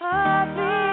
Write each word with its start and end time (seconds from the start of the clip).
heartbeat, 0.00 0.83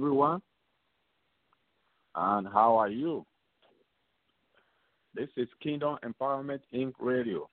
everyone. 0.00 0.40
And 2.14 2.48
how 2.48 2.78
are 2.78 2.88
you? 2.88 3.26
This 5.14 5.28
is 5.36 5.46
Kingdom 5.62 5.98
Empowerment 6.02 6.60
Inc. 6.74 6.94
Radio. 6.98 7.50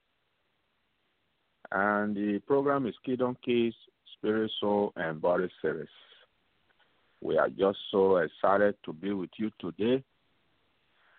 And 1.73 2.15
the 2.15 2.39
program 2.47 2.87
is 2.87 2.95
Kingdom 3.05 3.35
Keys, 3.43 3.73
Spirit, 4.13 4.49
Soul, 4.61 4.93
and 4.95 5.21
Body 5.21 5.49
Series. 5.61 5.89
We 7.19 7.37
are 7.37 7.49
just 7.49 7.79
so 7.91 8.15
excited 8.15 8.75
to 8.85 8.93
be 8.93 9.11
with 9.11 9.31
you 9.37 9.51
today. 9.59 10.01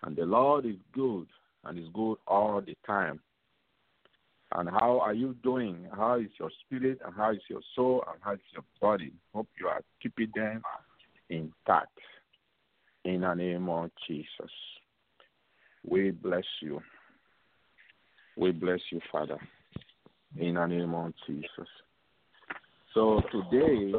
And 0.01 0.15
the 0.15 0.25
Lord 0.25 0.65
is 0.65 0.77
good 0.95 1.27
and 1.63 1.77
is 1.77 1.89
good 1.93 2.15
all 2.27 2.59
the 2.59 2.75
time. 2.87 3.19
And 4.55 4.67
how 4.67 4.99
are 4.99 5.13
you 5.13 5.35
doing? 5.43 5.85
How 5.95 6.19
is 6.19 6.29
your 6.39 6.49
spirit 6.65 6.97
and 7.05 7.13
how 7.15 7.33
is 7.33 7.41
your 7.47 7.61
soul 7.75 8.03
and 8.11 8.17
how 8.19 8.33
is 8.33 8.39
your 8.51 8.63
body? 8.81 9.13
Hope 9.31 9.47
you 9.59 9.67
are 9.67 9.81
keeping 10.01 10.31
them 10.33 10.63
intact. 11.29 11.97
In 13.05 13.21
the 13.21 13.33
name 13.33 13.69
of 13.69 13.89
Jesus. 14.07 14.51
We 15.87 16.11
bless 16.11 16.43
you. 16.61 16.81
We 18.37 18.51
bless 18.51 18.79
you, 18.91 18.99
Father. 19.11 19.37
In 20.37 20.55
the 20.55 20.65
name 20.65 20.93
of 20.93 21.13
Jesus. 21.25 21.67
So 22.93 23.21
today 23.31 23.93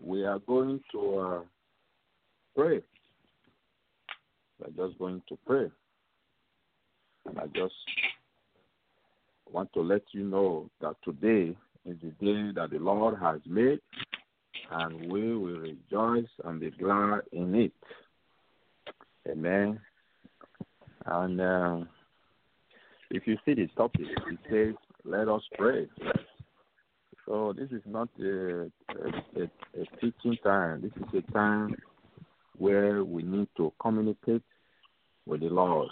we 0.00 0.24
are 0.24 0.38
going 0.40 0.80
to 0.92 1.18
uh, 1.18 1.40
pray. 2.56 2.80
We're 4.58 4.86
just 4.86 4.98
going 4.98 5.22
to 5.28 5.38
pray. 5.46 5.70
And 7.26 7.38
I 7.38 7.46
just 7.46 7.74
want 9.50 9.72
to 9.74 9.80
let 9.80 10.02
you 10.12 10.24
know 10.24 10.70
that 10.80 10.96
today 11.04 11.56
is 11.86 11.96
the 12.02 12.10
day 12.24 12.52
that 12.54 12.70
the 12.70 12.78
Lord 12.78 13.16
has 13.20 13.40
made, 13.46 13.80
and 14.72 15.12
we 15.12 15.36
will 15.36 15.58
rejoice 15.58 16.30
and 16.44 16.60
be 16.60 16.70
glad 16.70 17.20
in 17.32 17.54
it. 17.54 17.72
Amen. 19.30 19.80
And 21.06 21.40
uh, 21.40 21.78
if 23.10 23.26
you 23.26 23.36
see 23.44 23.54
the 23.54 23.68
topic, 23.76 24.06
it 24.30 24.38
says, 24.50 24.74
"Let 25.04 25.28
us 25.28 25.42
pray." 25.58 25.88
So 27.26 27.54
this 27.56 27.70
is 27.70 27.82
not 27.86 28.08
a, 28.20 28.62
a, 28.62 29.40
a, 29.40 29.80
a 29.80 29.86
teaching 30.00 30.36
time. 30.42 30.82
This 30.82 30.92
is 30.96 31.24
a 31.24 31.32
time 31.32 31.76
where 32.58 33.04
we 33.04 33.22
need 33.22 33.48
to 33.56 33.72
communicate 33.80 34.42
with 35.26 35.40
the 35.40 35.48
Lord. 35.48 35.88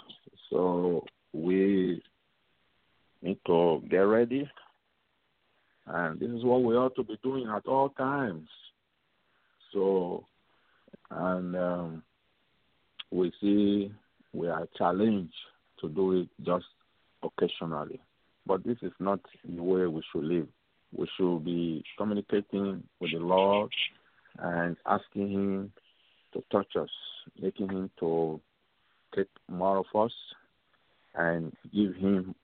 So 0.49 1.05
we 1.33 2.01
need 3.21 3.39
to 3.47 3.81
get 3.89 3.99
ready. 3.99 4.49
And 5.87 6.19
this 6.19 6.29
is 6.29 6.43
what 6.43 6.63
we 6.63 6.75
ought 6.75 6.95
to 6.95 7.03
be 7.03 7.17
doing 7.23 7.47
at 7.47 7.65
all 7.65 7.89
times. 7.89 8.47
So, 9.73 10.25
and 11.09 11.55
um, 11.55 12.03
we 13.11 13.31
see 13.41 13.91
we 14.33 14.47
are 14.47 14.67
challenged 14.77 15.33
to 15.81 15.89
do 15.89 16.21
it 16.21 16.29
just 16.45 16.65
occasionally. 17.23 17.99
But 18.45 18.63
this 18.63 18.77
is 18.81 18.91
not 18.99 19.19
the 19.47 19.61
way 19.61 19.85
we 19.85 20.01
should 20.11 20.23
live. 20.23 20.47
We 20.95 21.07
should 21.17 21.45
be 21.45 21.83
communicating 21.97 22.83
with 22.99 23.11
the 23.11 23.19
Lord 23.19 23.71
and 24.39 24.75
asking 24.85 25.31
Him 25.31 25.71
to 26.33 26.43
touch 26.51 26.75
us, 26.75 26.89
making 27.39 27.69
Him 27.69 27.89
to 27.99 28.39
take 29.15 29.27
more 29.49 29.77
of 29.77 29.85
us 29.95 30.11
and 31.15 31.55
give 31.73 31.95
Him 31.95 32.35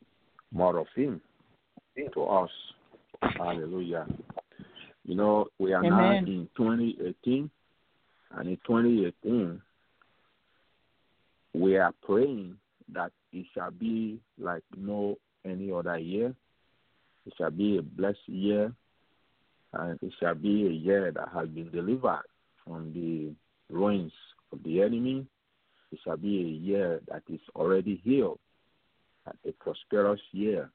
more 0.51 0.77
of 0.77 0.88
Him 0.95 1.21
to 2.13 2.24
us. 2.24 2.51
Hallelujah. 3.21 4.06
You 5.07 5.15
know, 5.15 5.48
we 5.57 5.71
are 5.71 5.81
now 5.81 6.12
in 6.12 6.50
2018, 6.57 7.50
and 8.31 8.50
in 8.50 8.57
2018, 8.68 9.62
we 11.54 11.77
are 11.77 11.94
praying 12.04 12.57
that 12.94 13.13
it 13.31 13.45
shall 13.54 13.71
be 13.71 14.19
like 14.38 14.63
no 14.75 15.15
any 15.45 15.71
other 15.71 15.98
year. 15.98 16.36
It 17.25 17.33
shall 17.38 17.51
be 17.51 17.77
a 17.77 17.81
blessed 17.81 18.27
year, 18.27 18.74
and 19.71 19.98
it 20.01 20.13
shall 20.19 20.36
be 20.36 20.68
a 20.68 20.71
year 20.71 21.10
that 21.13 21.30
has 21.33 21.48
been 21.48 21.71
delivered 21.71 22.24
from 22.65 22.92
the 22.94 23.31
ruins 23.74 24.12
of 24.51 24.62
the 24.63 24.81
enemy. 24.81 25.25
It 25.94 26.00
shall 26.03 26.18
be 26.18 26.38
a 26.39 26.65
year 26.65 27.00
that 27.10 27.24
is 27.30 27.39
already 27.56 28.01
healed, 28.03 28.39
a 29.25 29.51
prosperous 29.53 30.19
year, 30.33 30.69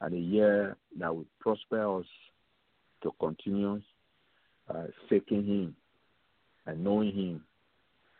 and 0.00 0.14
a 0.14 0.18
year 0.18 0.76
that 1.00 1.12
will 1.12 1.26
prosper 1.40 1.98
us 1.98 2.06
to 3.02 3.10
continue 3.20 3.80
uh, 4.72 4.84
seeking 5.08 5.44
Him 5.44 5.76
and 6.66 6.84
knowing 6.84 7.12
Him, 7.12 7.44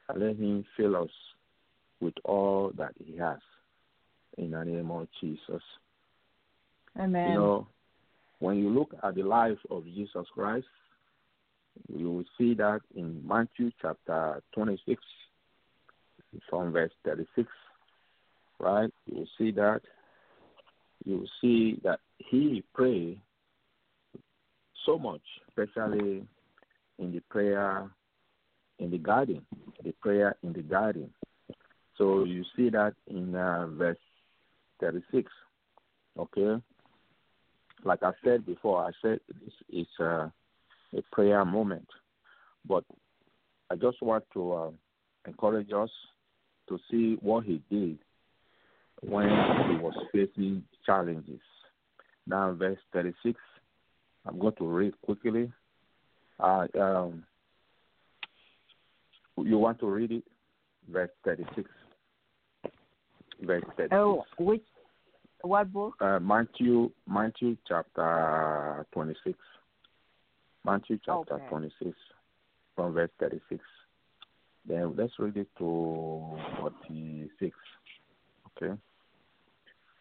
and 0.08 0.20
let 0.20 0.36
Him 0.36 0.64
fill 0.76 0.96
us 0.96 1.10
with 2.00 2.14
all 2.24 2.72
that 2.76 2.92
He 3.04 3.16
has. 3.16 3.38
In 4.38 4.52
the 4.52 4.64
name 4.64 4.90
of 4.90 5.08
Jesus. 5.20 5.62
Amen. 6.98 7.32
You 7.32 7.38
know, 7.38 7.66
when 8.38 8.56
you 8.56 8.70
look 8.70 8.94
at 9.02 9.14
the 9.14 9.22
life 9.22 9.58
of 9.70 9.84
Jesus 9.84 10.26
Christ, 10.34 10.66
you 11.94 12.10
will 12.10 12.24
see 12.38 12.54
that 12.54 12.80
in 12.94 13.22
Matthew 13.26 13.70
chapter 13.80 14.42
26, 14.54 15.02
from 16.48 16.72
verse 16.72 16.90
36, 17.04 17.48
right? 18.58 18.90
You 19.06 19.18
will 19.18 19.28
see 19.38 19.50
that. 19.52 19.80
You 21.04 21.18
will 21.18 21.30
see 21.40 21.80
that 21.84 22.00
he 22.18 22.62
prayed 22.74 23.20
so 24.84 24.98
much, 24.98 25.22
especially 25.48 26.26
in 26.98 27.12
the 27.12 27.20
prayer 27.30 27.90
in 28.78 28.90
the 28.90 28.98
garden, 28.98 29.42
the 29.84 29.92
prayer 30.00 30.36
in 30.42 30.52
the 30.52 30.62
garden. 30.62 31.10
So 31.96 32.24
you 32.24 32.44
see 32.56 32.68
that 32.70 32.94
in 33.06 33.34
uh, 33.34 33.68
verse 33.68 33.98
36. 34.80 35.30
Okay? 36.18 36.60
Like 37.84 38.02
I 38.02 38.12
said 38.24 38.44
before, 38.44 38.84
I 38.84 38.90
said 39.00 39.20
this 39.40 39.54
is 39.70 39.86
uh, 40.00 40.28
a 40.96 41.02
prayer 41.12 41.44
moment. 41.44 41.86
But 42.66 42.84
I 43.70 43.76
just 43.76 44.02
want 44.02 44.24
to 44.34 44.52
uh, 44.52 44.70
encourage 45.26 45.72
us 45.72 45.90
to 46.68 46.78
see 46.90 47.16
what 47.20 47.44
he 47.44 47.62
did 47.70 47.98
when 49.00 49.28
he 49.28 49.76
was 49.76 49.94
facing 50.12 50.64
challenges. 50.86 51.40
Now, 52.26 52.52
verse 52.52 52.78
36, 52.92 53.38
I'm 54.26 54.38
going 54.38 54.54
to 54.56 54.66
read 54.66 54.92
quickly. 55.02 55.50
Uh, 56.38 56.66
um, 56.80 57.24
you 59.36 59.58
want 59.58 59.80
to 59.80 59.86
read 59.86 60.12
it? 60.12 60.24
Verse 60.90 61.10
36. 61.24 61.68
Verse 63.42 63.62
36. 63.76 63.88
Oh, 63.92 64.24
which 64.38 64.62
what 65.42 65.72
book? 65.72 65.94
Uh, 66.00 66.20
Matthew, 66.20 66.90
Matthew 67.08 67.56
chapter 67.66 68.86
26. 68.92 69.36
Matthew 70.64 70.98
chapter 71.04 71.34
Okay. 71.34 71.48
26, 71.48 71.90
from 72.76 72.92
verse 72.92 73.10
36. 73.18 73.60
Then 74.68 74.94
let's 74.96 75.12
read 75.18 75.36
it 75.36 75.48
to 75.58 76.38
46. 76.60 77.56
Okay. 78.56 78.78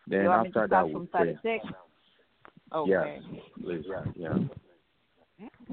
Then 0.07 0.21
you 0.23 0.29
want 0.29 0.43
me 0.43 0.51
to 0.51 0.59
after 0.59 0.67
that, 0.67 0.85
we 0.85 0.93
from 0.93 1.07
pray. 1.07 1.37
36? 2.71 2.73
Okay. 2.73 3.21
Yes, 3.31 3.43
please. 3.61 3.85
Yeah. 4.15 4.33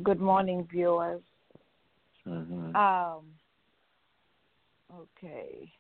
Good 0.02 0.20
morning, 0.20 0.66
viewers. 0.70 1.22
Mm-hmm. 2.26 2.76
Um. 2.76 3.24
Okay. 4.94 5.70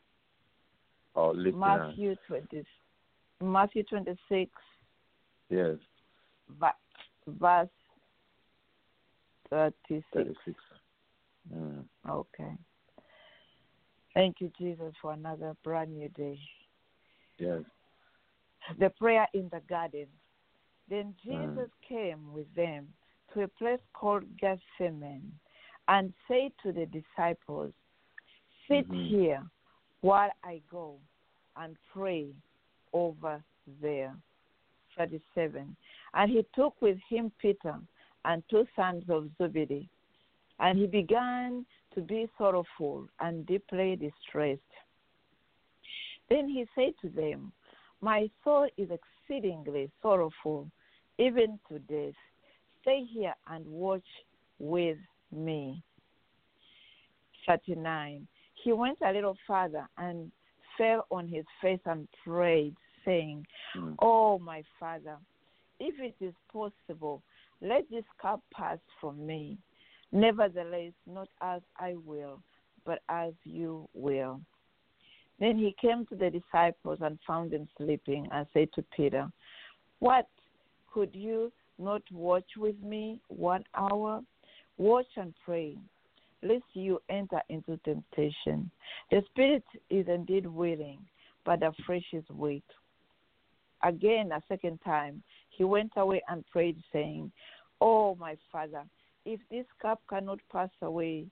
listeners. 1.16 1.54
Matthew 1.56 2.14
twenty. 2.26 2.64
Matthew 3.40 3.82
twenty 3.84 4.18
six, 4.28 4.50
Yes, 5.48 5.76
verse 7.26 7.68
thirty 9.50 10.04
six. 10.12 10.28
36. 10.44 10.60
Mm. 11.54 11.84
Okay. 12.08 12.52
Thank 14.14 14.40
you, 14.40 14.50
Jesus, 14.58 14.92
for 15.00 15.12
another 15.12 15.54
brand 15.64 15.96
new 15.96 16.08
day. 16.10 16.38
Yes. 17.38 17.62
The 18.78 18.90
prayer 18.90 19.26
in 19.32 19.48
the 19.52 19.60
garden. 19.68 20.06
Then 20.88 21.14
Mm. 21.26 21.54
Jesus 21.54 21.70
came 21.82 22.32
with 22.32 22.52
them 22.54 22.92
to 23.32 23.42
a 23.42 23.48
place 23.48 23.80
called 23.92 24.24
Gethsemane 24.38 25.38
and 25.88 26.14
said 26.26 26.52
to 26.62 26.72
the 26.72 26.86
disciples, 26.86 27.72
Sit 28.66 28.88
Mhm. 28.88 29.08
here 29.08 29.50
while 30.00 30.32
I 30.42 30.62
go 30.70 31.00
and 31.56 31.76
pray 31.92 32.34
over 32.92 33.42
there. 33.80 34.16
37. 34.96 35.76
And 36.14 36.30
he 36.30 36.42
took 36.54 36.80
with 36.80 36.98
him 37.08 37.30
Peter 37.38 37.78
and 38.24 38.42
two 38.48 38.66
sons 38.74 39.08
of 39.08 39.30
Zebedee, 39.38 39.88
and 40.58 40.78
he 40.78 40.86
began 40.86 41.64
to 41.94 42.00
be 42.00 42.28
sorrowful 42.36 43.08
and 43.20 43.46
deeply 43.46 43.96
distressed. 43.96 44.62
Then 46.28 46.48
he 46.48 46.66
said 46.74 46.94
to 47.02 47.08
them, 47.08 47.52
My 48.00 48.30
soul 48.44 48.68
is 48.76 48.90
exceedingly 48.90 49.90
sorrowful, 50.02 50.70
even 51.18 51.58
to 51.68 51.78
death. 51.80 52.14
Stay 52.82 53.04
here 53.12 53.34
and 53.48 53.66
watch 53.66 54.06
with 54.58 54.98
me. 55.32 55.82
39. 57.46 58.26
He 58.62 58.72
went 58.72 58.98
a 59.04 59.12
little 59.12 59.36
farther 59.46 59.88
and 59.98 60.30
fell 60.76 61.06
on 61.10 61.26
his 61.26 61.44
face 61.60 61.80
and 61.86 62.06
prayed, 62.24 62.76
saying, 63.04 63.46
Mm. 63.76 63.96
Oh, 64.00 64.38
my 64.38 64.62
Father, 64.78 65.16
if 65.80 65.94
it 66.00 66.14
is 66.24 66.34
possible, 66.52 67.22
let 67.60 67.88
this 67.90 68.04
cup 68.20 68.40
pass 68.52 68.78
from 69.00 69.24
me. 69.26 69.58
Nevertheless, 70.12 70.92
not 71.06 71.28
as 71.42 71.60
I 71.78 71.94
will, 72.06 72.40
but 72.86 73.00
as 73.08 73.32
you 73.44 73.88
will. 73.94 74.40
Then 75.38 75.58
he 75.58 75.76
came 75.80 76.06
to 76.06 76.16
the 76.16 76.30
disciples 76.30 76.98
and 77.00 77.18
found 77.26 77.50
them 77.50 77.68
sleeping 77.76 78.26
and 78.32 78.46
said 78.52 78.68
to 78.74 78.84
Peter, 78.96 79.30
What? 79.98 80.26
Could 80.92 81.10
you 81.14 81.52
not 81.78 82.02
watch 82.12 82.56
with 82.56 82.80
me 82.82 83.20
one 83.28 83.64
hour? 83.74 84.20
Watch 84.78 85.06
and 85.16 85.34
pray, 85.44 85.76
lest 86.42 86.64
you 86.74 87.00
enter 87.08 87.40
into 87.48 87.76
temptation. 87.84 88.70
The 89.10 89.22
spirit 89.30 89.64
is 89.90 90.06
indeed 90.08 90.46
willing, 90.46 90.98
but 91.44 91.60
the 91.60 91.72
flesh 91.84 92.06
is 92.12 92.24
weak. 92.30 92.64
Again, 93.82 94.32
a 94.32 94.42
second 94.48 94.78
time, 94.84 95.22
he 95.50 95.64
went 95.64 95.92
away 95.96 96.22
and 96.28 96.44
prayed, 96.48 96.82
saying, 96.92 97.30
Oh, 97.80 98.16
my 98.16 98.36
Father, 98.50 98.82
if 99.24 99.40
this 99.50 99.66
cup 99.80 100.00
cannot 100.08 100.40
pass 100.50 100.70
away 100.82 101.26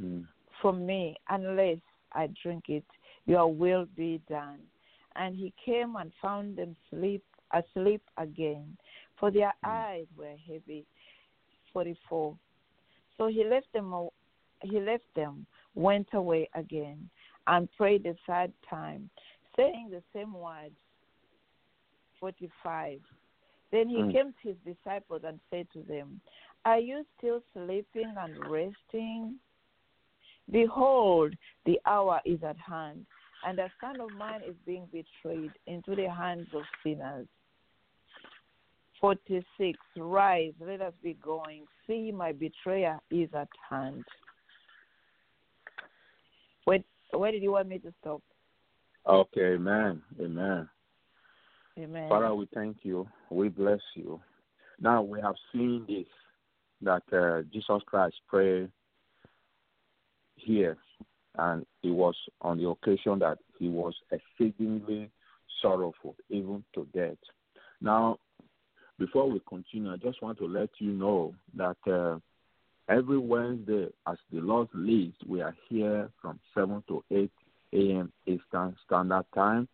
Mm. 0.00 0.26
from 0.60 0.86
me 0.86 1.16
unless 1.28 1.78
I 2.12 2.28
drink 2.42 2.68
it, 2.68 2.84
your 3.26 3.52
will 3.52 3.86
be 3.96 4.20
done. 4.28 4.60
And 5.16 5.34
he 5.34 5.52
came 5.64 5.96
and 5.96 6.12
found 6.22 6.56
them 6.56 6.76
sleep 6.90 7.24
asleep 7.52 8.02
again, 8.16 8.76
for 9.18 9.30
their 9.30 9.52
eyes 9.64 10.06
were 10.16 10.36
heavy. 10.46 10.84
Forty 11.72 11.96
four. 12.08 12.36
So 13.16 13.26
he 13.26 13.44
left 13.44 13.72
them 13.72 14.08
he 14.62 14.80
left 14.80 15.04
them, 15.14 15.46
went 15.74 16.08
away 16.14 16.48
again, 16.54 17.08
and 17.46 17.68
prayed 17.76 18.06
a 18.06 18.14
third 18.26 18.52
time, 18.68 19.08
saying 19.56 19.90
the 19.90 20.02
same 20.12 20.32
words. 20.32 20.74
Forty 22.18 22.50
five. 22.62 23.00
Then 23.70 23.88
he 23.88 23.98
Mm. 23.98 24.12
came 24.12 24.32
to 24.42 24.48
his 24.48 24.56
disciples 24.64 25.22
and 25.24 25.40
said 25.50 25.70
to 25.72 25.82
them, 25.82 26.20
Are 26.64 26.78
you 26.78 27.04
still 27.16 27.42
sleeping 27.52 28.14
and 28.16 28.36
resting? 28.50 29.38
Behold, 30.50 31.34
the 31.66 31.78
hour 31.84 32.20
is 32.24 32.42
at 32.42 32.56
hand, 32.56 33.06
and 33.46 33.58
the 33.58 33.70
Son 33.80 34.00
of 34.00 34.12
Man 34.12 34.42
is 34.42 34.56
being 34.64 34.86
betrayed 34.86 35.52
into 35.66 35.94
the 35.94 36.08
hands 36.08 36.48
of 36.54 36.62
sinners. 36.82 37.28
46. 39.00 39.78
Rise, 39.96 40.52
let 40.60 40.80
us 40.80 40.92
be 41.02 41.16
going. 41.22 41.64
See, 41.86 42.12
my 42.12 42.32
betrayer 42.32 42.98
is 43.10 43.28
at 43.34 43.48
hand. 43.68 44.04
Wait, 46.66 46.84
where 47.12 47.32
did 47.32 47.42
you 47.42 47.52
want 47.52 47.68
me 47.68 47.78
to 47.78 47.92
stop? 48.00 48.22
Okay, 49.06 49.54
amen. 49.54 50.02
Amen. 50.20 50.68
Amen. 51.78 52.08
Father, 52.08 52.34
we 52.34 52.48
thank 52.52 52.78
you. 52.82 53.08
We 53.30 53.48
bless 53.48 53.80
you. 53.94 54.20
Now 54.80 55.02
we 55.02 55.20
have 55.20 55.36
seen 55.52 55.84
this 55.88 56.06
that 56.82 57.02
uh, 57.12 57.42
Jesus 57.52 57.82
Christ 57.86 58.16
prayed 58.28 58.70
here, 60.36 60.76
and 61.36 61.64
it 61.82 61.90
was 61.90 62.14
on 62.40 62.58
the 62.58 62.68
occasion 62.68 63.18
that 63.20 63.38
he 63.58 63.68
was 63.68 63.94
exceedingly 64.12 65.10
sorrowful, 65.60 66.16
even 66.28 66.64
to 66.74 66.86
death. 66.94 67.16
Now, 67.80 68.18
before 68.98 69.30
we 69.30 69.40
continue, 69.48 69.92
I 69.92 69.96
just 69.96 70.22
want 70.22 70.38
to 70.38 70.46
let 70.46 70.70
you 70.78 70.92
know 70.92 71.34
that 71.56 71.76
uh, 71.86 72.18
every 72.92 73.18
Wednesday, 73.18 73.88
as 74.06 74.16
the 74.32 74.40
Lord 74.40 74.68
leads, 74.74 75.16
we 75.26 75.40
are 75.40 75.54
here 75.68 76.10
from 76.20 76.40
7 76.54 76.82
to 76.88 77.04
8 77.10 77.30
a.m. 77.74 78.12
Eastern 78.26 78.76
Standard 78.86 79.24
Time. 79.34 79.68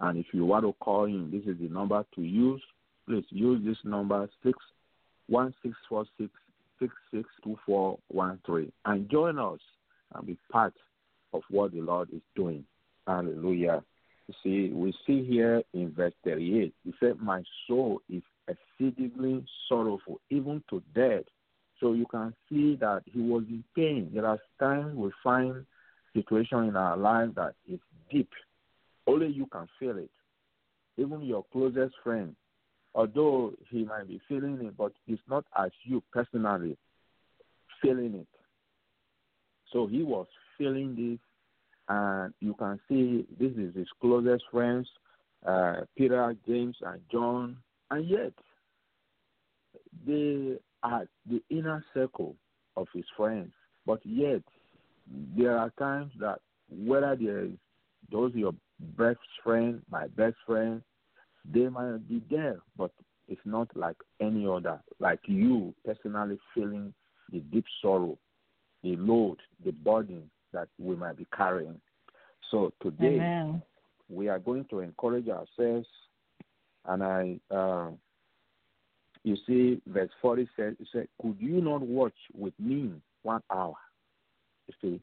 And 0.00 0.18
if 0.18 0.26
you 0.32 0.44
want 0.44 0.64
to 0.64 0.74
call 0.80 1.04
in, 1.04 1.30
this 1.30 1.42
is 1.46 1.58
the 1.60 1.68
number 1.68 2.04
to 2.14 2.22
use. 2.22 2.62
Please 3.08 3.24
use 3.30 3.64
this 3.64 3.78
number 3.84 4.28
six 4.42 4.58
one 5.28 5.54
six 5.62 5.74
four 5.88 6.04
six 6.18 6.30
six 6.80 6.92
six 7.12 7.28
two 7.42 7.56
four 7.64 7.98
one 8.08 8.38
three 8.44 8.72
and 8.84 9.08
join 9.08 9.38
us 9.38 9.60
and 10.14 10.26
be 10.26 10.36
part 10.50 10.74
of 11.32 11.42
what 11.50 11.72
the 11.72 11.80
Lord 11.80 12.08
is 12.12 12.20
doing. 12.34 12.64
Hallelujah. 13.06 13.82
You 14.26 14.34
see, 14.42 14.74
we 14.74 14.92
see 15.06 15.24
here 15.24 15.62
in 15.72 15.92
verse 15.92 16.12
38, 16.24 16.74
he 16.84 16.94
said, 16.98 17.20
My 17.20 17.42
soul 17.68 18.00
is 18.10 18.22
exceedingly 18.48 19.44
sorrowful, 19.68 20.20
even 20.30 20.62
to 20.70 20.82
death. 20.94 21.24
So 21.80 21.92
you 21.92 22.06
can 22.06 22.34
see 22.48 22.76
that 22.80 23.02
he 23.04 23.20
was 23.20 23.44
in 23.48 23.62
pain. 23.74 24.10
There 24.14 24.26
are 24.26 24.38
times 24.58 24.96
we 24.96 25.10
find 25.22 25.66
situation 26.14 26.64
in 26.64 26.76
our 26.76 26.96
life 26.96 27.30
that 27.36 27.54
is 27.70 27.80
deep. 28.10 28.30
Only 29.06 29.28
you 29.28 29.46
can 29.46 29.68
feel 29.78 29.98
it. 29.98 30.10
Even 30.96 31.22
your 31.22 31.44
closest 31.52 31.94
friend, 32.02 32.34
although 32.94 33.52
he 33.68 33.84
might 33.84 34.08
be 34.08 34.20
feeling 34.26 34.58
it, 34.62 34.76
but 34.76 34.92
it's 35.06 35.20
not 35.28 35.44
as 35.58 35.70
you 35.84 36.02
personally 36.12 36.78
feeling 37.82 38.14
it. 38.14 38.28
So 39.72 39.86
he 39.86 40.02
was 40.02 40.26
feeling 40.56 40.94
this, 40.96 41.18
and 41.88 42.32
you 42.40 42.54
can 42.54 42.80
see 42.88 43.26
this 43.38 43.52
is 43.52 43.74
his 43.74 43.88
closest 44.00 44.44
friends, 44.50 44.88
uh, 45.46 45.82
Peter, 45.96 46.34
James, 46.46 46.76
and 46.80 47.00
John, 47.12 47.58
and 47.90 48.08
yet 48.08 48.32
they 50.06 50.58
are 50.82 51.06
the 51.28 51.42
inner 51.50 51.84
circle 51.94 52.36
of 52.76 52.86
his 52.94 53.04
friends. 53.16 53.52
But 53.86 54.00
yet, 54.04 54.42
there 55.36 55.56
are 55.56 55.70
times 55.78 56.12
that 56.20 56.40
whether 56.68 57.16
there 57.16 57.44
is 57.44 57.52
those 58.10 58.32
your 58.34 58.52
best 58.96 59.18
friend, 59.42 59.82
my 59.90 60.06
best 60.08 60.36
friend, 60.46 60.82
they 61.52 61.68
might 61.68 62.08
be 62.08 62.22
there, 62.30 62.58
but 62.76 62.90
it's 63.28 63.40
not 63.44 63.68
like 63.76 63.96
any 64.20 64.46
other, 64.46 64.80
like 65.00 65.20
you 65.26 65.74
personally 65.84 66.38
feeling 66.54 66.92
the 67.32 67.40
deep 67.40 67.64
sorrow, 67.82 68.18
the 68.82 68.96
load, 68.96 69.38
the 69.64 69.72
burden 69.72 70.30
that 70.52 70.68
we 70.78 70.94
might 70.94 71.16
be 71.16 71.26
carrying. 71.36 71.80
So 72.50 72.72
today 72.82 73.16
Amen. 73.16 73.62
we 74.08 74.28
are 74.28 74.38
going 74.38 74.66
to 74.70 74.80
encourage 74.80 75.28
ourselves, 75.28 75.88
and 76.88 77.02
I, 77.02 77.40
uh, 77.54 77.90
you 79.24 79.36
see, 79.46 79.80
verse 79.86 80.10
forty 80.22 80.48
says, 80.56 80.74
it 80.80 80.88
said, 80.92 81.08
"Could 81.20 81.36
you 81.40 81.60
not 81.60 81.82
watch 81.82 82.14
with 82.34 82.54
me 82.58 82.92
one 83.22 83.42
hour?" 83.50 83.74
You 84.68 84.74
see, 84.80 85.00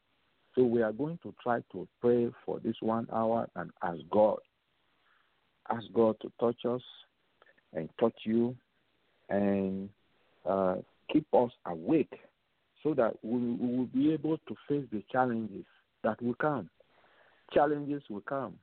so 0.54 0.64
we 0.64 0.82
are 0.82 0.92
going 0.92 1.18
to 1.22 1.34
try 1.42 1.60
to 1.72 1.88
pray 2.00 2.30
for 2.44 2.60
this 2.60 2.76
one 2.80 3.06
hour 3.12 3.48
and 3.56 3.70
ask 3.82 4.00
God, 4.10 4.38
ask 5.70 5.84
God 5.94 6.16
to 6.22 6.32
touch 6.40 6.64
us 6.64 6.82
and 7.72 7.88
touch 7.98 8.14
you, 8.24 8.54
and 9.28 9.88
uh, 10.48 10.76
keep 11.12 11.26
us 11.34 11.50
awake, 11.66 12.12
so 12.82 12.94
that 12.94 13.14
we, 13.22 13.38
we 13.38 13.76
will 13.76 13.86
be 13.86 14.12
able 14.12 14.38
to 14.38 14.54
face 14.68 14.84
the 14.92 15.02
challenges 15.10 15.64
that 16.02 16.20
will 16.22 16.34
come. 16.34 16.68
Challenges 17.52 18.02
will 18.08 18.20
come. 18.22 18.54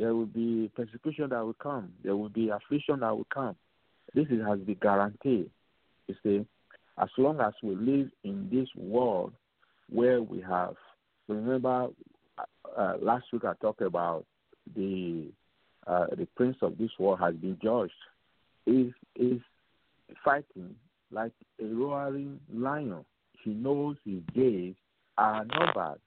There 0.00 0.14
will 0.14 0.24
be 0.24 0.70
persecution 0.74 1.28
that 1.28 1.44
will 1.44 1.52
come. 1.52 1.92
There 2.02 2.16
will 2.16 2.30
be 2.30 2.48
affliction 2.48 3.00
that 3.00 3.14
will 3.14 3.26
come. 3.32 3.54
This 4.14 4.26
is, 4.30 4.40
has 4.46 4.58
been 4.60 4.78
guaranteed. 4.80 5.50
You 6.08 6.14
see, 6.22 6.46
as 6.96 7.10
long 7.18 7.38
as 7.40 7.52
we 7.62 7.74
live 7.74 8.08
in 8.24 8.48
this 8.50 8.66
world 8.74 9.34
where 9.90 10.22
we 10.22 10.40
have, 10.40 10.74
remember, 11.28 11.88
uh, 12.78 12.94
last 13.02 13.26
week 13.30 13.44
I 13.44 13.52
talked 13.60 13.82
about 13.82 14.24
the 14.74 15.26
uh, 15.86 16.06
the 16.16 16.26
prince 16.34 16.56
of 16.62 16.78
this 16.78 16.90
world 16.98 17.18
has 17.20 17.34
been 17.34 17.58
judged. 17.62 17.92
Is 18.66 18.94
is 19.16 19.42
fighting 20.24 20.74
like 21.12 21.32
a 21.60 21.66
roaring 21.66 22.40
lion. 22.50 23.04
He 23.44 23.50
knows 23.50 23.96
his 24.06 24.22
days 24.34 24.76
are 25.18 25.44
numbered. 25.44 26.00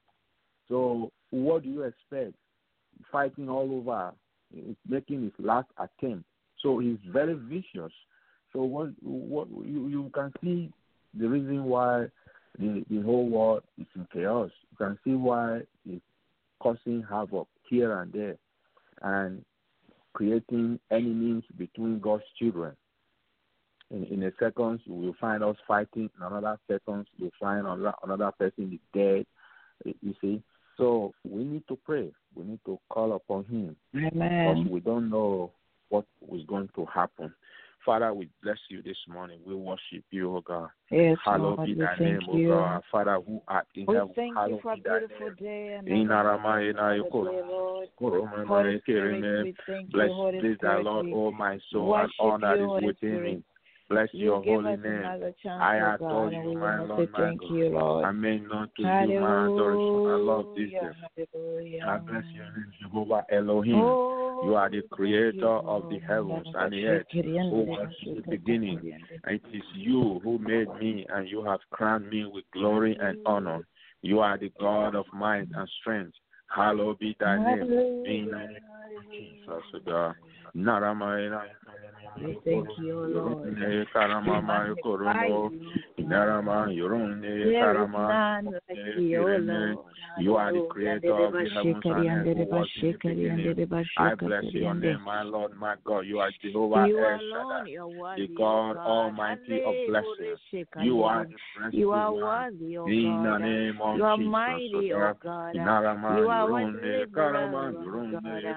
So 0.67 1.11
what 1.29 1.61
do 1.61 1.69
you 1.69 1.83
expect? 1.83 2.33
Fighting 3.11 3.49
all 3.49 3.71
over, 3.71 4.11
making 4.87 5.23
his 5.23 5.31
last 5.39 5.67
attempt. 5.77 6.25
So 6.61 6.79
he's 6.79 6.97
very 7.07 7.33
vicious. 7.33 7.91
So 8.53 8.63
what 8.63 8.89
what 9.01 9.47
you, 9.49 9.87
you 9.87 10.11
can 10.13 10.31
see 10.41 10.71
the 11.13 11.27
reason 11.27 11.65
why 11.65 12.07
the 12.57 12.83
the 12.89 13.01
whole 13.01 13.27
world 13.29 13.63
is 13.79 13.87
in 13.95 14.07
chaos. 14.13 14.51
You 14.71 14.77
can 14.77 14.99
see 15.03 15.13
why 15.13 15.61
it's 15.85 16.01
causing 16.59 17.03
havoc 17.09 17.47
here 17.69 17.99
and 17.99 18.13
there 18.13 18.37
and 19.01 19.43
creating 20.13 20.79
enemies 20.91 21.43
between 21.57 21.99
God's 21.99 22.23
children. 22.39 22.75
In, 23.91 24.05
in 24.05 24.23
a 24.23 24.31
second, 24.39 24.79
you 24.85 24.93
will 24.93 25.15
find 25.19 25.43
us 25.43 25.57
fighting. 25.67 26.09
In 26.17 26.25
another 26.25 26.57
second, 26.69 27.07
you'll 27.17 27.31
find 27.39 27.67
another, 27.67 27.93
another 28.03 28.31
person 28.31 28.71
is 28.73 28.79
dead. 28.93 29.25
You 30.01 30.13
see, 30.21 30.41
so 30.77 31.13
we 31.23 31.43
need 31.43 31.67
to 31.67 31.77
pray. 31.85 32.11
We 32.35 32.43
need 32.43 32.59
to 32.65 32.79
call 32.89 33.13
upon 33.13 33.45
Him 33.45 33.75
because 33.93 34.13
Amen. 34.13 34.69
we 34.69 34.79
don't 34.79 35.09
know 35.09 35.51
what 35.89 36.05
is 36.33 36.45
going 36.47 36.69
to 36.75 36.85
happen. 36.85 37.33
Father, 37.85 38.13
we 38.13 38.29
bless 38.41 38.57
you 38.69 38.81
this 38.81 38.97
morning. 39.07 39.39
We 39.45 39.55
worship 39.55 40.05
you, 40.09 40.37
O 40.37 40.41
God. 40.41 40.69
Yes, 40.89 41.17
Hallowed 41.25 41.57
Lord, 41.57 41.65
be 41.65 41.73
thy 41.75 41.95
name, 41.97 42.21
O. 42.29 42.47
God. 42.47 42.81
Father, 42.91 43.19
who 43.25 43.41
art 43.47 43.67
in 43.75 43.85
heaven, 43.87 44.09
hallowed 44.35 44.61
be 44.63 44.81
thy 44.85 44.99
name. 45.85 46.01
In 46.01 46.07
Arama, 46.07 46.69
in 46.69 46.77
Ayoko, 46.77 47.25
day, 47.25 47.41
Lord. 47.45 47.89
Koroma, 47.99 48.45
Holy 48.47 48.63
Marekere, 48.63 48.81
Spirit, 48.83 49.43
we 49.43 49.55
thank 49.67 49.91
Bless 49.91 50.09
please 50.39 50.57
thy 50.61 50.77
Lord, 50.77 51.07
O 51.11 51.31
my 51.31 51.59
soul, 51.71 51.95
and 51.95 52.11
all 52.19 52.39
that 52.39 52.59
is 52.59 52.83
within 52.85 53.21
me. 53.21 53.43
Bless 53.93 54.09
You 54.11 54.25
your 54.25 54.41
give 54.41 54.53
holy 54.53 54.73
us 54.73 54.79
name. 54.83 55.05
I 55.59 55.77
oh 55.79 55.95
adore 55.95 56.29
God, 56.29 56.33
you, 56.33 56.57
my 56.57 56.79
Lord, 56.79 57.11
my 57.11 57.19
thank 57.19 57.41
God. 57.41 57.49
you, 57.51 57.69
Lord. 57.69 58.05
I 58.05 58.11
may 58.11 58.39
not 58.39 58.69
to 58.75 58.81
you 58.81 58.87
my 59.19 59.45
adoration. 59.45 60.07
I 60.07 60.15
love 60.17 60.45
this 60.55 60.71
day. 60.71 61.79
I 61.85 61.97
bless 61.97 62.23
your 62.33 62.45
name, 62.45 62.71
Jehovah 62.81 63.25
Elohim. 63.31 63.75
Oh, 63.75 64.39
You 64.43 64.55
are 64.55 64.69
the 64.69 64.77
you, 64.77 64.83
creator 64.89 65.47
of 65.47 65.89
the 65.89 65.99
heavens 65.99 66.47
and 66.55 66.73
the 66.73 66.85
earth, 66.85 67.07
who 67.11 67.63
was 67.63 67.89
in 68.05 68.15
the 68.15 68.21
beginning. 68.21 68.79
It 69.27 69.41
is 69.53 69.63
you 69.75 70.19
who 70.23 70.39
made 70.39 70.73
me, 70.79 71.05
and 71.09 71.29
you 71.29 71.43
have 71.43 71.59
crowned 71.71 72.09
me 72.09 72.25
with 72.25 72.45
glory 72.51 72.97
and 72.99 73.17
honor. 73.25 73.65
You 74.01 74.19
are 74.21 74.37
the 74.37 74.51
God 74.59 74.95
of 74.95 75.05
might 75.13 75.47
and 75.55 75.69
strength. 75.81 76.15
Hallowed 76.47 76.99
be 76.99 77.15
thy 77.19 77.37
name. 77.37 77.63
In 78.05 78.25
the 78.31 78.37
name 78.37 78.55
of 78.57 78.72
Jesus, 79.17 79.81
God. 79.85 80.15
Narama- 80.55 81.47
thank 82.45 82.69
you, 82.77 82.93
Lord. 83.07 83.47
Karama 83.95 84.75
We 84.75 84.81
koromo. 84.83 85.03
magnify 85.03 85.25
you, 85.25 86.05
Narama 86.05 86.67
yorone 86.75 87.21
There 87.21 87.51
is 87.51 87.55
karama. 87.61 88.61
you, 88.97 89.23
O 89.23 89.37
Lord. 89.37 89.77
You 90.19 90.35
are 90.35 90.51
the 90.51 90.67
creator 90.69 91.13
of 91.13 91.33
the 91.33 91.49
heavens 91.49 91.83
and 91.85 92.09
earth 92.09 92.37
who 92.37 92.43
was 92.43 92.69
in 92.75 92.91
the 92.91 92.97
beginning. 93.09 93.69
I 93.97 94.15
bless 94.15 94.43
your 94.53 94.73
name, 94.75 95.01
my 95.01 95.23
Lord, 95.23 95.55
my 95.57 95.75
God. 95.83 96.01
You 96.01 96.19
are 96.19 96.31
Jehovah 96.41 96.87
You 96.87 96.97
El 96.99 97.19
Shaddai, 97.33 97.63
the 98.17 98.27
God. 98.73 98.77
Almighty 98.77 99.61
of 99.65 99.75
blessings. 99.87 100.39
You 100.81 101.03
are 101.03 101.25
the 101.25 101.77
You 101.77 101.91
are 101.91 102.13
worthy, 102.13 102.77
O 102.77 102.85
In 102.87 103.23
the 103.23 103.37
name 103.39 103.81
of 103.81 103.97
You 103.97 104.03
are 104.05 104.17
Jesus, 104.17 104.31
mighty, 104.31 104.93
O 104.93 105.13
God. 105.21 105.55
You 105.55 106.29
are 106.29 106.47
O 107.01 107.05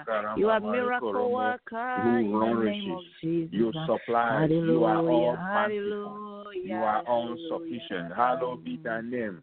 God. 0.06 0.15
You 0.36 0.50
are 0.50 0.60
miracle 0.60 1.32
worker 1.32 2.02
Who 2.02 2.18
in 2.18 2.30
the 2.30 2.30
name 2.30 2.34
of 2.34 2.54
nourishes. 2.56 3.06
Jesus. 3.22 3.52
You 3.52 3.72
supply. 3.86 4.46
You 4.46 4.84
are 4.84 5.08
all 5.08 5.36
Hallelujah. 5.36 6.62
You 6.64 6.76
are 6.76 7.02
all 7.06 7.36
sufficient. 7.50 8.14
Hallowed 8.14 8.64
be 8.64 8.78
thy 8.82 9.00
name. 9.00 9.42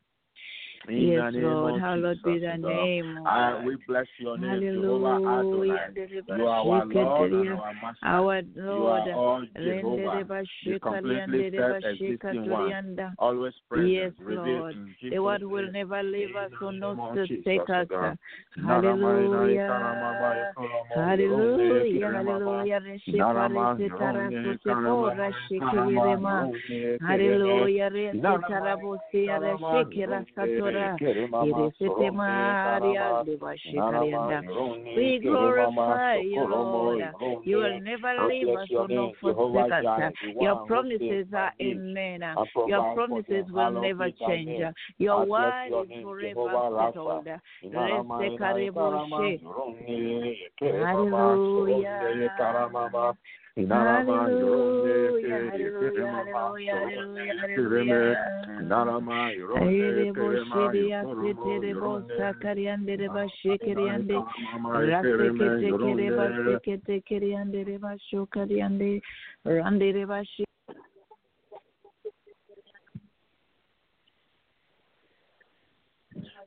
In 0.90 1.08
Yes, 1.08 1.34
the 1.34 1.40
name 1.40 1.48
Lord. 1.48 1.82
Hallowed 1.82 2.24
be 2.24 2.40
thy 2.40 2.58
oh 2.58 2.58
name. 2.58 3.18
O 3.20 3.26
I, 3.26 3.64
we 3.64 3.78
bless 3.88 4.06
your 4.20 4.38
name, 4.38 4.62
Jehovah 4.74 5.20
Hallelujah. 5.24 5.40
Adonai. 5.40 6.38
You 6.38 6.48
are 6.48 6.82
our 6.82 6.86
Lord 6.86 7.32
and 7.32 7.50
our 7.50 7.74
Master. 7.74 8.06
Our 8.06 8.42
You 8.56 8.86
are 8.86 9.14
all 9.14 9.46
Jehovah, 9.56 10.26
the 10.66 10.80
completely 10.80 11.52
self-existing 11.58 12.50
one, 12.50 13.16
always 13.18 13.54
present, 13.70 13.90
Yes, 13.90 14.12
Lord. 14.28 14.76
The 14.76 15.18
Jesus' 15.20 15.42
who 15.42 15.50
will 15.50 15.72
never 15.72 16.04
leave 16.04 16.36
us 16.36 16.52
or 16.62 16.74
not 16.74 16.98
name 17.04 17.28
to 17.28 17.28
take 17.44 17.70
oh 17.70 17.70
us. 17.70 18.18
Hallelujah. 18.66 19.68
Hallelujah. 20.06 20.54
Hallelujah. 20.96 22.90
Hallelujah. 27.02 28.14
Pora. 28.24 28.80
Hallelujah. 29.28 30.73
Resitarabosia 30.74 31.54
reshekira 31.54 31.72
satora. 31.80 32.04
Iresete 32.04 32.12
Maria 32.14 33.24
deva 33.26 33.56
shekarianda. 33.58 34.42
We 34.96 35.20
glorify 35.20 36.18
you, 36.18 36.48
Lord. 36.48 37.04
You 37.46 37.58
will 37.58 37.80
never 37.82 38.28
leave 38.28 38.48
us 38.56 38.70
or 38.72 38.88
not 38.88 39.14
forsake 39.22 39.72
us. 39.72 40.14
Your 40.42 40.56
promises 40.66 41.28
are 41.34 41.54
amen. 41.62 42.22
Your 42.68 42.84
promises 42.96 43.46
will 43.52 43.82
never 43.82 44.12
change. 44.28 44.62
Your 44.98 45.26
word 45.26 45.68
is 45.68 46.04
forever 46.34 46.72
settled. 46.94 47.28
Hallelujah. 51.74 52.20
Hallelujah, 53.56 55.46
hallelujah, 55.52 56.10
hallelujah, 56.10 56.74
hallelujah, 56.74 57.34
hallelujah. 57.40 58.18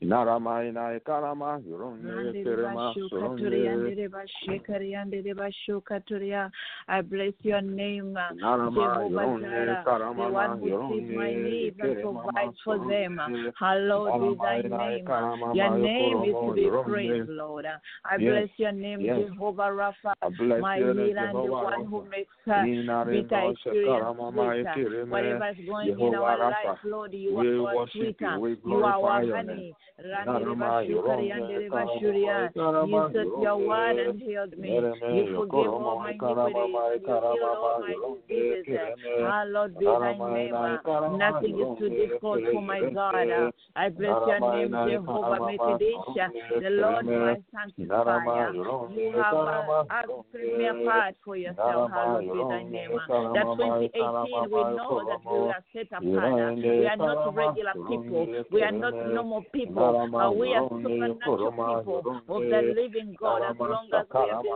Reba 0.00 0.16
Narama 0.16 0.64
ina 0.64 1.00
karama 1.00 1.60
yuronye 1.68 2.32
kerema 2.42 2.94
reba 2.94 2.94
shokatoria, 2.94 3.72
suronye 3.72 3.94
reba 3.94 4.22
shekariande 4.44 5.22
reba. 5.24 6.50
I 6.88 7.00
bless 7.02 7.32
your 7.42 7.60
name, 7.62 8.16
uh, 8.16 8.34
Jehovah 8.34 9.38
Jireh, 9.40 9.82
the 9.84 10.28
one 10.28 10.58
who 10.58 10.88
sees 10.90 11.16
my 11.16 11.34
needs 11.34 11.76
and 11.80 12.00
provides 12.00 12.56
for 12.64 12.78
them. 12.88 13.20
Hallowed 13.58 14.20
be 14.20 14.36
thy 14.40 14.62
name. 14.62 15.08
Uh, 15.08 15.52
your 15.54 15.78
name 15.78 16.22
is 16.24 16.34
to 16.34 16.52
be 16.54 16.70
praised, 16.84 17.28
Lord. 17.28 17.66
I 18.04 18.16
bless 18.18 18.48
your 18.56 18.72
name. 18.72 19.00
Jehovah 19.00 19.62
Rapha, 19.62 20.12
my 20.60 20.76
healer 20.76 21.26
and 21.26 21.36
the 21.36 21.52
one 21.52 21.86
who 21.86 22.04
makes 22.08 22.34
uh, 22.46 22.62
bitter 23.04 23.50
experience 23.50 23.56
shekarama 23.64 24.32
ma 24.32 24.52
sweet. 24.52 24.66
yekereme 24.66 25.02
uh, 25.02 25.10
Whatever 25.10 25.48
is 25.50 25.66
going 25.66 25.88
in 25.88 26.14
our 26.14 26.38
life, 26.38 26.78
Lord, 26.84 27.14
you 27.14 27.38
are 27.38 27.88
sweeter. 27.92 28.38
You 28.64 28.84
are 28.84 28.94
our 28.94 29.36
honey. 29.36 29.74
Name. 29.98 30.10
Rande 30.10 30.44
Narama 30.44 30.80
reba 30.80 30.84
shukari, 30.84 31.28
yuronye 31.28 31.32
ande 31.32 31.58
reba 31.58 31.76
karama 31.76 32.00
shuria. 32.00 32.42
ma 32.42 32.48
karama 32.48 32.88
You 32.88 33.12
set 33.12 33.42
your 33.42 33.56
word 33.66 33.98
and 33.98 34.20
healed 34.20 34.58
me. 34.58 34.68
You 34.76 35.36
forgive 35.36 35.72
all 35.72 35.98
my 36.00 36.10
iniquities 36.10 36.56
you 36.96 37.20
heal 37.32 37.44
all 37.44 37.80
my 37.80 37.94
diseases. 38.28 38.66
kereme 38.66 39.30
Hallowed 39.30 39.78
be 39.78 39.84
thy 39.86 40.12
name. 40.18 41.18
Nothing 41.18 41.60
is 41.60 41.78
too 41.78 41.88
difficult 41.88 42.40
for 42.52 42.62
my 42.62 42.80
God. 42.92 43.52
I 43.76 43.88
bless 43.88 44.16
your 44.26 44.40
name, 44.40 44.70
Jehovah 44.72 45.40
Mekadesh, 45.40 46.62
the 46.62 46.70
Lord 46.70 47.06
my 47.06 47.36
sanctifier. 47.52 48.52
You 48.54 49.12
have 49.16 49.34
uh, 49.34 49.84
asked 49.90 50.34
me 50.34 50.66
apart 50.66 51.14
for 51.24 51.36
yourself. 51.36 51.90
Hallowed 51.90 52.32
be 52.32 52.42
thy 52.48 52.62
name. 52.62 52.92
That 53.32 53.44
2018, 53.56 54.50
we 54.50 54.62
know 54.76 55.00
that 55.08 55.24
we 55.24 55.38
are 55.48 55.64
set 55.72 55.88
apart. 55.92 56.56
We 56.56 56.86
are 56.86 56.96
not 56.96 57.34
regular 57.34 57.72
people. 57.88 58.44
We 58.50 58.62
are 58.62 58.72
not 58.72 58.92
normal 59.08 59.42
people. 59.52 59.85
Uh, 59.94 60.30
we 60.32 60.54
are 60.54 60.68
supernatural 60.70 61.52
people 61.52 62.22
of 62.28 62.42
the 62.42 62.74
living 62.74 63.16
God 63.18 63.42
as 63.50 63.56
long 63.58 63.88
as 63.94 64.06
we 64.12 64.48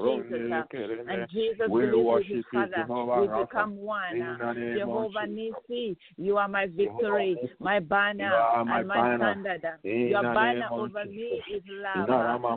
believed 0.00 0.32
in 0.32 0.50
Jesus. 0.50 0.52
uh, 0.52 1.12
And 1.12 1.28
Jesus 1.30 1.68
worship 1.68 2.28
his 2.28 2.44
Father. 2.52 2.86
We 3.20 3.26
become 3.44 3.76
one. 3.78 4.22
Uh, 4.22 4.36
the 4.38 4.60
name 4.60 4.88
of 4.88 5.12
Jehovah. 5.12 5.26
Nisi, 5.26 5.96
you 6.16 6.36
are 6.36 6.48
my 6.48 6.66
victory, 6.66 7.38
my 7.58 7.80
banner, 7.80 8.32
are 8.32 8.60
and 8.60 8.88
my 8.88 9.06
standard. 9.06 9.62
Your 9.82 10.22
banner 10.22 10.68
over 10.72 11.04
me 11.04 11.42
is 11.54 11.62
love. 11.68 12.08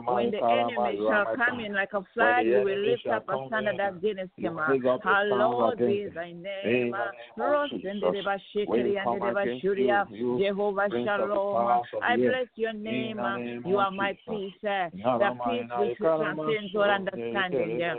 When 0.06 0.30
the 0.30 0.38
enemy 0.38 0.98
are 1.08 1.24
shall 1.24 1.36
come 1.36 1.60
in 1.60 1.72
like 1.72 1.92
a 1.92 2.04
flood, 2.14 2.44
you 2.44 2.62
will 2.62 2.78
lift 2.78 3.06
up 3.06 3.28
a 3.28 3.46
standard 3.46 3.80
in, 3.80 3.96
against 3.96 4.32
him. 4.38 4.58
raise 4.58 4.84
up 4.84 5.00
a 5.00 5.02
standard 5.02 5.38
Hallowed 5.38 5.78
be 5.78 6.08
thy 6.14 6.32
name. 6.32 6.42
the 6.42 6.70
name 6.70 6.92
of 7.38 7.70
Jesus. 7.70 7.90
and 7.90 8.02
Dereba 8.02 8.38
We 8.66 8.78
Shekeri 8.78 8.96
and 8.96 9.04
come 9.04 9.20
Dereba 9.20 9.42
against 9.42 9.64
Shuria. 9.64 10.10
you, 10.10 10.16
you 10.16 10.44
Jehovah 10.46 10.88
prince 10.88 11.08
of 11.08 11.18
the 11.18 11.24
Shalom. 11.26 11.84
I 12.10 12.16
the 12.16 12.22
air. 12.24 12.30
bless 12.30 12.46
your 12.56 12.72
name. 12.72 13.16
the 13.16 13.68
You 13.68 13.78
are 13.78 13.90
my 13.90 14.16
peace. 14.28 14.52
uh, 14.64 14.88
The 14.92 15.36
peace 15.44 15.66
which 15.78 15.96
transcends 15.98 16.76
all 16.76 16.82
understanding. 16.82 17.82
uh, 17.82 17.96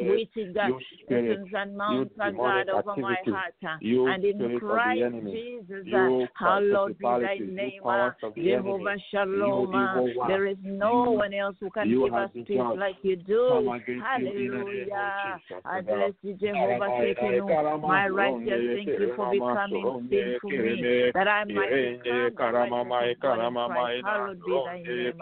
which 0.00 0.36
is 0.36 0.54
spirit, 1.02 1.40
mountains 1.40 1.54
and 1.54 1.76
mounts 1.76 2.14
are 2.20 2.32
God 2.32 2.68
over 2.68 2.96
my 3.00 3.16
heart. 3.26 3.54
uh, 3.64 3.78
And 4.08 4.24
in 4.24 4.38
the 4.38 4.58
Christ 4.58 5.02
Jesus, 5.32 5.86
uh, 5.92 6.26
hallowed 6.34 6.98
be 6.98 7.04
thy 7.04 7.38
name. 7.38 7.82
uh, 7.84 8.10
the 8.20 8.42
Jehovah 8.42 8.96
Shalom. 9.10 9.72
you 9.72 9.78
uh, 9.78 10.02
evil 10.02 10.14
one, 10.14 10.28
There 10.28 10.46
is 10.46 10.58
no 10.62 11.10
one 11.10 11.34
else 11.34 11.56
who 11.60 11.70
can 11.70 11.88
give 11.88 12.14
us 12.14 12.30
peace 12.46 12.58
like 12.76 12.96
you 13.02 13.16
do. 13.16 13.70
against 13.70 13.88
you 13.88 13.92
in 13.92 14.24
the 14.24 14.30
name 14.38 14.52
of 14.52 14.62
Hallelujah. 14.62 15.40
I 15.64 15.80
bless 15.80 16.12
you, 16.22 16.34
Jehovah. 16.34 17.78
My 17.80 18.08
righteous, 18.08 18.76
thank 18.76 18.88
you 18.98 19.12
for 19.16 19.30
becoming 19.30 20.08
sin 20.10 20.38
for 20.40 20.50
me, 20.50 21.10
that 21.14 21.28
I 21.28 21.44
might 21.44 21.70
become 21.70 23.17
the 23.20 23.28
righteousness 23.28 23.38
of 23.38 23.38
God 23.38 23.38
in 23.38 23.54
Christ. 23.54 24.04
Hallowed 24.04 24.40
be 24.44 24.52
thy 24.66 24.82
name. 24.82 25.12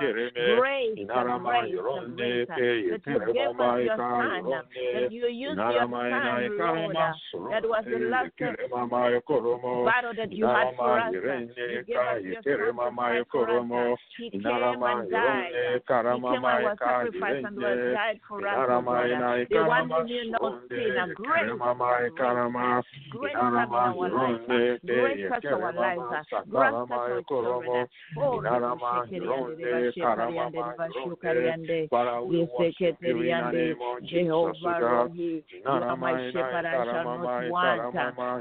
Grace, 0.56 0.98
grace, 1.06 1.74
uh, 2.48 2.56
that 2.56 2.62
you 2.76 3.50
us 3.60 3.80
your 3.80 3.96
son, 3.96 4.44
that 4.94 5.12
you 5.12 5.26
your 5.26 5.54
son, 5.56 5.66
Lord, 6.56 6.96
uh, 6.96 7.12
that 7.50 7.64
was 7.64 7.84
the 7.86 7.98
last 8.08 8.32
battle 9.86 10.14
that 10.16 10.32
you 10.32 10.46
had 10.46 10.74
for 10.76 10.98
us. 10.98 11.14
Uh, 11.14 11.18
you 11.68 11.82
gave 11.86 11.96
us 11.96 12.22
your 12.22 12.42
son 12.42 12.58
to 12.58 12.72
fight 12.96 13.26
for 13.30 13.48
us. 13.50 13.98
He 14.16 14.30
came 14.30 14.82
and 14.82 15.10
died. 15.10 15.52
He 15.74 15.80
came 15.86 16.24
and 16.24 16.64
was 16.64 16.76
sacrificed 16.78 17.46
and 17.46 17.56
was 17.56 17.78
died 17.94 18.20
for 18.28 18.46
us, 18.46 18.56
The 19.50 19.64
one 19.64 19.90
who 19.90 20.04
knew 20.04 20.30
no 20.30 20.60
sin, 20.68 20.96
a 20.96 21.14
great, 21.14 21.48
in 21.48 21.60
our 21.60 22.48
lives, 22.50 22.86
great 23.10 23.32
touch 25.28 25.44
our 25.46 25.72
lives, 25.72 26.02
our 26.90 27.22
children. 27.28 27.85
Oh, 28.18 28.42
Father, 31.90 32.22
we 32.22 32.48
worship 32.58 32.96
you 33.00 33.20
in 33.20 33.28
the 33.28 33.52
name 33.52 33.78
of 33.82 34.00
Jesus. 34.02 34.26
Jehovah 34.26 34.76
God. 34.80 35.10
Rohi, 35.10 35.42
you 35.50 35.70
are 35.70 35.96
my 35.96 36.30
shepherd, 36.32 36.64
I 36.66 36.84
shall 36.84 37.04
not 37.04 37.50
want 37.50 37.80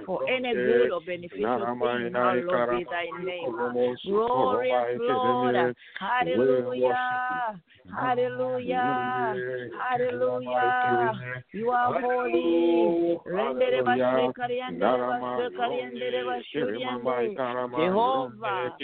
for 0.05 0.29
any 0.29 0.53
good 0.53 0.91
or 0.91 1.01
beneficial 1.01 1.65
thing. 1.65 2.13
Hallowed 2.13 2.69
be 2.71 2.85
thy 2.89 3.09
name. 3.23 3.51
Glorious 3.51 3.99
Lord. 4.05 4.65
Hallelujah. 5.99 7.59
Hallelujah. 7.95 8.99
Hallelujah. 9.89 11.13
You 11.53 11.69
are 11.69 12.01
holy. 12.01 13.19
Rendere 13.25 13.81
bashekari 13.83 14.61
andere 14.61 14.97
bashekari 15.07 15.81
andere 15.83 16.23
bashuri 16.25 16.83
ande. 16.83 17.37
Jehovah. 17.77 18.75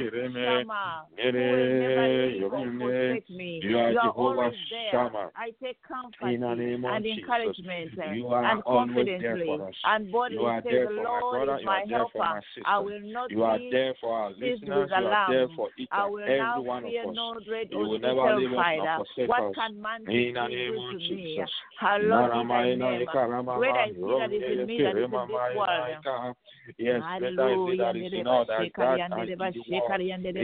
Shammah. 0.60 1.06
Who 1.18 2.42
never 2.42 2.80
forsake 2.80 3.30
me. 3.30 3.60
You 3.64 3.78
are 3.80 3.92
You 3.92 4.00
are 4.00 4.04
Jehovah 4.08 4.40
always 4.42 4.54
there. 4.70 4.92
Shammah. 4.92 5.30
I 5.36 5.52
take 5.64 5.78
comfort 5.88 6.34
In 6.34 6.42
the 6.42 6.54
name 6.56 6.86
of 6.86 6.92
and 6.94 7.04
Jesus. 7.04 7.20
encouragement 7.20 7.92
eh, 8.02 8.14
You 8.14 8.28
are 8.28 8.44
and 8.46 8.64
confidently 8.64 9.46
for 9.46 9.68
us. 9.70 9.76
and 9.86 10.12
boldly 10.12 10.38
say 10.64 10.72
the 10.86 10.90
my 10.96 11.04
Lord 11.04 11.46
brother. 11.48 11.60
is 11.60 11.66
my 11.66 11.82
are 11.82 11.88
there 11.88 12.06
for 12.12 12.20
my 12.20 12.26
helper. 12.26 12.42
I 12.66 12.80
will 12.80 13.02
not 13.02 13.32
You 13.32 13.44
are 13.44 13.60
there 13.72 13.94
for 14.02 14.14
our 14.18 14.30
listeners. 14.32 14.60
You 14.62 15.06
are 15.08 15.32
there 15.32 15.48
for 15.56 15.70
each 15.78 15.90
I 15.92 16.04
and 16.04 16.14
will 16.14 16.24
every 16.24 16.62
one 16.68 16.84
of 16.84 16.90
us. 16.90 17.16
no 17.16 17.36
You 17.72 17.78
will 17.80 18.00
never 18.00 18.36
leave 18.38 18.54
us 18.54 18.66
nor 18.78 18.98
forsake 19.06 19.30
What 19.30 19.44
us. 19.44 19.56
can 19.56 19.82
man 19.82 20.02
In 20.10 20.34
the 20.34 20.48
do 20.48 20.56
name 20.56 20.74
to 20.74 20.88
of 20.90 20.96
me? 20.96 21.38
Eh? 21.38 21.42
Jesus. 21.42 21.52
How 21.80 21.98
long 21.98 22.26
is 22.26 22.32
thy 22.32 22.38
Naramaina 22.44 23.00
name? 23.00 23.08
Ikarama, 23.08 23.58
Greater 23.58 23.86
is 23.90 23.96
he 23.96 24.02
that 24.02 24.32
is 24.34 24.60
in 24.60 24.66
me 24.68 24.78
than 24.82 24.98
is 24.98 25.04
in 25.06 25.12
this 25.12 25.12
Ronde, 25.12 25.32
world. 25.32 25.90
Ika. 26.00 26.36
Yes, 26.78 27.02
better 27.02 27.28
is 27.28 27.34
he 27.34 27.38
Hallelujah. 27.42 27.84
that 27.84 27.96
is 27.96 28.14
in 28.14 28.28
all 28.28 28.46
that 28.46 28.64
is 28.64 28.72
that 28.78 29.00
and 29.02 29.14
in 29.30 29.30
the 29.30 29.36
world. 29.36 30.41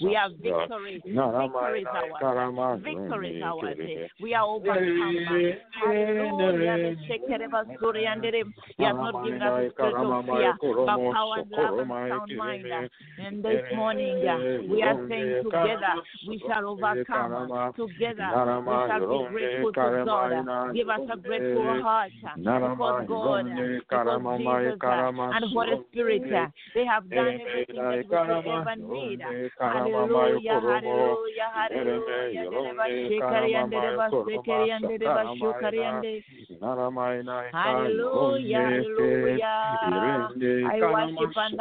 We 0.00 0.14
have 0.14 0.32
victory. 0.42 1.02
Victory 1.34 1.82
is 1.82 1.94
ours. 1.94 2.26
Victory 2.82 3.30
is 3.30 3.36
ours. 3.42 3.78
We 4.20 4.34
are 4.34 4.46
overcome. 4.46 5.16
Hallelujah. 5.72 6.78
He 8.76 8.84
has 8.84 8.96
not 9.00 9.22
given 9.22 9.42
us 9.42 9.54
a 9.58 9.64
spirit 9.74 10.02
of 10.02 10.16
fear, 10.30 10.54
but 10.84 11.00
power 11.10 11.38
and 11.38 11.50
love 11.50 11.78
and 11.78 11.92
sound 12.08 12.36
mind. 12.36 12.70
And 13.18 13.42
this 13.42 13.60
morning, 13.70 14.26
uh, 14.26 14.38
we 14.66 14.82
are 14.82 14.96
saying 15.08 15.36
together 15.42 15.94
we 16.26 16.42
shall 16.46 16.66
overcome. 16.66 17.36
Together 17.76 18.38
we 18.64 18.80
shall 18.86 19.00
be 19.00 19.18
grateful 19.20 19.72
to 19.82 19.90
God. 20.04 20.32
Give 20.72 20.88
us 20.88 21.02
a 21.12 21.16
grateful 21.16 21.76
heart. 21.76 22.12
Because 22.68 22.96
God, 23.06 23.46
because 23.90 24.22
Jesus 24.36 24.80
uh, 24.88 25.02
and 25.32 25.44
Holy 25.52 25.76
Spirit, 25.92 26.24
uh, 26.32 26.46
they 26.74 26.84
have 26.84 27.12
done 27.14 27.40
everything 27.40 27.88
that 27.88 28.06
we 28.08 28.18
could 28.18 28.44
ever 28.46 28.73
need. 28.76 29.20
Hallelujah, 29.60 30.60
hallelujah, 30.60 31.48
hallelujah. 31.54 32.44
Dereba 32.50 32.86
shekari 33.08 33.54
and 33.54 33.72
dereba 33.72 34.06
sekari 34.10 34.70
and 34.76 34.84
dereba 34.84 35.22
shukari 35.38 35.80
and 35.84 36.02
de- 36.02 36.24
Hallelujah, 37.52 38.58
hallelujah. 38.58 40.28
I 40.66 40.80
worship 40.82 41.36
and 41.36 41.60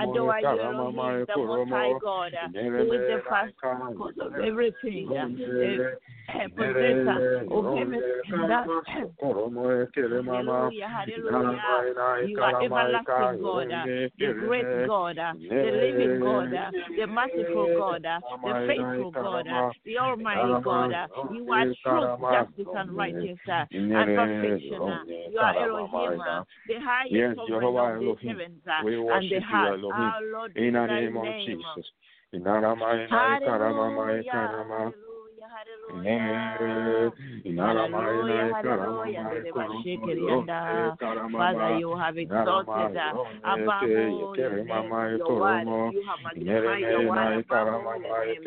adore 0.00 0.40
you, 0.40 1.26
the 1.26 1.36
Most 1.36 1.70
High 1.70 1.92
God, 2.00 2.32
who 2.78 2.92
is 2.92 3.00
the 3.08 3.22
first 3.28 3.54
cause 3.96 4.14
of 4.20 4.32
everything, 4.38 5.08
possessor 6.56 7.20
of 7.50 7.64
everything. 7.76 8.04
Hallelujah, 10.26 10.88
hallelujah. 10.88 11.60
You 12.26 12.40
are 12.42 12.62
everlasting 12.64 13.38
God, 13.42 13.68
the 14.18 14.32
great 14.32 14.86
God, 14.86 15.16
the 15.16 15.70
living 15.70 16.20
God, 16.20 16.43
Uh, 16.52 16.70
the 16.96 17.06
merciful 17.06 17.68
God, 17.78 18.04
uh, 18.04 18.20
the 18.44 18.66
faithful 18.66 19.10
God, 19.12 19.46
uh, 19.48 19.72
the 19.84 19.98
almighty 19.98 20.54
God. 20.62 20.92
You 21.32 21.50
are 21.52 21.64
truth, 21.86 22.20
justice, 22.32 22.66
and 22.74 22.96
righteousness, 22.96 23.68
and 23.70 23.92
perfection. 23.92 24.98
You 25.30 25.38
are 25.38 25.54
Elohim, 25.64 26.20
the 26.66 26.80
highest 26.80 27.14
Yes, 27.14 27.36
sovereign 27.36 27.76
of 27.76 28.00
the 28.00 28.28
heavens 28.28 28.60
We 28.84 28.96
and 28.96 29.30
the 29.30 29.40
heart. 29.40 29.80
Our 29.92 30.22
Lord, 30.22 30.56
In 30.56 30.72
the 30.74 30.80
name 30.86 31.16
of. 31.16 31.76
Jesus. 31.76 31.92
Hallelujah. 33.10 34.64
Hallelujah, 37.66 38.52
hallelujah. 38.52 39.34
Hallelujah. 39.54 40.96
Father, 41.32 41.78
you 41.78 41.96
have 41.96 42.16
exalted 42.18 42.96
uh, 42.96 43.12
above 43.44 43.90
all 44.22 44.36
your 44.36 44.64
name, 44.64 44.92
your 45.18 45.40
word. 45.40 45.66
You 45.92 46.02
have 46.06 46.20
magnified 46.22 46.82
your 46.90 47.08
word 47.08 47.44
above 47.50 47.68
all 47.68 47.96
your 48.00 48.02
names. 48.02 48.44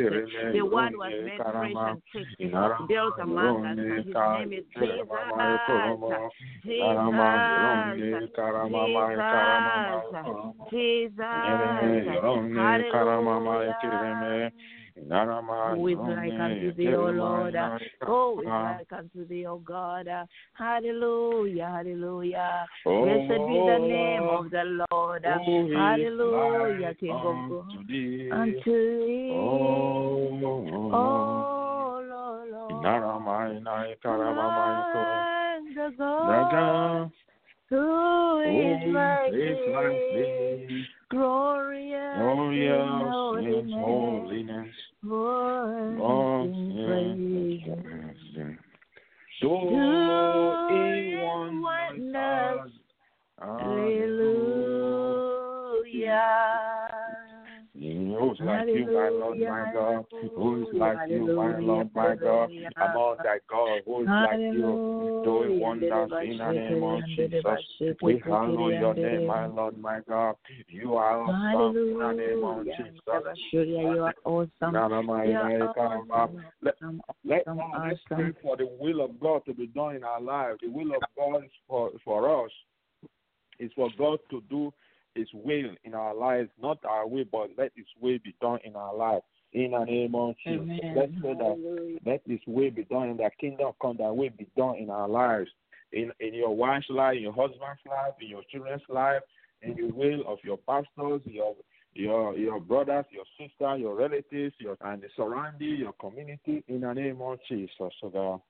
The 0.53 0.61
word 0.65 0.93
was 0.95 1.11
made 1.25 1.37
fresh 1.37 1.73
and 1.75 2.01
tasty, 2.13 2.53
built 2.87 3.15
among 3.19 3.65
us, 3.65 3.77
and 3.77 4.05
his 4.07 4.15
name 4.15 4.53
is 4.53 4.65
Jesus. 4.73 5.07
Jesus. 6.63 7.17
Jesus. 10.69 11.17
Hallelujah. 12.55 14.51
Who 15.75 15.87
is 15.87 15.97
like 15.97 16.31
unto 16.39 16.73
thee, 16.73 16.93
O 16.95 17.09
Lord? 17.11 17.55
Oh, 18.07 18.39
is 18.39 18.45
like 18.47 18.91
unto 18.91 19.27
thee, 19.27 19.45
O 19.45 19.57
God. 19.57 20.07
Hallelujah, 20.53 21.69
hallelujah. 21.69 22.65
Blessed 23.03 23.29
be 23.29 23.53
the 23.67 23.77
name 23.87 24.23
of 24.23 24.49
the 24.49 24.85
Lord. 24.91 25.25
Hallelujah, 25.25 26.93
King 26.99 27.11
of 27.11 27.49
God. 27.49 27.85
Unto 28.31 28.73
thee, 29.07 29.29
oh, 29.33 30.29
oh 30.93 32.01
Lord, 32.07 32.49
Lord. 32.49 32.83
The 35.75 35.89
God 35.97 37.11
who 37.69 38.39
is 38.39 38.81
like 38.93 39.31
thee, 39.31 40.87
glorious 41.09 42.17
Glorious 42.17 43.63
in 43.63 43.71
holiness, 43.71 44.75
voice 45.03 46.55
in 46.55 46.71
praise. 46.85 47.61
Do 49.41 49.49
Do 49.49 49.75
in 50.69 51.61
wonders. 51.61 52.71
Hallelujah. 53.39 54.27
Hallelujah. 58.17 58.25
Who 58.25 58.31
is 58.31 58.39
like 58.41 58.67
you, 58.67 58.87
my 58.87 59.09
Lord, 59.09 59.37
my 59.39 59.71
God? 59.73 60.05
Who 60.35 60.61
is 60.61 60.67
like 60.73 60.99
you, 61.09 61.27
my 61.35 61.59
Lord, 61.59 61.89
my 61.93 62.15
God? 62.15 62.49
Among 62.81 63.17
thy 63.23 63.37
God, 63.49 63.81
who 63.85 64.01
is 64.03 64.07
like 64.07 64.39
you? 64.53 65.21
Doing 65.23 65.59
wonders 65.59 66.11
in 66.23 66.37
the 66.37 66.51
name 66.53 66.83
of 66.83 66.99
Jesus. 67.15 67.43
We 68.01 68.21
hallow 68.25 68.69
your 68.69 68.93
name, 68.93 69.27
my 69.27 69.45
Lord, 69.47 69.77
my 69.77 69.99
God. 70.07 70.35
You 70.67 70.95
are 70.95 71.21
awesome 71.21 71.77
in 71.77 71.97
the 71.99 72.13
name 72.13 72.43
of 72.43 72.65
Jesus. 72.65 73.39
You 73.51 73.99
are 74.03 74.13
awesome. 74.25 74.49
You 75.27 75.37
are 75.37 75.73
awesome. 75.77 76.35
Let- 76.61 76.75
Let 77.23 77.43
let's 77.87 77.99
pray 78.07 78.31
for 78.41 78.57
the 78.57 78.67
will 78.79 79.01
of 79.01 79.19
God 79.19 79.43
to 79.45 79.53
be 79.53 79.67
done 79.67 79.95
in 79.95 80.03
our 80.03 80.21
lives. 80.21 80.59
The 80.61 80.69
will 80.69 80.95
of 80.95 81.03
God 81.17 81.43
is 81.45 81.51
for 81.67 81.91
for 82.03 82.45
us 82.45 82.51
is 83.59 83.71
for 83.73 83.89
God 83.97 84.19
to 84.29 84.41
do 84.49 84.73
His 85.17 85.27
will 85.33 85.75
in 85.83 85.93
our 85.93 86.13
lives, 86.13 86.49
not 86.61 86.77
our 86.85 87.07
will, 87.07 87.25
but 87.31 87.49
let 87.57 87.71
His 87.75 87.85
will 87.99 88.17
be 88.23 88.35
done 88.39 88.59
in 88.63 88.75
our 88.75 88.95
lives. 88.95 89.23
In 89.53 89.71
the 89.71 89.83
name 89.83 90.13
of 90.13 90.35
Jesus, 90.45 90.67
let's 90.95 91.11
pray 91.21 91.33
that 91.33 91.99
let 92.05 92.21
His 92.25 92.39
will 92.45 92.71
be 92.71 92.83
done 92.83 93.09
in 93.09 93.17
the 93.17 93.29
kingdom 93.39 93.71
come. 93.81 93.97
That 93.97 94.15
will 94.15 94.29
be 94.37 94.47
done 94.55 94.75
in 94.75 94.89
our 94.89 95.07
lives, 95.07 95.49
in 95.91 96.11
in 96.19 96.33
your 96.33 96.55
wife's 96.55 96.89
life, 96.89 97.15
in 97.17 97.23
your 97.23 97.33
husband's 97.33 97.81
life, 97.89 98.13
in 98.21 98.27
your 98.27 98.43
children's 98.51 98.81
life, 98.89 99.21
in 99.61 99.75
the 99.75 99.91
will 99.91 100.21
of 100.27 100.39
your 100.43 100.57
pastors, 100.57 101.21
your 101.25 101.55
your 101.93 102.37
your 102.37 102.59
brothers, 102.59 103.05
your 103.09 103.25
sister, 103.39 103.77
your 103.77 103.95
relatives, 103.95 104.53
your 104.59 104.77
and 104.81 105.01
the 105.01 105.07
surrounding, 105.15 105.77
your 105.77 105.93
community, 105.93 106.63
in 106.67 106.81
the 106.81 106.93
name 106.93 107.21
of 107.21 107.39
Jesus. 107.47 107.93
So 108.01 108.09
God. 108.09 108.41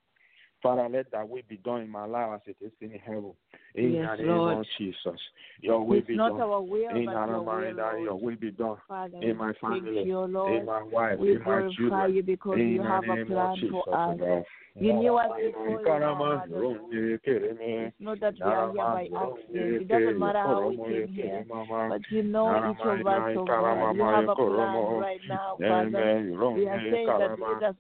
Father, 0.62 0.89
let 0.89 1.12
that 1.12 1.28
will 1.28 1.41
be 1.48 1.58
done 1.58 1.82
in 1.82 1.89
my 1.89 2.06
life 2.06 2.30
as 2.36 2.41
it 2.48 2.65
is 2.65 2.72
in 2.82 2.91
heaven. 3.00 3.34
In 3.76 3.93
Yes, 3.93 4.17
the 4.17 4.24
name 4.24 4.38
Lord. 4.38 4.58
of 4.60 4.65
Jesus. 4.78 5.20
Your 5.62 5.86
will 5.86 6.00
It's 6.00 6.08
be 6.08 6.15
not 6.15 6.32
done. 6.32 6.41
our 6.41 6.62
will, 6.62 6.98
In 6.98 7.10
our 7.10 7.43
mind, 7.43 7.78
will, 7.78 8.00
your 8.00 8.15
will 8.15 8.36
be 8.36 8.52
done. 8.52 8.78
Father, 8.88 9.17
In 9.22 9.38
my 9.38 9.54
family, 9.54 10.04
you, 10.04 10.24
in 10.24 10.65
my 10.65 10.82
wife, 10.82 11.20
We 11.20 11.36
in 11.36 11.43
my 11.43 11.62
children. 11.78 12.15
you 12.15 12.24
because 12.24 12.58
in 12.58 12.72
you 12.72 12.82
have 12.82 13.04
a 13.04 13.15
name 13.15 13.28
plan 13.28 13.52
of 13.52 13.56
Jesus. 13.60 13.72
for 13.86 13.96
us. 13.96 14.17
God. 14.20 14.46
You 14.80 14.93
knew 14.93 15.15
us 15.15 15.32
before 15.38 15.82
know 15.84 16.24
us. 16.24 16.48
Ronde, 16.52 17.20
Kereme, 17.26 17.88
It's 17.88 17.96
not 18.00 18.20
that 18.20 18.36
we 18.36 18.41
are 18.52 18.72
here 18.72 18.84
by 18.86 19.10
accident. 19.15 19.82
It 19.82 19.88
doesn't 19.88 20.20
matter 20.20 20.39
how 20.43 20.70
we 20.70 20.78
came 20.78 21.08
here. 21.13 21.46
But 21.89 22.02
you 22.12 22.24
know 22.24 22.72
each 22.72 22.78
of 22.86 23.08
us, 23.08 23.38
oh 23.38 23.46
God. 23.46 23.96
You 23.96 24.04
have 24.04 24.30
a 24.30 24.36
plan 24.36 25.00
right 25.00 25.22
now, 25.28 25.58
Father. 25.60 25.98
Amen. 25.98 26.56
We 26.56 26.67
are 26.67 26.82
saying 26.91 27.08
that 27.08 27.39
let 27.39 27.70
us 27.70 27.76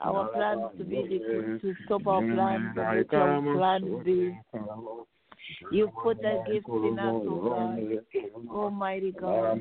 our 0.00 0.28
plans 0.28 0.62
to 0.78 0.84
be 0.84 1.18
to, 1.18 1.58
to 1.60 1.74
stop 1.84 2.06
our 2.06 2.20
plans 2.20 2.76
and 2.76 2.96
let 2.98 3.12
your 3.12 3.54
plans 3.56 4.04
be. 4.04 4.38
You 5.72 5.90
put 6.02 6.18
a 6.24 6.42
gift 6.46 6.68
in 6.68 6.98
us, 6.98 7.14
oh 7.28 7.40
God. 7.48 7.78
Almighty 8.50 9.12
God. 9.12 9.60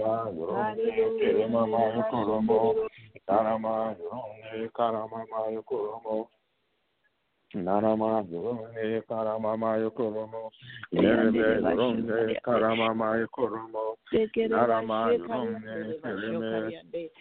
Narama 7.55 8.23
yorone 8.29 9.01
karama 9.09 9.57
mayo 9.57 9.89
koromo 9.89 10.51
nerebe 10.93 11.61
yorone 11.65 12.37
karama 12.45 12.93
mayo 12.95 13.27
koromo 13.35 13.97
Narama 14.13 15.17
yorone 15.17 15.97
kereme 16.03 16.73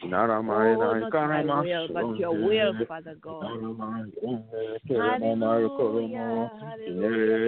narama 0.05 0.73
ina 0.73 1.01
not 1.01 1.01
my 1.01 1.11
karama 1.11 1.62
will, 1.62 1.88
but 1.88 2.19
your 2.19 2.33
will, 2.33 2.75
Father 2.87 3.14
God. 3.23 3.43
Narama 3.43 4.05
yorone 4.23 4.79
kerema 4.87 5.37
mayo 5.37 5.69
koromo 5.71 6.51
Hallelujah. 6.61 7.38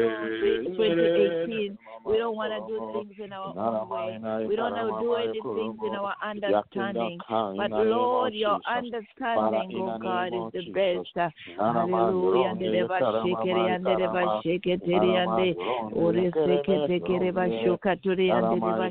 2018. 0.76 1.78
We 2.06 2.16
don't 2.16 2.34
want 2.36 2.52
to 2.52 2.60
do 2.66 2.92
things 2.92 3.14
in 3.22 3.32
our 3.32 3.54
own 3.54 3.88
way. 3.88 4.46
We 4.48 4.56
don't 4.56 4.72
want 4.72 4.98
to 4.98 5.04
do 5.04 5.14
anything 5.14 5.78
in 5.86 5.94
our 5.94 6.14
understanding. 6.24 7.18
But 7.28 7.70
Lord, 7.72 8.34
your 8.34 8.58
understanding, 8.68 9.70
oh 9.76 9.98
God, 10.00 10.32
is 10.32 10.64
the 10.64 10.72
best. 10.72 11.32
Hallelujah. 11.58 12.54
Ndeba 12.70 12.98
shekeri 13.22 13.68
ande 13.70 14.06
ande. 15.18 15.56
Ore 15.96 16.30
sekete 16.30 17.00
kereba 17.00 17.44
shokaturi 17.64 18.30
ande 18.30 18.58
ande. 18.62 18.90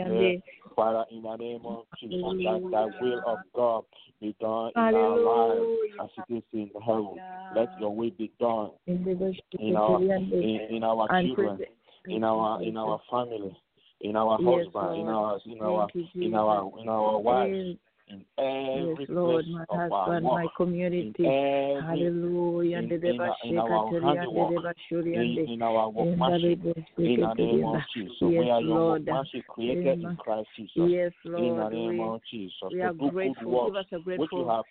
Ande. 0.00 0.42
Father, 0.76 1.04
in 1.10 1.22
the 1.22 1.36
name 1.36 1.66
of 1.66 1.84
Jesus, 1.98 2.22
that 2.22 2.62
thy 2.72 2.86
will 3.02 3.22
of 3.26 3.38
God 3.54 3.84
be 4.20 4.34
done 4.40 4.70
in 4.76 4.94
our 4.94 5.18
lives 5.18 5.66
as 6.00 6.10
it 6.28 6.34
is 6.36 6.42
in 6.52 6.70
heaven. 6.80 7.16
Let 7.54 7.68
your 7.80 7.94
will 7.94 8.10
be 8.16 8.30
done 8.38 8.70
In 8.86 9.76
our 9.76 10.00
in, 10.00 10.60
in 10.70 10.84
our 10.84 11.08
children, 11.22 11.58
in 12.06 12.24
our 12.24 12.62
in 12.62 12.76
our 12.76 13.00
family, 13.10 13.56
in 14.00 14.16
our 14.16 14.38
husband, 14.38 15.00
in 15.00 15.08
our 15.08 15.38
in 15.44 15.60
our 15.60 15.88
in 16.14 16.34
our 16.34 16.72
in 16.80 16.88
our 16.88 17.18
wives, 17.18 17.76
Yes, 18.10 18.20
in 18.38 18.88
yes, 18.88 18.88
every 18.92 19.06
Lord, 19.14 19.44
place 19.44 19.54
my 19.70 19.88
husband, 19.88 20.26
my 20.26 20.46
community. 20.56 21.24
Hallelujah. 21.24 22.78
in- 22.78 22.90
uh, 22.92 22.96
in 22.96 23.20
our- 23.20 23.36
in 23.44 23.58
our 23.58 23.90
handiwork, 24.00 24.50
and 24.50 24.56
the 24.56 24.60
Bashuri 24.60 25.14
and 25.14 25.22
in, 25.22 25.34
the 25.34 25.52
in 25.52 25.62
our 25.62 25.88
workmanship, 25.90 26.62
the 26.62 27.02
in 27.02 27.20
the 27.20 27.34
name 27.34 27.64
of. 27.64 27.82
Jesus. 27.94 28.16
Yes, 28.20 28.30
we 28.30 28.50
are 28.50 28.60
your 28.60 28.62
Lord. 28.62 29.06
workmanship 29.06 29.46
created 29.46 30.02
in 30.02 30.16
Christ 30.16 30.48
Jesus. 30.56 30.90
Yes, 30.90 31.12
in 31.24 31.32
the 31.32 31.54
Lord. 31.54 31.72
name 31.72 32.00
of 32.00 32.20
Jesus. 32.30 32.72
we 32.72 32.80
are 32.82 32.92
grateful. 32.92 33.66
Give 33.66 33.76
us 33.76 33.86
a 33.92 33.98
which 33.98 34.06
you 34.08 34.16
grateful 34.16 34.48
have 34.50 34.64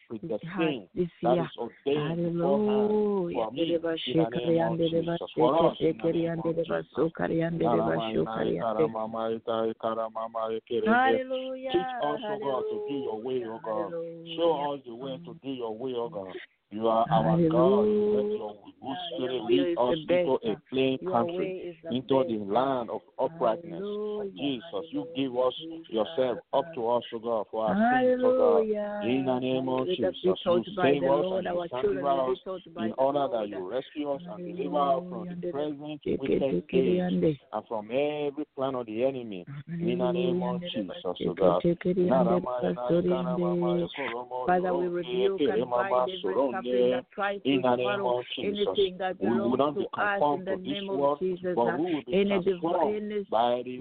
heart 0.44 0.74
that 1.22 1.38
is 1.38 1.58
ordained 1.58 2.08
Hallelujah. 2.10 3.36
for 3.36 3.52
me 3.52 3.62
in 3.62 3.78
the 3.78 4.30
name 4.40 4.62
of 4.68 4.80
Jesus. 4.80 5.20
For 5.36 5.50
us 5.70 5.78
in 5.80 5.98
the 5.98 6.12
name 6.12 6.40
of 6.40 6.56
Jesus. 6.56 6.68
Basukari 6.68 7.40
and 7.48 7.60
the 7.60 7.66
Bashukari. 7.66 8.60
Teach 11.70 11.94
us, 12.02 12.22
O 12.30 12.38
God, 12.40 12.64
to 12.70 12.76
do 12.88 12.96
your 13.04 13.20
will, 13.22 13.29
O 13.32 13.60
God. 13.64 13.92
Show 14.36 14.74
us 14.74 14.82
the 14.86 14.96
way 14.96 15.18
to 15.26 15.34
do 15.44 15.50
your 15.50 15.78
will, 15.78 16.10
God. 16.10 16.36
You 16.72 16.88
are 16.88 17.06
our 17.10 17.36
God. 17.50 17.84
You 17.90 18.14
let 18.14 18.26
your 18.38 18.56
good 18.82 18.98
spirit 19.16 19.44
lead 19.44 19.78
us 19.78 19.96
into 20.08 20.34
a 20.46 20.56
plain 20.70 21.00
country, 21.00 21.38
way 21.38 21.70
is 21.70 21.76
the 21.82 21.96
into 21.96 22.24
the 22.28 22.46
land 22.46 22.92
of 22.92 23.02
uprightness. 23.18 23.82
Hallelujah. 23.82 24.32
Jesus, 24.38 24.86
you 24.92 25.08
give 25.16 25.36
us 25.36 25.54
yourself 25.90 26.38
up 26.54 26.74
to 26.76 26.90
us, 26.90 27.04
O 27.14 27.20
God, 27.20 27.46
for 27.50 27.66
our 27.66 27.76
sins, 28.04 28.22
O 28.24 28.38
God. 28.38 29.08
In 29.10 29.26
the 29.26 29.40
name 29.40 29.68
of 29.68 29.88
Jesus, 29.88 30.16
you 30.22 30.36
save 30.46 30.56
us 30.56 30.64
and 30.78 31.46
you 31.46 31.68
sanctify 31.72 32.18
us 32.18 32.38
be 32.38 32.42
taught 32.46 32.74
by 32.76 32.86
in 32.86 32.94
order 33.00 33.28
that 33.32 33.50
you 33.50 33.68
rescue 33.68 34.12
us 34.12 34.22
and 34.30 34.46
deliver 34.46 34.80
us 34.80 35.04
from 35.10 35.28
the 35.42 35.52
present 35.52 36.02
wicked 36.06 36.44
age 36.72 37.38
and 37.52 37.66
from 37.68 37.86
every 37.90 38.46
plan 38.56 38.76
of 38.76 38.86
the 38.86 39.04
enemy. 39.04 39.44
In 39.68 39.98
the 39.98 40.12
name 40.12 40.44
of 40.44 40.62
Jesus, 40.72 40.96
O 41.04 41.14
Hallelujah. 41.16 41.36
God. 41.36 41.64
Father, 44.48 44.76
we 44.76 44.88
rebuke 44.88 45.42
and 45.42 45.70
bind 45.70 46.10
every 46.10 46.36
suffering 46.64 46.92
that 46.92 47.06
tries 47.12 47.42
to 47.44 47.50
In 47.50 47.62
the 47.62 47.76
name 47.76 47.86
swallow 47.86 48.20
of 48.20 48.26
Jesus, 48.36 48.68
anything 48.78 48.98
that 48.98 49.20
we 49.20 49.30
will 49.30 49.58
belongs 49.58 49.58
not 49.58 49.74
to 49.74 49.80
be 49.80 49.86
us 50.02 50.22
in 50.38 50.46
the 50.46 50.56
this 50.58 50.68
name 50.68 50.90
of 50.90 51.00
world, 51.00 51.20
Jesus. 51.20 51.56
will 51.80 52.02
be 52.06 52.14
Any 52.14 52.40
divine 52.40 53.00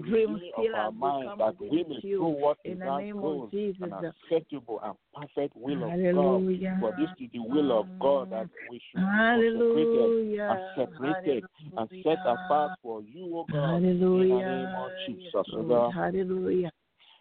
dream 0.01 0.11
renewing 0.11 0.51
still 0.53 0.75
of 0.75 0.75
our 0.75 0.85
has 0.85 0.93
mind, 0.93 1.23
become 1.23 1.39
that 1.39 1.61
we 1.61 1.69
you. 2.03 2.23
what 2.23 2.57
in 2.65 2.79
the 2.79 2.97
name 2.97 3.19
of 3.23 3.51
Jesus. 3.51 3.81
and 3.81 3.93
acceptable 3.93 4.79
and 4.83 4.95
perfect 5.15 5.55
will 5.55 5.83
of 5.83 6.15
God. 6.15 6.79
For 6.79 6.91
this 6.97 7.09
is 7.19 7.29
the 7.33 7.39
will 7.39 7.79
of 7.79 7.87
God 7.99 8.31
that 8.31 8.49
we 8.69 8.81
should 8.91 9.01
be 9.01 9.07
Hallelujah. 9.07 10.49
and 10.49 10.59
separated 10.75 11.43
and 11.77 11.89
set 12.03 12.19
apart 12.25 12.71
for 12.81 13.01
you, 13.01 13.37
O 13.37 13.45
God. 13.51 13.83
Hallelujah. 13.83 14.23
In 14.23 14.29
the 14.29 14.45
name 14.45 14.75
of 14.75 14.91
Jesus, 15.05 15.31
Yes, 15.33 15.45
O 15.53 15.57
Lord. 15.57 15.93
God. 15.93 15.93
Hallelujah. 15.93 16.71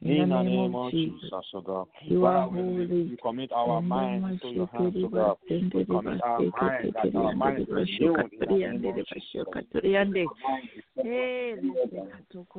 In 0.01 0.29
the 0.29 0.43
name 0.43 0.75
of 0.77 0.93
Jesus, 0.93 1.33
O 1.55 1.61
God. 1.61 1.89
You 2.03 2.21
Father, 2.23 2.49
we, 2.53 2.63
holy. 2.63 2.87
we 2.87 3.19
commit 3.21 3.51
our 3.51 3.83
minds 3.83 4.41
of 4.45 4.55
your 4.55 4.69
hands, 4.69 4.95
O 4.97 5.01
Jesus, 5.01 5.11
God. 5.13 5.37
We 5.51 5.71
commit 5.71 6.21
our 6.23 6.39
minds, 6.39 6.95
that 6.95 7.15
our 7.17 7.35
minds 7.35 7.69
renewed 7.69 8.31
in 8.31 8.45
the 8.51 8.51
name 8.51 8.85
of 8.87 8.97
Jesus. 8.97 9.45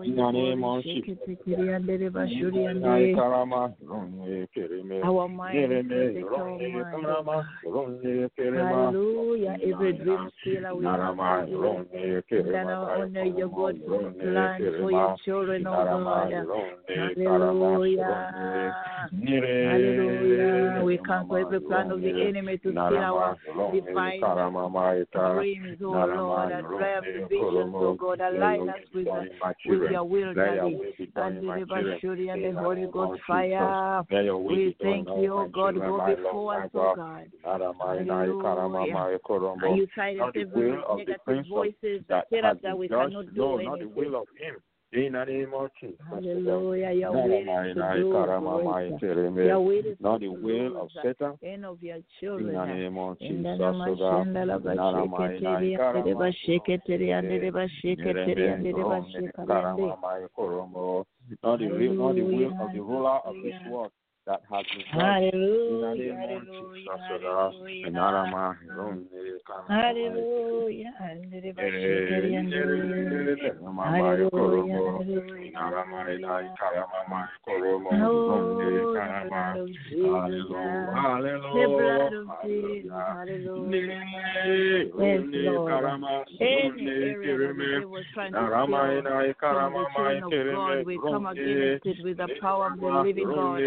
In 0.04 0.16
the 0.16 0.32
name 0.32 0.64
of 0.64 0.84
Jesus. 0.84 1.18
Our 5.04 5.28
mind, 5.30 5.88
protect 5.90 6.34
our 6.34 7.24
mind. 7.24 7.46
Hallelujah. 8.40 9.58
Every 9.66 9.94
dream 9.94 10.30
stealer 10.42 10.76
we. 10.76 10.84
Then 12.44 12.68
honor 12.68 13.26
your 13.26 13.50
God's 13.50 13.80
plan 13.80 14.58
for 14.82 14.92
your 14.92 15.16
children, 15.26 15.68
oh 15.68 15.72
God. 15.86 16.32
Hallelujah. 17.30 18.76
Hallelujah. 19.12 20.84
We 20.84 20.98
cancel 21.00 21.38
every 21.38 21.60
plan 21.62 21.92
of 21.92 22.02
the 22.02 22.28
enemy 22.28 22.58
to 22.60 22.72
steal 22.72 22.98
our 22.98 23.38
divine 23.72 24.22
dreams, 25.14 25.78
oh 25.84 26.06
Lord, 26.16 26.52
and 26.52 26.66
the 26.66 27.28
visions, 27.30 27.74
oh 27.76 27.94
God. 28.00 28.22
Align 28.22 28.70
us 28.70 28.76
with, 28.94 29.08
with 29.66 29.92
your 29.92 30.04
will, 30.04 30.34
Daddy. 30.34 30.80
And 31.16 31.38
the 31.38 31.66
Bashuri 31.66 32.34
and 32.34 32.56
the 32.56 32.60
Holy 32.60 32.88
Ghost 32.92 33.22
fire. 33.28 34.04
We 34.10 34.76
thank 34.82 35.08
you, 35.08 35.34
oh 35.34 35.48
God. 35.54 35.76
Go 35.76 36.06
before 36.06 36.64
us, 36.64 36.70
oh 36.74 36.94
God. 36.96 37.32
And 37.46 37.68
you 39.78 39.88
silence 39.96 40.34
the 40.36 40.42
every 40.42 41.06
the 41.06 41.16
negative 41.16 41.46
voices 41.50 42.02
that 42.10 42.28
has 42.32 42.44
us 42.44 42.58
that 42.64 42.78
we 42.78 42.88
cannot 42.88 43.12
No, 43.12 43.22
do 43.24 43.60
the 43.60 43.64
anything. 43.64 44.56
In 44.92 45.12
the 45.14 45.24
name 45.24 45.54
of 45.54 45.70
Jesus. 45.80 46.00
Hallelujah. 46.10 46.90
Is 46.90 47.76
is 49.86 49.98
Not 50.00 50.20
the 50.20 50.30
will 50.30 50.82
of 50.82 50.90
Satan. 51.04 51.38
of 51.64 51.80
In 52.40 52.54
the 52.54 52.66
name 52.66 52.98
of 52.98 53.18
In 53.20 53.44
the 53.44 53.52
Jesus. 53.52 53.60
name 53.60 53.82
of 53.82 53.98
Basheketeri. 56.18 57.08
Not 61.44 61.60
the 61.60 61.68
will, 61.68 61.96
not 61.96 62.16
the 62.16 62.22
will 62.24 62.54
of 62.60 62.74
the 62.74 62.80
ruler 62.80 63.20
of 63.26 63.36
this 63.44 63.54
world 63.70 63.92
that 64.30 64.44
has 64.50 64.66
been 64.70 64.86
judged. 64.94 65.34
In 65.34 65.42
the 65.42 65.90
Hallelujah. 65.90 66.14
name 66.14 66.38
of 66.38 66.46
Hallelujah. 66.46 66.86
Jesus. 66.86 67.02
O 67.10 67.18
God. 67.20 67.54
In 67.86 67.94
the 67.94 68.00
Hallelujah. 68.00 69.10
Hallelujah. 69.68 70.94
And 71.02 71.32
the 71.34 71.52
Basheketeri 71.58 72.38
and 72.38 72.52
the 72.52 72.58
Hallelujah. 73.84 74.78
Hallelujah. 74.80 75.50
The 77.90 78.06
blood 79.30 79.58
of 79.58 79.68
Jesus. 79.90 80.46
The 81.54 81.66
blood 81.68 82.14
of 82.14 82.28
Jesus. 82.44 82.92
Hallelujah. 82.92 84.06
Yes, 85.00 85.26
Lord. 85.34 85.84
Any 86.40 86.88
area 86.88 87.38
that 87.38 87.58
the 87.58 87.64
devil 87.74 87.90
was 87.90 88.06
trying 88.14 88.34
to 88.34 88.38
steal 88.38 89.34
from 89.40 89.74
the 89.74 89.86
children 89.96 90.24
of 90.24 90.32
God, 90.54 90.86
we 90.86 90.96
come 90.98 91.26
against 91.26 91.86
it 91.86 91.98
with 92.04 92.18
the 92.18 92.28
power 92.40 92.68
of 92.72 92.80
the 92.80 92.88
living 92.88 93.28
God, 93.34 93.62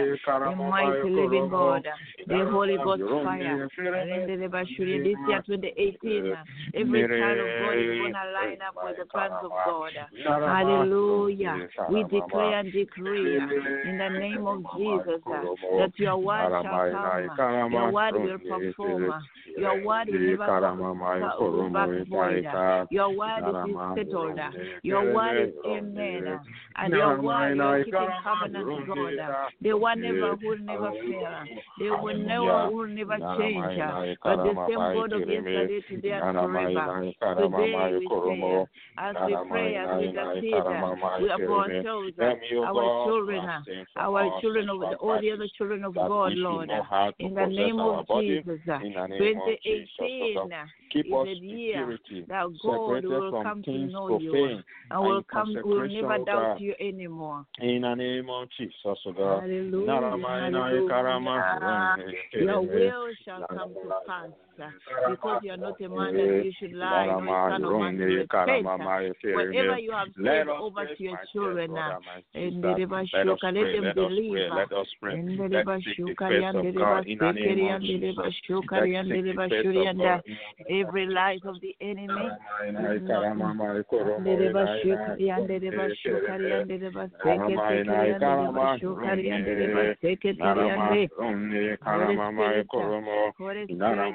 the 0.58 0.64
mighty 0.64 1.10
living 1.10 1.48
God, 1.48 1.86
the 2.26 2.48
Holy 2.50 2.76
Ghost 2.76 3.02
fire. 3.24 3.68
And 3.78 4.30
in 4.30 4.40
the 4.40 4.46
Bashuri, 4.46 5.04
this 5.04 5.16
year 5.28 5.42
2018, 5.46 6.34
every 6.74 7.08
child 7.08 7.38
of 7.38 7.46
God 7.60 7.78
is 7.78 7.98
going 7.98 8.12
to 8.12 8.32
line 8.32 8.58
up 8.66 8.74
with 8.82 8.96
the 8.98 9.06
plans 9.06 9.34
of 9.42 9.50
God. 9.50 9.92
Hallelujah. 10.26 11.68
We 11.90 12.04
declare 12.04 12.60
and 12.60 12.72
decree 12.72 13.36
in 13.36 13.98
the 13.98 14.08
name 14.08 14.46
of 14.46 14.62
Jesus 14.76 15.20
uh, 15.26 15.42
that 15.78 15.92
your 15.96 16.18
word 16.18 16.62
shall 16.62 16.90
come, 16.92 17.30
uh, 17.30 17.68
your 17.70 17.92
word 17.92 18.14
will 18.14 18.38
perform, 18.38 19.10
uh, 19.10 19.20
your 19.56 19.84
word 19.84 20.08
will 20.08 20.20
never 20.20 20.46
come 20.46 21.72
back 21.72 21.88
void. 22.08 22.46
Uh, 22.46 22.86
your 22.90 23.10
word 23.16 23.42
is 23.68 23.74
settled, 23.96 24.38
your 24.82 25.14
word 25.14 25.48
is 25.48 25.54
amen, 25.66 26.40
and 26.76 26.92
your 26.92 27.20
word 27.20 27.56
you're 27.56 27.84
keeping 27.84 28.08
covenant, 28.22 28.86
God. 28.86 29.42
The 29.60 29.72
one 29.76 30.00
never 30.00 30.36
will 30.42 30.58
never 30.58 30.90
fail, 30.90 31.44
they 31.78 31.90
will 31.90 32.16
never 32.16 32.70
will 32.70 32.88
never 32.88 33.18
change. 33.38 33.78
But 34.22 34.36
the 34.42 34.54
same 34.68 34.78
God 34.94 35.12
of 35.12 35.20
yesterday, 35.28 35.80
today, 35.88 36.10
and 36.12 36.38
forever. 36.38 37.04
Today 37.36 37.96
we 37.98 38.08
say, 38.08 38.66
as 38.98 39.16
we 39.26 39.36
pray, 39.48 39.76
as 39.76 39.88
we 39.98 40.06
intercede, 40.08 40.42
we 41.20 41.30
are 41.30 41.38
for 41.46 41.64
ourselves, 41.64 42.18
our 42.66 43.06
children, 43.06 43.40
our 43.96 44.40
children 44.40 44.68
of 44.68 44.82
all 45.00 45.20
the 45.20 45.30
other 45.32 45.48
children 45.56 45.84
of 45.84 45.94
God, 45.94 46.32
Lord. 46.36 46.70
In 47.18 47.34
the 47.34 47.46
name 47.46 47.78
of 47.80 48.06
Jesus, 48.08 48.60
2018 48.66 50.52
Keep 50.92 51.06
is 51.06 51.12
in 51.40 51.48
year 51.48 51.98
that 52.28 52.46
God 52.62 53.04
will 53.04 53.32
come 53.42 53.62
to 53.62 53.70
know 53.72 54.18
you 54.18 54.60
and 54.90 55.02
will 55.02 55.22
come 55.22 55.56
will 55.64 55.88
never 55.88 56.18
doubt 56.24 56.60
you 56.60 56.74
anymore. 56.80 57.46
In 57.60 57.82
the 57.82 57.94
name 57.94 58.28
of 58.28 58.48
Jesus, 58.58 58.98
God. 59.16 59.40
Hallelujah. 59.42 59.86
Your 62.34 62.62
will 62.62 63.08
shall 63.24 63.46
come 63.48 63.74
to 63.74 63.80
pass. 64.06 64.28
Uh, 64.62 65.10
Because 65.10 65.40
you 65.42 65.50
are 65.50 65.56
not 65.56 65.80
a 65.80 65.88
man 65.88 66.14
that 66.14 66.44
you 66.44 66.52
should 66.58 66.74
lie, 66.74 67.06
nor 67.06 67.26
a 67.26 67.50
son 67.50 67.64
of 67.64 67.80
man 67.80 67.96
to 67.98 68.04
repent. 68.04 68.66
uh, 68.66 68.78
Whatever 69.34 69.78
you 69.78 69.92
have 69.92 70.08
said 70.22 70.48
over 70.48 70.86
to 70.86 71.02
your 71.02 71.18
children, 71.32 71.76
uh, 71.76 71.98
and 72.34 72.62
let 72.62 72.92
us 72.92 73.08
Shuka, 73.14 73.52
pray, 73.52 73.62
let 73.62 73.72
them 73.72 73.84
us 73.84 73.94
pray, 73.94 73.94
believe. 73.94 74.52
uh, 74.52 74.56
let 74.56 74.72
us 74.72 74.86
pray. 75.00 75.14
in 75.14 75.36
the 75.36 75.42
Let's 75.42 75.52
river 75.52 75.80
seek 75.84 75.96
the 75.96 76.14
Shuka, 76.14 76.28
face 76.28 76.44
and 76.44 76.56
of 76.56 76.64
the 76.64 76.72
God 76.72 77.06
river 77.06 77.08
in 77.08 77.18
the 77.18 77.32
name 77.32 77.36
Sekeri, 77.36 77.68
of 77.68 77.74
and 77.74 77.82
the 77.84 77.98
river 77.98 78.22
Jesus. 78.22 78.34
Shuka, 78.48 78.72
Let's 78.72 78.92
and 78.98 79.10
the 79.10 79.14
seek 79.16 79.24
river 79.24 79.48
the 79.48 79.54
face 79.54 79.62
Shuri, 79.62 79.78
of 79.78 79.86
and 79.86 79.98
God 79.98 80.06
uh, 80.06 80.20
in 80.26 80.36
the 80.66 80.86
every 80.86 81.06
lies 81.06 81.40
of 81.44 81.60
the 81.60 81.76
enemy. 81.80 82.30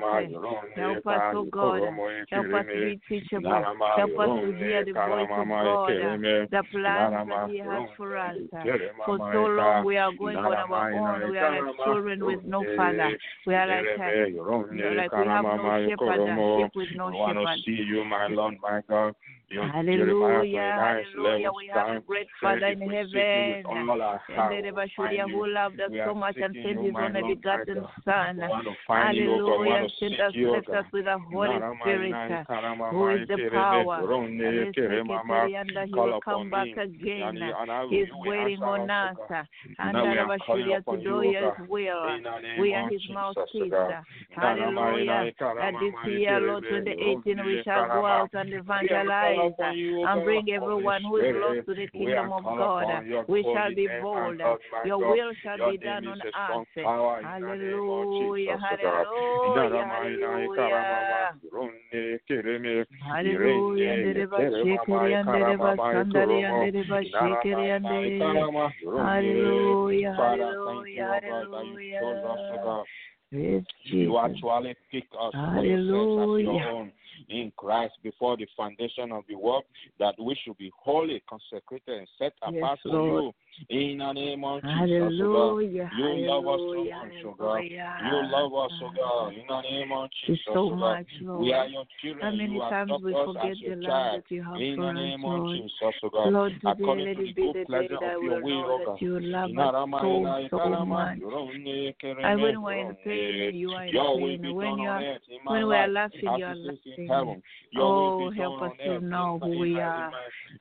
Spirit, 0.08 0.37
help 0.76 1.08
us, 1.08 1.22
oh, 1.34 1.38
oh 1.38 1.46
God. 1.52 1.82
Help 2.30 2.46
us 2.54 2.66
to 2.66 2.86
be 2.86 3.00
teachable. 3.08 3.52
Help 3.96 4.20
us 4.20 4.30
to 4.42 4.56
hear 4.58 4.86
the 4.86 4.94
voice 4.94 5.28
of 5.32 5.48
God, 5.48 5.92
uh, 5.92 6.18
the 6.52 6.64
plans 6.72 7.30
that 7.30 7.50
He 7.50 7.58
has 7.60 7.90
for 7.98 8.18
us. 8.18 8.38
Uh. 8.56 8.64
For 9.06 9.18
so 9.18 9.46
long, 9.46 9.86
we 9.86 9.98
are 9.98 10.12
going 10.18 10.38
on 10.38 10.54
our 10.54 10.94
own. 10.94 11.32
We 11.32 11.38
are 11.38 11.62
like 11.62 11.76
children 11.86 12.26
with 12.26 12.44
no 12.44 12.64
father. 12.76 13.18
We 13.46 13.56
are 13.56 13.68
like, 13.68 14.00
uh, 14.00 14.28
you 14.28 14.36
know, 14.38 14.94
like 14.96 15.12
we 15.12 15.28
have 15.28 15.46
no 15.46 15.88
shepherd, 15.88 16.28
a 16.28 16.64
sheep 16.64 16.72
with 16.76 16.90
no 16.96 17.08
I 17.08 17.12
want 17.12 17.38
to 17.38 17.64
see 17.66 17.84
you, 17.84 18.04
my 18.04 18.28
Lord, 18.28 18.56
my 18.62 18.82
God. 18.88 19.16
Hallelujah, 19.50 21.04
hallelujah. 21.16 21.50
We 21.56 21.72
have 21.74 21.98
a 21.98 22.00
great 22.02 22.28
Father 22.42 22.68
in 22.68 22.82
heaven. 22.82 23.64
And 23.66 24.52
the 24.52 24.56
we 24.56 24.62
Rebbe 24.62 24.76
find 24.96 25.14
Shuria 25.16 25.28
you. 25.28 25.36
who 25.36 25.48
loved 25.48 25.80
us 25.80 25.92
so 26.06 26.14
much 26.14 26.36
and 26.36 26.54
sent 26.64 26.84
his 26.84 26.94
only 26.96 27.36
begotten. 27.36 27.86
Son. 28.04 28.38
To 28.38 28.74
find 28.86 29.16
you, 29.16 29.32
O 29.32 29.48
God. 29.48 29.62
We 29.62 29.70
Hallelujah. 29.70 29.90
sent 30.00 30.12
seek 30.12 30.20
us, 30.20 30.32
you, 30.36 30.50
O 30.50 30.52
blessed 30.52 30.68
God. 30.68 30.78
us 30.78 30.86
with 30.92 31.06
the 31.06 31.18
Holy 31.18 31.60
Spirit, 31.82 32.14
who 32.92 33.10
is 33.10 33.28
the 33.28 33.50
power. 33.52 33.96
And 34.28 34.76
Keremama. 34.76 35.62
and 35.62 35.88
he 35.88 35.94
will 35.94 36.20
come 36.22 36.50
back 36.50 36.68
again. 36.76 37.40
He's 37.90 38.08
waiting 38.26 38.62
on 38.64 38.90
us, 38.90 39.18
us. 39.30 39.46
And 39.80 39.94
Now 39.94 40.04
the 40.04 40.10
are 40.10 40.28
Rebbe 40.28 40.44
calling 40.46 40.84
to 40.90 40.98
do 41.04 41.20
his 41.22 41.70
will. 41.70 42.16
In 42.16 42.24
the 42.24 42.40
name 42.40 42.60
We 42.60 42.74
are 42.74 42.90
his 42.90 43.02
mouthpiece. 43.14 43.74
Hallelujah. 44.36 45.32
And 45.62 45.76
this 45.78 45.94
year, 46.06 46.40
Lord, 46.42 46.64
2018, 46.70 47.46
we 47.46 47.62
shall 47.64 47.88
go 47.88 48.06
out 48.06 48.30
and 48.34 48.54
evangelize 48.54 49.37
calling 49.38 49.54
upon 49.54 49.78
you, 49.78 50.06
and 50.06 50.24
bring 50.24 50.50
everyone 50.50 51.04
who 51.04 51.18
is 51.18 51.36
lost 51.36 51.66
to 51.68 51.76
the 51.76 51.88
kingdom 51.88 52.32
of 52.34 52.44
God. 52.44 53.04
We 53.28 53.44
shall 53.44 53.74
be 53.74 53.88
bold. 54.02 54.40
Your 54.86 54.98
will 54.98 55.32
shall 55.44 55.58
be 55.72 55.78
done 55.78 56.08
on 56.08 56.22
earth. 56.22 56.68
in 56.78 56.84
the 56.84 57.56
name 57.56 57.90
of 57.90 58.08
Hallelujah, 58.08 58.58
Jesus, 58.58 58.72
O 58.72 58.78
God. 58.84 59.06
hallelujah, 59.44 59.86
hallelujah. 59.86 60.58
Karamama, 60.58 61.30
Ronde, 61.52 62.20
Kereme, 62.30 62.86
Hallelujah, 63.02 63.86
Irene, 63.86 64.04
ndereba 64.04 64.38
Keremama, 64.38 64.78
shekeri 64.88 65.16
andereba 65.16 65.58
Karamama, 65.58 65.94
sandari 65.94 66.28
Koromo, 66.28 66.62
andereba 66.62 66.98
shekeri 67.04 67.66
Inaramaya, 67.68 67.76
ande. 67.76 68.20
Karama, 68.20 68.66
Ronde. 68.86 69.08
Hallelujah, 69.08 70.14
Father, 70.18 70.56
thank 70.66 70.88
you, 70.96 71.04
hallelujah, 71.04 71.04
O 71.04 71.06
God, 71.08 71.24
that 71.24 71.66
you 71.66 71.78
chose 72.00 72.24
us, 72.24 72.40
O 72.54 72.58
hallelujah. 72.58 72.64
God. 72.64 72.86
Yes, 73.32 73.64
You 73.84 74.18
actually 74.18 74.76
picked 74.92 75.14
us 75.14 75.20
as 75.20 75.34
Hallelujah. 75.34 76.46
your 76.46 76.64
own 76.72 76.92
in 77.30 77.52
Christ 77.58 77.94
before 78.04 78.38
the 78.38 78.48
foundation 78.56 79.12
of 79.12 79.24
the 79.28 79.36
world, 79.36 79.64
that 80.00 80.16
we 80.20 80.38
should 80.44 80.58
be 80.58 80.72
holy, 80.78 81.22
consecrated, 81.30 82.00
and 82.00 82.08
set 82.18 82.34
Yes, 82.52 82.56
apart 82.58 82.80
for 82.84 82.90
you. 82.90 83.32
In 83.70 83.98
the 83.98 84.14
name 84.14 84.44
of 84.44 84.62
Jesus, 84.62 84.72
O 84.72 85.08
God. 85.10 85.58
Hallelujah, 85.60 85.92
You 85.98 86.28
love 86.28 86.48
us 86.48 86.60
so 86.74 86.84
much, 86.86 87.14
O 87.26 87.36
God. 87.38 87.64
You 87.64 88.22
love 88.32 88.54
us, 88.54 88.72
O 88.82 88.92
God. 88.96 89.34
In 89.34 89.44
the 89.48 89.62
name 89.62 89.92
of 89.92 90.10
Jesus, 90.26 90.44
so 90.46 90.60
O 90.60 90.70
God. 90.70 90.78
much, 90.80 91.08
We 91.40 91.54
are 91.54 91.66
your 91.68 91.84
How 91.84 91.88
children. 92.02 92.38
many 92.38 92.54
You 92.54 92.60
times 92.62 92.92
we 93.04 93.14
forget 93.14 93.56
the 93.66 93.76
love 93.76 94.14
that 94.14 94.24
you 94.30 94.44
have 94.44 94.62
In 94.62 94.76
for 94.76 94.90
us, 94.90 95.20
Lord. 95.24 95.58
Jesus, 95.58 95.96
O 96.04 96.10
God. 96.10 96.34
Lord, 96.34 96.54
today 96.54 96.70
According 96.72 97.06
let 97.06 97.20
it 97.20 97.36
be 97.36 97.52
the 97.54 97.66
day 97.66 97.88
that 97.88 98.04
I 98.04 98.18
will 98.18 98.42
know 98.42 98.66
O 98.66 98.80
that 98.86 99.02
you 99.02 99.20
love 99.20 99.50
us 99.58 99.92
so, 100.02 100.58
so 100.58 100.86
much. 100.86 101.18
And 101.18 101.96
kereme, 102.02 102.42
when 102.42 102.62
we're 102.62 102.90
in 102.90 102.96
pain, 103.04 103.56
you 103.56 103.72
are 103.72 103.86
in 103.86 103.94
pain. 103.94 104.56
When 104.56 104.78
you 104.80 104.88
are 104.88 105.04
when 105.46 105.68
we 105.68 105.76
are 105.76 105.88
laughing, 105.88 106.20
you 106.24 106.30
are 106.30 106.56
laughing. 106.56 107.08
heaven. 107.10 107.44
Your 107.72 107.94
will 107.94 108.28
Oh, 108.28 108.32
help 108.32 108.62
us 108.62 108.72
to 108.84 109.00
know 109.02 109.40
who 109.42 109.60
we 109.60 109.80
are. 109.80 110.12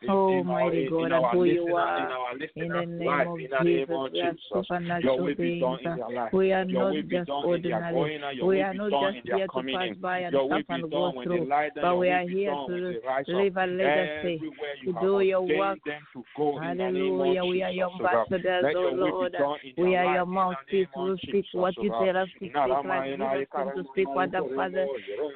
Oh, 0.09 0.45
mighty 0.45 0.89
God, 0.89 1.13
and 1.13 1.25
who 1.33 1.45
you 1.45 1.75
are. 1.75 2.29
In 2.57 2.69
the 2.69 2.86
listeners' 2.87 3.01
name 3.01 3.07
life, 3.07 3.27
of 3.27 3.39
in 3.39 3.51
the 3.51 3.65
name 3.65 3.87
Jesus, 3.87 3.95
of 3.97 4.13
we 4.13 4.21
are 4.21 4.33
Jesus. 4.33 4.47
Supernatural 4.53 5.35
beings. 5.35 5.61
done 5.63 5.79
in 5.79 5.97
their 5.97 6.11
life. 6.11 6.33
We 6.33 6.53
are 6.53 6.65
not 6.65 6.95
just 6.95 7.27
done 7.27 7.55
in 7.55 7.63
their 7.63 7.77
ordinary. 7.77 7.95
going 7.95 8.23
out. 8.23 8.37
Your 8.37 8.47
We 8.47 8.61
are 8.63 8.75
not 8.75 8.91
just 8.91 9.27
here 9.27 9.47
to 9.47 9.63
pass 9.63 9.97
by 10.01 10.19
and 10.21 10.35
stop 10.35 10.65
and 10.69 10.83
go 10.83 10.89
done 10.91 11.17
when 11.17 11.29
they 11.29 11.37
through, 11.37 11.71
but 11.83 11.97
we 11.97 12.09
are 12.11 12.29
here 12.29 12.55
to 12.55 12.93
they 12.93 13.07
rise 13.07 13.25
up. 13.29 13.35
live 13.35 13.57
a 13.57 13.67
legacy, 13.67 14.41
to 14.85 14.93
do 15.01 15.21
your 15.21 15.43
work. 15.43 15.79
them 15.85 16.03
to 16.13 16.25
go 16.37 16.63
in 16.63 16.69
the 16.69 16.75
name 16.75 16.87
of 16.87 17.27
Hallelujah. 17.27 17.45
We 17.45 17.63
are 17.63 17.71
your 17.71 17.91
ambassadors, 17.93 18.65
oh 18.77 18.91
Lord. 18.95 19.33
be 19.33 19.39
done 19.39 19.57
in 19.77 19.85
We 19.85 19.97
are 19.97 20.15
your 20.15 20.27
mouthpiece. 20.27 20.89
We'll 20.97 21.17
speak 21.19 21.47
what 21.53 21.75
you 21.79 21.91
tell 21.91 22.17
us 22.17 22.29
to 22.29 22.37
speak, 22.37 22.53
like 22.55 23.05
Jesus 23.05 23.49
came 23.55 23.71
to 23.77 23.85
speak 23.93 24.09
what 24.09 24.31
the 24.33 24.49
Father 24.55 24.87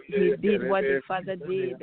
he 0.07 0.35
did, 0.41 0.69
what 0.69 0.83
the 0.83 1.01
Father 1.07 1.37
did. 1.37 1.83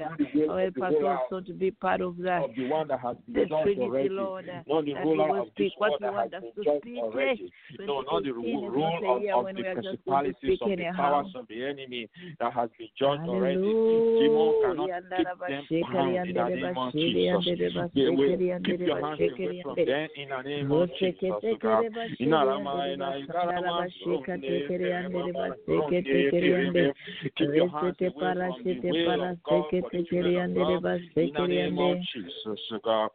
Oh, 0.50 0.58
help 0.58 0.78
us 0.78 0.94
also 1.04 1.46
to 1.46 1.54
be 1.54 1.72
part 1.72 2.02
of 2.02 2.18
that. 2.18 2.42
the 2.56 2.68
one 2.68 2.88
that 2.88 3.00
has 3.00 3.16
The 3.28 3.46
Trinity. 3.46 4.10
Lord, 4.10 4.46
that 4.48 4.66
we 4.68 4.94
will 5.04 5.42
of 5.42 5.48
this 5.57 5.57
speak 5.58 5.74
what 5.78 5.90
world 5.90 6.02
you 6.02 6.08
that 6.08 6.14
has 6.14 6.32
want 6.32 6.34
us 6.34 6.54
to 6.56 6.80
speak. 6.80 7.04
already. 7.04 7.52
No, 7.80 8.02
not 8.02 8.24
the 8.24 8.30
2018 8.30 8.36
ru- 8.38 8.68
is 8.68 8.74
rule 8.74 9.00
a 9.04 9.38
of, 9.38 9.48
of 9.48 9.56
the 9.56 9.62
we 9.62 9.68
are 9.68 9.76
just 9.76 10.06
going 10.06 10.26
to 10.26 10.34
principalities 10.34 10.60
of 10.62 10.70
the 10.70 10.86
powers 10.96 11.34
of 11.36 11.48
the 11.48 11.66
enemy 11.66 12.10
that 12.40 12.54
has 12.54 12.70
been 12.78 12.88
judged 12.98 13.28
already. 13.28 13.58
Demon 13.58 14.54
cannot 14.62 14.90
Hallelujah. 14.90 15.64
keep 15.68 15.80
them 15.80 15.94
bound 15.94 16.28
in 16.28 16.34
the 16.34 16.50
name 16.50 16.78
of 16.78 16.94
Jesus. 16.94 17.92
They 17.96 18.10
will 18.10 18.38
keep 18.64 18.80
your 18.80 19.02
hands 19.02 19.22
away 19.22 19.62
from 19.64 19.76
them 19.76 20.10
in 20.16 20.30
the 20.30 20.42
name 20.42 20.72
of 20.72 20.90
Jesus. 21.00 21.22
O 21.24 21.40
oh 21.44 21.58
God. 21.62 21.86
Inarama, 22.20 22.94
ina, 22.94 23.18
ikarama, 23.26 23.88
ronde, 24.06 24.68
keremama, 24.70 25.56
ronde, 25.68 26.04
kereme. 26.04 26.94
Keep 27.36 27.56
your 27.56 27.70
hands 27.70 27.96
away 28.02 28.34
from 28.34 28.64
the 28.64 28.92
will 28.92 29.32
of 29.32 29.44
God 29.44 29.66
for 29.80 29.90
the 29.92 30.04
children 30.06 30.58
of 30.58 30.68
oh 30.68 30.80
God 30.80 31.02
in 31.16 31.34
the 31.34 31.48
name 31.48 31.80
of 31.80 31.98
Jesus. 32.14 32.34
O 32.46 33.08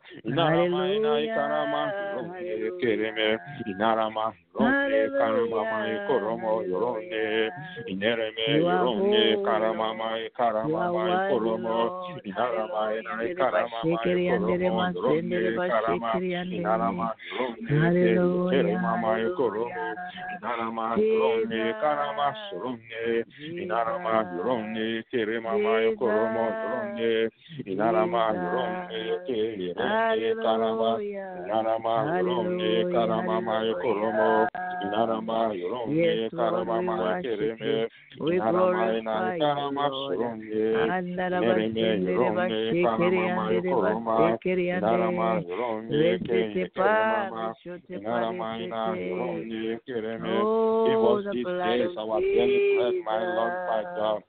God. 4.59 4.82
Inarama, 4.92 5.87
ina, 5.87 5.96
ikarama, 5.96 6.48
ronde, 6.48 6.52
kereme. 6.52 6.52
Inarama, 6.52 6.52
ronde, 6.52 6.52
karamama, 6.52 6.52
ikoromo, 6.52 6.52
yoronde. 6.62 7.50
Inereme, 7.87 8.46
You 8.48 8.66
are 8.66 8.78
yoronde, 8.78 9.24
holy, 9.24 9.44
karamama, 9.44 10.09
You 10.09 10.16
are 10.16 10.31
ikaramama, 10.31 10.92
worthy, 10.92 11.24
ikoromo. 11.24 11.68
Lord. 11.68 12.22
Inarama, 12.24 12.83
ina, 12.98 13.11
Hallelujah. 13.11 13.33
ikaramama, 13.33 13.98
ikoromo, 14.05 14.81
yoronde, 14.94 15.40
karama. 15.68 16.12
Inarama, 16.52 17.09
yoronde, 17.31 17.74
Hallelujah. 17.81 18.50
keremama, 18.52 19.11
ikoromo. 19.20 19.70
Hallelujah. 19.72 20.37
Inarama, 20.37 20.87
yoronde, 20.96 21.74
karama, 21.81 22.26
yoronde. 22.52 23.24
Inarama, 23.62 24.12
yoronde, 24.37 25.02
keremama, 25.11 25.72
ikoromo, 25.88 26.44
yoronde. 26.62 27.31
Inarama, 27.66 28.22
yoronde, 28.35 29.00
keremama, 29.26 30.42
karama. 30.42 30.90
Inarama, 31.33 31.94
yoronde, 32.18 32.85
karamama, 32.92 33.55
ikoromo. 33.70 34.48
Yes, 34.83 36.33
Lord, 36.33 36.68
we 36.68 36.87
worship 36.88 37.61
you. 37.61 37.87
We 38.21 38.40
glorify 38.40 39.37
you, 39.37 39.42
Lord. 39.90 40.18
yoronde. 40.18 40.90
Andaraba 40.90 41.55
Nereme, 41.55 41.75
sendere 41.75 42.29
ba 42.35 42.47
yoronde, 42.51 42.59
shekere 42.71 43.21
karamama, 43.23 43.42
andere 43.49 43.61
ba 43.62 43.73
ikoroma. 43.73 44.16
sekere 44.18 44.64
Inarama, 44.73 45.29
ande. 45.35 45.49
yoronde, 45.49 45.92
Resete 45.92 46.64
ke- 46.64 46.71
pa, 46.75 46.83
keremama. 46.83 47.55
reshote 47.55 47.95
pa, 47.95 47.99
Inarama, 47.99 48.49
ina, 48.62 48.83
resete. 48.97 49.09
yoronde, 49.09 49.79
kereme. 49.88 50.37
Give 50.85 50.99
Oh, 51.03 51.16
us 51.18 51.25
the 51.25 51.33
these 51.33 51.45
blood 51.45 51.79
days 51.79 51.97
of 51.97 52.11
our 52.11 52.21
daily 52.21 52.61
bread, 52.77 52.95
my 53.07 53.18
Lord, 53.25 53.53
my 53.66 53.81
Jesus. 53.81 53.97
God. 53.97 54.23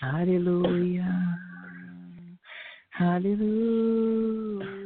Hallelujah. 0.00 1.14
Hallelujah. 2.90 4.85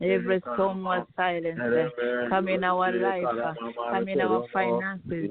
every 0.00 0.40
storm 0.54 0.84
was 0.84 1.06
silenced. 1.16 1.94
Come 2.28 2.48
in 2.48 2.64
our 2.64 2.92
life, 2.92 3.24
come 3.90 4.08
in 4.08 4.20
our 4.20 4.44
finances. 4.52 5.30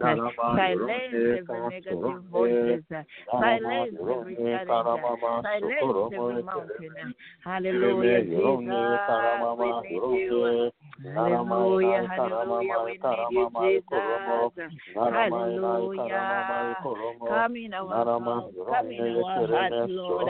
Silence 0.56 0.92
every 1.38 1.62
negative 1.70 2.24
voices. 2.32 2.84
Silence 3.32 3.98
every 4.00 4.36
challenge. 4.36 5.04
Silence 5.44 6.14
every 6.14 6.44
mountain. 6.44 7.14
Hallelujah, 7.44 8.24
Jesus. 8.24 9.00
We 9.60 9.66
need 9.84 10.02
you. 10.14 10.72
Hallelujah, 11.04 12.08
hallelujah. 12.10 12.76
We 12.86 12.92
need 12.94 13.26
you, 13.30 13.50
Jesus. 13.60 14.74
Hallelujah. 14.96 16.64
Come 17.28 17.56
in 17.56 17.74
our 17.74 18.20
mouth, 18.20 18.54
come 18.70 18.92
in 18.92 19.02
our 19.02 19.48
heart, 19.48 19.74
Lord. 19.90 20.28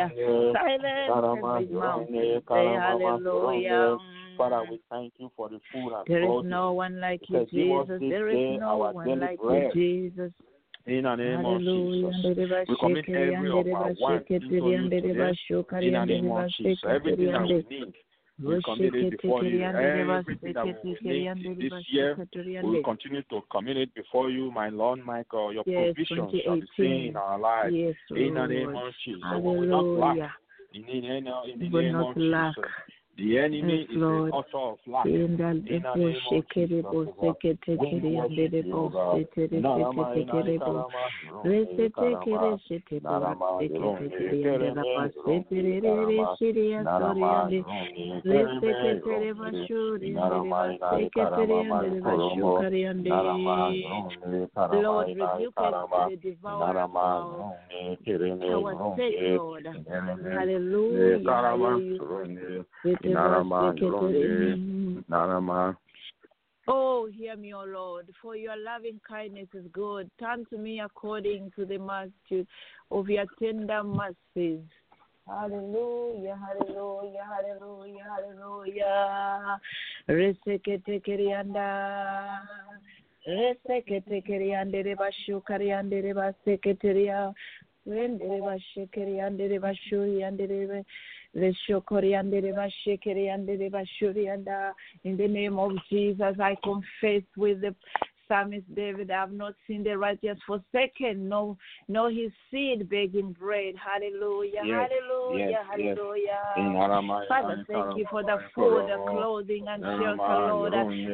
Silence 0.53 1.31
every. 1.37 2.41
Say 2.47 2.65
hallelujah. 2.75 3.97
Father, 4.37 4.61
we 4.69 4.79
thank 4.89 5.13
you 5.17 5.31
for 5.35 5.49
the 5.49 5.59
food 5.71 5.93
and 5.93 6.07
There 6.07 6.23
is 6.23 6.43
no 6.45 6.73
one 6.73 6.99
like 6.99 7.21
you, 7.27 7.39
Because 7.39 7.51
give 7.51 7.71
us 7.71 7.87
Jesus. 7.87 8.03
There 8.09 8.29
is 8.29 8.59
no 8.59 8.77
one 8.93 9.19
like 9.19 9.39
you. 9.41 9.71
Jesus. 9.73 10.31
In 10.85 11.03
the 11.03 11.15
name 11.15 11.35
Hallelujah. 11.37 12.07
of 12.07 12.13
Jesus. 12.23 12.65
We 12.69 12.77
commit 12.79 13.09
every 13.09 13.49
of 13.51 13.67
our 13.73 13.93
wants 13.99 14.27
into 14.29 14.55
you 14.55 14.89
today. 14.89 15.33
In 15.81 15.93
the 15.93 16.05
name 16.05 16.31
of 16.31 16.49
Jesus. 16.57 16.77
Everything 16.87 17.31
that 17.31 17.47
we 17.47 17.65
need, 17.69 17.93
we 18.43 18.61
commit 18.63 18.93
it 18.93 19.09
before 19.21 19.43
you. 19.43 19.63
Everything 19.63 20.53
that 20.53 20.65
we 20.83 20.97
will 21.03 21.03
need 21.03 21.59
this 21.59 21.73
year, 21.89 22.17
we 22.43 22.61
will 22.61 22.83
continue 22.83 23.21
to 23.23 23.41
commit 23.51 23.77
it 23.77 23.93
before 23.95 24.29
you, 24.29 24.51
my 24.51 24.69
Lord, 24.69 24.99
God. 25.05 25.49
Your 25.49 25.63
Yes, 25.65 25.93
provision 25.95 26.41
shall 26.43 26.55
be 26.55 26.67
seen 26.77 27.09
in 27.09 27.15
our 27.15 27.39
lives. 27.39 27.75
Yes, 27.75 27.95
In 28.15 28.33
the 28.33 28.47
name 28.47 28.75
of 28.75 28.93
Jesus. 29.03 29.23
We 29.31 29.39
will 29.39 29.61
not 29.65 29.85
lack. 29.85 30.31
In 30.73 30.83
the 30.85 31.01
name, 31.01 31.27
We 31.59 31.69
will 31.69 31.93
not 31.93 32.09
of 32.11 32.17
lack. 32.17 32.55
Jesus. 32.55 32.71
The 33.17 33.39
enemy 33.39 33.81
Yes, 33.81 33.89
is 33.89 33.95
Lord. 33.97 34.31
the 34.31 34.37
author 34.37 34.57
of 34.73 34.77
lack. 34.85 35.05
In 35.07 35.37
the 35.37 35.49
In 35.73 35.81
the 35.81 35.95
debo 35.95 35.95
name 35.95 36.27
of 36.27 36.43
Jesus, 36.53 36.83
bo 36.83 37.01
O 37.01 37.13
God. 37.17 37.37
sekete 37.41 37.77
We 37.79 37.99
worship 38.13 38.53
you, 38.63 38.89
God. 38.93 39.25
Narama 39.51 40.13
sekete 40.13 40.21
ina 40.21 40.33
kere 40.33 40.59
bo 40.59 40.85
ikarama, 40.85 41.03
resete 41.43 41.87
ikarama. 41.89 42.23
kere 42.23 42.59
shete 42.69 42.99
bo 43.01 43.19
Narama, 43.19 43.47
sekete 43.57 43.79
Ronde, 43.81 44.17
kiri 44.17 44.45
ande 44.45 44.69
Kereme, 44.69 44.75
la 44.75 44.83
pa 44.93 45.09
Ronde, 45.25 45.49
setere 45.49 45.81
re 45.81 46.05
re 46.05 46.19
Karama. 46.19 46.37
shiri 46.37 46.69
ya 46.71 46.85
sori 46.97 47.23
Narama, 47.23 47.33
ande 47.33 47.65
Ronde, 47.65 48.21
resete 48.25 49.01
Kereme, 49.01 49.03
kere 49.03 49.33
ba 49.33 49.49
Ronde. 49.49 49.67
shuri 49.67 50.09
ande 50.17 50.53
Narama, 50.53 50.59
ba 50.59 50.73
ina 50.75 50.89
sekete 50.89 51.09
ikarama, 51.09 51.73
ande 51.73 52.01
ba 52.05 52.13
ikoromo. 52.13 52.53
shukari 52.59 52.85
Narama, 53.09 53.55
ande 53.69 53.89
Ronde, 53.89 54.47
Karama, 54.55 54.83
Lord, 54.83 55.07
ina 55.09 55.27
rebuke 55.37 55.53
ikarama. 55.57 56.09
the 56.09 56.15
devourer 56.17 56.73
Narama, 56.73 57.05
for 57.09 57.57
Ronde, 57.71 57.97
Kereme, 58.05 58.51
our 58.53 58.75
sake, 58.95 59.15
Ronde. 59.19 59.37
Lord. 59.37 59.67
Kereme, 59.87 60.33
Hallelujah. 60.33 61.17
Karama, 63.13 63.73
Hallelujah. 63.73 63.91
Ronde. 63.91 64.13
Sete 64.13 65.03
Narama, 65.03 65.03
sekete 65.03 65.03
Narama, 65.09 65.77
Oh, 66.69 67.07
hear 67.09 67.37
me, 67.37 67.53
O 67.53 67.63
Lord, 67.63 68.09
for 68.21 68.35
your 68.35 68.57
loving 68.57 68.99
kindness 69.07 69.47
is 69.53 69.63
good. 69.71 70.11
Turn 70.19 70.45
to 70.49 70.57
me 70.57 70.81
according 70.81 71.51
to 71.55 71.65
the 71.65 71.77
multitude 71.77 72.45
of 72.91 73.07
your 73.07 73.23
tender 73.39 73.83
mercies. 73.83 74.59
Hallelujah, 75.25 76.37
hallelujah, 76.45 77.25
hallelujah, 77.25 78.03
hallelujah. 78.09 79.61
Resekete 80.09 81.01
kerianda. 81.05 82.41
Resekete 83.25 84.21
keriande 84.27 84.83
reba 84.83 85.09
shukariande 85.25 86.01
reba 86.03 86.33
seketeria. 86.45 87.33
In 91.37 91.53
the 95.17 95.27
name 95.27 95.59
of 95.59 95.71
Jesus, 95.89 96.35
I 96.39 96.57
confess 96.63 97.21
with 97.35 97.61
the 97.61 97.75
psalmist 98.27 98.65
David, 98.75 99.11
I 99.11 99.19
have 99.21 99.31
not 99.31 99.53
seen 99.65 99.83
the 99.83 99.97
righteous 99.97 100.37
forsaken, 100.45 101.27
no, 101.29 101.57
no 101.87 102.09
his 102.09 102.31
seed 102.51 102.89
begging 102.89 103.33
bread. 103.33 103.75
Hallelujah, 103.75 104.61
Yes, 104.63 104.89
hallelujah, 104.89 105.47
yes, 105.49 105.63
hallelujah. 105.69 106.39
Narama, 106.57 107.27
Father, 107.27 107.65
thank 107.67 107.97
you 107.97 108.05
for 108.09 108.23
the 108.23 108.37
food, 108.55 108.87
the 108.87 108.97
clothing, 109.09 109.65
and 109.67 109.83
shelter, 109.83 110.53
Lord. 110.53 110.73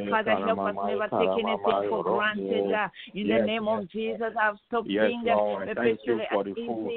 Father, 0.09 0.35
help 0.35 0.59
us 0.59 0.75
never 0.83 1.07
take 1.07 1.29
anything 1.39 1.89
for 1.89 2.03
granted. 2.03 2.73
uh, 2.73 2.87
In 3.13 3.27
the 3.27 3.39
name 3.39 3.67
of 3.67 3.89
Jesus, 3.89 4.33
I've 4.39 4.55
stopped 4.67 4.87
being 4.87 5.23
uh, 5.27 5.35
Lord. 5.35 5.69
Thank 5.75 5.99
you 6.05 6.19
perpetually 6.19 6.27
for 6.31 6.43
the 6.43 6.53
food. 6.55 6.93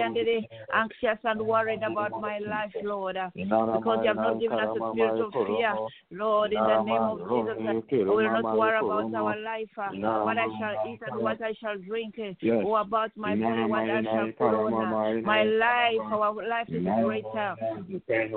uneasy, 0.00 0.48
anxious 0.72 1.18
and 1.24 1.40
worried 1.42 1.82
about 1.82 2.18
my 2.20 2.38
life, 2.38 2.72
Lord. 2.82 3.16
uh, 3.16 3.30
Because 3.34 4.00
you 4.02 4.08
have 4.08 4.16
not 4.16 4.40
given 4.40 4.58
us 4.58 4.76
a 4.76 4.92
spirit 4.92 5.20
of 5.20 5.32
fear, 5.32 5.74
Lord, 6.10 6.52
in 6.52 6.64
the 6.64 6.82
name 6.84 7.02
of 7.02 7.18
Jesus, 7.18 7.58
we 8.00 8.04
will 8.16 8.30
not 8.30 8.52
worry 8.58 8.78
about 8.78 9.14
our 9.14 9.36
life, 9.40 9.68
uh, 9.78 9.90
what 10.24 10.38
I 10.38 10.46
shall 10.58 10.76
eat 10.88 11.00
and 11.06 11.20
what 11.22 11.40
I 11.42 11.52
shall 11.60 11.78
drink, 11.78 12.14
uh, 12.18 12.32
Yes. 12.40 12.64
or 12.64 12.80
about 12.80 13.10
my 13.16 13.34
body, 13.34 13.64
what 13.70 13.88
I 13.90 14.02
shall 14.02 14.32
put 14.32 14.54
on. 14.54 14.74
uh, 14.74 15.20
My 15.22 15.42
life, 15.44 16.00
our 16.12 16.32
life 16.46 16.68
is 16.68 16.84
greater 17.04 17.56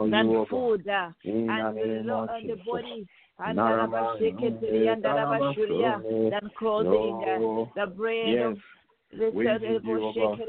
than 0.09 0.45
food 0.49 0.87
uh, 0.87 1.09
and 1.23 1.77
the, 1.77 2.01
lo- 2.05 2.27
and 2.29 2.49
the 2.49 2.55
body. 2.65 3.07
And 3.43 3.57
Darabasheketeri 3.57 4.87
and 4.93 5.03
Darabashuria, 5.03 6.29
than 6.31 6.49
clothing, 6.57 7.23
uh, 7.23 7.65
the 7.79 7.87
bread 7.91 8.27
Yes. 8.27 8.47
of 8.47 8.55
the 8.55 8.80
We 9.13 9.43
give 9.43 9.85
you, 9.85 10.03
O 10.03 10.13
God, 10.13 10.39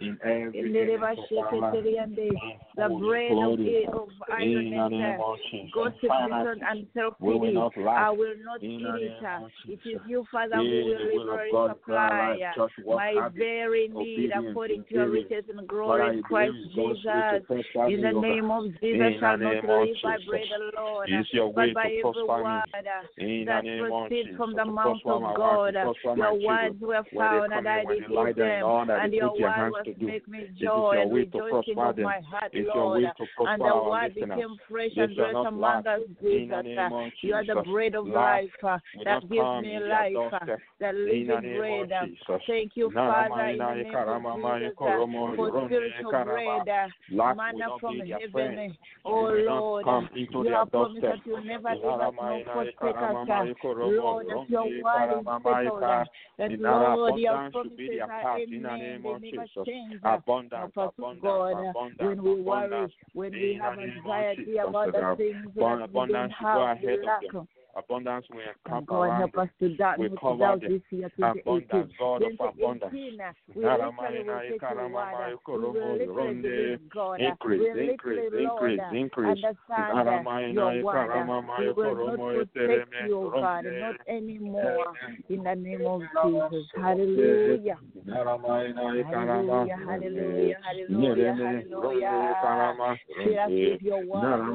in 0.00 0.18
every 0.24 0.72
the 0.72 0.78
area 0.78 0.96
of 0.96 1.02
our 1.02 1.14
life, 1.14 1.26
Sheketeri 1.30 2.02
and 2.02 2.16
the 2.16 2.30
the 2.76 2.88
bread 2.98 3.32
of, 3.32 3.52
of 3.52 3.58
in 3.58 3.76
the 4.28 4.34
idleness, 4.34 4.90
name 4.90 5.20
of 5.20 5.36
Jesus. 5.50 5.70
gossip, 5.74 6.08
Finances, 6.08 6.62
and 6.68 6.86
self 6.94 7.14
we 7.20 7.34
will 7.34 7.40
pity. 7.40 7.52
not 7.54 7.76
lack. 7.78 7.98
I 8.04 8.10
will 8.10 8.34
not 8.44 8.62
eat 8.62 8.80
it. 8.82 9.12
It 9.68 9.80
is 9.88 10.00
you, 10.06 10.24
Father, 10.30 10.56
who 10.56 10.62
will 10.62 10.98
the 10.98 11.16
will 11.16 11.30
of 11.32 11.40
liberally 11.40 11.68
supply 11.68 12.38
my 12.86 13.28
very 13.34 13.88
need 13.88 14.30
according 14.30 14.84
to 14.84 14.94
your 14.94 15.10
riches 15.10 15.44
and 15.48 15.66
glory 15.68 16.02
I 16.02 16.12
in 16.14 16.22
Christ 16.22 16.52
Jesus. 16.74 16.98
In 17.88 18.00
the 18.02 18.12
me, 18.12 18.16
O 18.16 18.20
God. 18.20 18.22
name 18.22 18.50
of 18.50 18.64
Jesus, 18.80 19.20
shall 19.20 19.38
not 19.38 19.64
live 19.64 19.96
by 20.02 20.16
bread 20.26 20.48
alone, 20.56 21.24
but 21.54 21.74
by 21.74 21.86
every 21.86 22.24
word 22.24 22.62
that 23.46 23.64
proceeds 23.78 24.36
from 24.36 24.54
the 24.54 24.64
mouth 24.64 25.00
of 25.04 25.22
God. 25.36 25.74
wife, 25.74 25.86
to 25.86 25.92
prosper 26.02 26.16
my 26.16 26.30
Your 26.30 26.46
words 26.46 26.80
were 26.80 27.04
found, 27.16 27.52
and 27.52 27.68
I 27.68 27.84
did 27.84 28.05
they 28.08 28.14
lie 28.14 28.32
down. 28.32 28.60
Lord, 28.62 28.88
that 28.88 29.00
And 29.04 29.12
they 29.12 29.16
your 29.16 29.36
your 29.38 29.50
hands 29.50 29.74
to 29.84 29.94
do. 29.94 30.06
make 30.06 30.28
me 30.28 30.38
This 30.40 30.52
is 30.54 30.60
your 30.60 30.96
and 31.02 31.10
way 31.10 31.24
to 31.24 31.38
prosper 31.38 31.92
them. 31.92 32.04
my 32.04 32.20
heart, 32.20 32.50
It's 32.52 32.66
your 32.74 32.76
Lord. 32.76 33.02
way 33.02 33.08
to 33.08 33.12
And 33.18 33.28
prosper 33.36 33.58
the 33.58 33.64
our 33.64 33.90
word 33.90 34.14
became 34.14 34.56
fresh 34.68 34.96
and 34.96 35.16
not 35.16 35.46
among 35.46 35.86
us, 35.86 36.00
In 36.20 36.48
Jesus. 36.48 36.48
the 36.50 36.86
of 36.86 37.12
You 37.22 37.34
are 37.34 37.44
the 37.44 37.62
bread 37.62 37.94
of 37.94 38.06
life 38.06 38.50
uh, 38.62 38.78
that 39.04 39.20
gives 39.28 39.62
me 39.62 39.78
life, 39.80 40.16
uh, 40.32 40.46
the 40.80 40.88
In 40.88 41.26
living 41.28 41.56
bread. 41.56 41.92
uh. 41.92 42.06
Thank 42.46 42.72
you, 42.76 42.90
Father, 42.94 43.46
in 43.46 43.58
the 43.58 43.74
name 43.74 43.94
of 43.96 44.22
Jesus, 44.36 44.76
uh, 44.80 45.06
for 45.36 45.66
spiritual 45.66 46.12
bread, 46.12 46.68
uh, 46.68 46.88
will 47.10 47.34
manna 47.34 47.68
from 47.80 48.00
heaven. 48.00 48.76
Oh, 49.04 49.28
It 49.28 49.46
will 49.46 49.46
Lord, 49.46 49.88
uh, 49.88 50.00
you 50.16 50.44
have 50.52 50.70
promised 50.70 51.02
that 51.02 51.18
you'll 51.24 51.40
never 51.44 51.70
leave 51.74 51.84
us 51.84 52.14
nor 52.20 52.40
forsake 52.44 52.96
us. 52.96 53.28
uh, 53.28 53.44
Lord, 53.82 54.26
that 54.28 54.50
your 54.50 54.64
word 54.64 55.20
is 55.20 55.26
settled. 55.42 55.82
uh. 55.82 56.04
That, 56.38 56.50
Lord, 56.60 57.14
should 57.14 57.16
be 57.16 57.46
promises 57.52 57.95
their 57.96 58.04
are 58.04 58.22
path 58.22 58.40
in 58.40 58.62
the 58.62 58.76
name 58.76 59.06
of 59.06 59.20
Jesus. 59.22 59.50
uh, 59.56 60.14
Abundance, 60.14 60.72
abundance, 60.76 61.20
God, 61.22 61.52
uh, 61.52 61.70
abundance, 61.70 62.00
when 62.00 62.22
we 62.22 62.42
worry, 62.42 62.94
when 63.12 63.32
we 63.32 63.58
have 63.60 63.78
anxiety 63.78 64.56
about 64.58 64.92
the 64.92 65.14
things 65.16 65.46
that 65.56 65.90
we 65.92 66.12
have, 66.38 66.60
ahead 66.76 66.98
of 66.98 67.04
lack. 67.04 67.22
them. 67.32 67.48
Abundance 67.76 68.24
will 68.30 68.40
encamp 68.40 68.86
God, 68.86 69.02
around 69.02 69.18
help 69.18 69.36
us 69.36 69.48
to 69.60 69.68
doubt 69.76 69.98
We 69.98 70.08
cover 70.18 70.38
doubt 70.38 70.60
them. 70.62 70.72
this 70.72 70.82
year, 70.90 71.10
2018. 71.16 71.60
Abundance, 71.68 71.92
God 72.00 72.22
of 72.22 72.32
2018, 72.40 73.12
we 73.54 73.64
literally 73.64 74.22
will 74.24 74.40
take 74.48 74.62
your 74.62 74.88
word. 74.88 75.38
We 75.46 75.60
will 75.60 75.96
literally 75.98 76.42
believe 76.42 76.80
God. 76.90 77.20
uh, 77.20 77.24
Increase, 77.24 77.60
increase, 77.76 78.32
increase, 78.38 78.80
increase. 78.92 79.28
understand 79.28 80.24
your 80.54 80.82
word. 80.82 81.28
We 81.58 81.72
will 81.72 81.94
not 82.06 82.18
you, 83.04 83.30
God, 83.40 83.64
not 83.64 83.96
anymore. 84.08 84.94
In 85.28 85.42
the 85.44 85.54
name 85.54 85.86
of 85.86 86.00
Jesus. 86.24 86.66
Hallelujah. 86.74 87.78
Hallelujah, 88.08 89.76
hallelujah, 89.86 90.58
hallelujah, 90.64 91.34
hallelujah. 91.34 92.34
Fill 93.24 93.38
us 93.38 93.50
with 93.50 93.82
your 93.82 94.02
word, 94.04 94.46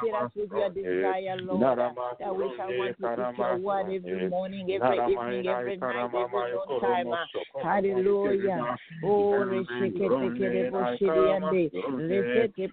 Fill 0.00 0.16
us 0.16 0.30
with 0.34 0.50
your 0.52 0.70
desire, 0.70 1.36
Lord. 1.40 1.78
I 2.24 2.30
wish 2.30 2.50
I 2.60 2.66
want 2.68 2.96
to 2.98 3.04
eat 3.04 3.38
your 3.38 3.56
word 3.58 3.86
every 3.94 4.28
morning, 4.28 4.70
every 4.70 4.98
evening, 5.12 5.46
every 5.46 5.76
night, 5.76 6.10
every 6.14 6.80
time. 6.80 7.06
Uh, 7.12 7.16
hallelujah. 7.62 8.76
Oh, 9.02 9.32
reshike 9.50 10.08
tekere 10.08 10.70
boshiri 10.70 11.30
ande. 11.36 11.70
Lesete 12.08 12.68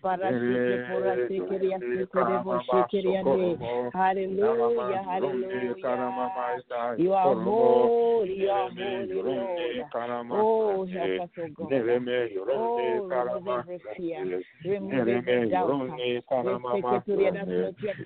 riasike 1.62 2.44
boshike 2.44 3.00
ande. 3.18 3.58
Hallelujah, 3.94 5.04
hallelujah. 5.04 5.76
You 6.98 7.14
are 7.14 7.34
holy, 7.44 8.36
you 8.40 8.50
are 8.50 8.70
holy, 8.70 9.22
Lord. 9.24 9.86
Oh, 10.32 10.86
help 10.86 11.22
us, 11.22 11.30
God. 11.58 11.72
Oh, 12.52 13.08
remove 13.36 13.48
every 13.60 13.80
fear. 13.98 14.42
Remove 14.66 15.08
every 15.08 15.50
doubt. 15.50 15.70
Let's 16.44 16.64
take 16.74 16.86
it 16.92 17.06
to 17.06 17.16
the 17.18 17.28
other 17.28 17.46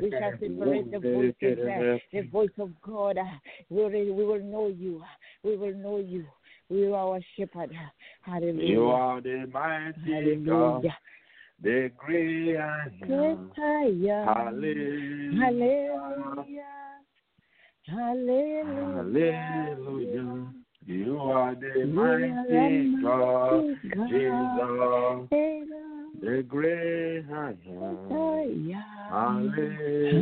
We 0.00 0.10
shall 0.10 0.32
separate 0.40 0.90
the 0.90 0.98
voices, 1.00 1.58
the 2.12 2.22
voice 2.32 2.58
of 2.58 2.70
God. 2.82 3.18
We 3.70 3.82
will, 4.10 4.40
know 4.40 4.66
you. 4.68 5.02
We 5.42 5.56
will 5.56 5.74
know 5.74 5.98
you. 5.98 6.26
You 6.70 6.94
are 6.94 7.14
our 7.14 7.20
shepherd. 7.36 7.70
Hallelujah. 8.22 8.64
You 8.64 8.90
are 8.90 9.20
the 9.20 9.46
mighty 9.52 10.36
God, 10.36 10.84
Hallelujah. 10.84 10.98
the 11.62 11.90
great 11.98 12.56
I 12.56 12.88
am. 13.02 13.50
Hallelujah. 13.54 14.24
Hallelujah. 15.38 16.64
Hallelujah. 17.86 18.64
Hallelujah. 19.76 20.63
You 20.86 21.18
are 21.18 21.54
the 21.54 21.86
mighty 21.86 23.00
God. 23.02 23.64
Jesus, 24.08 25.28
the 26.20 26.42
great 26.46 27.24
I 27.32 27.54
am. 27.66 28.08
Hallelujah. 28.10 28.84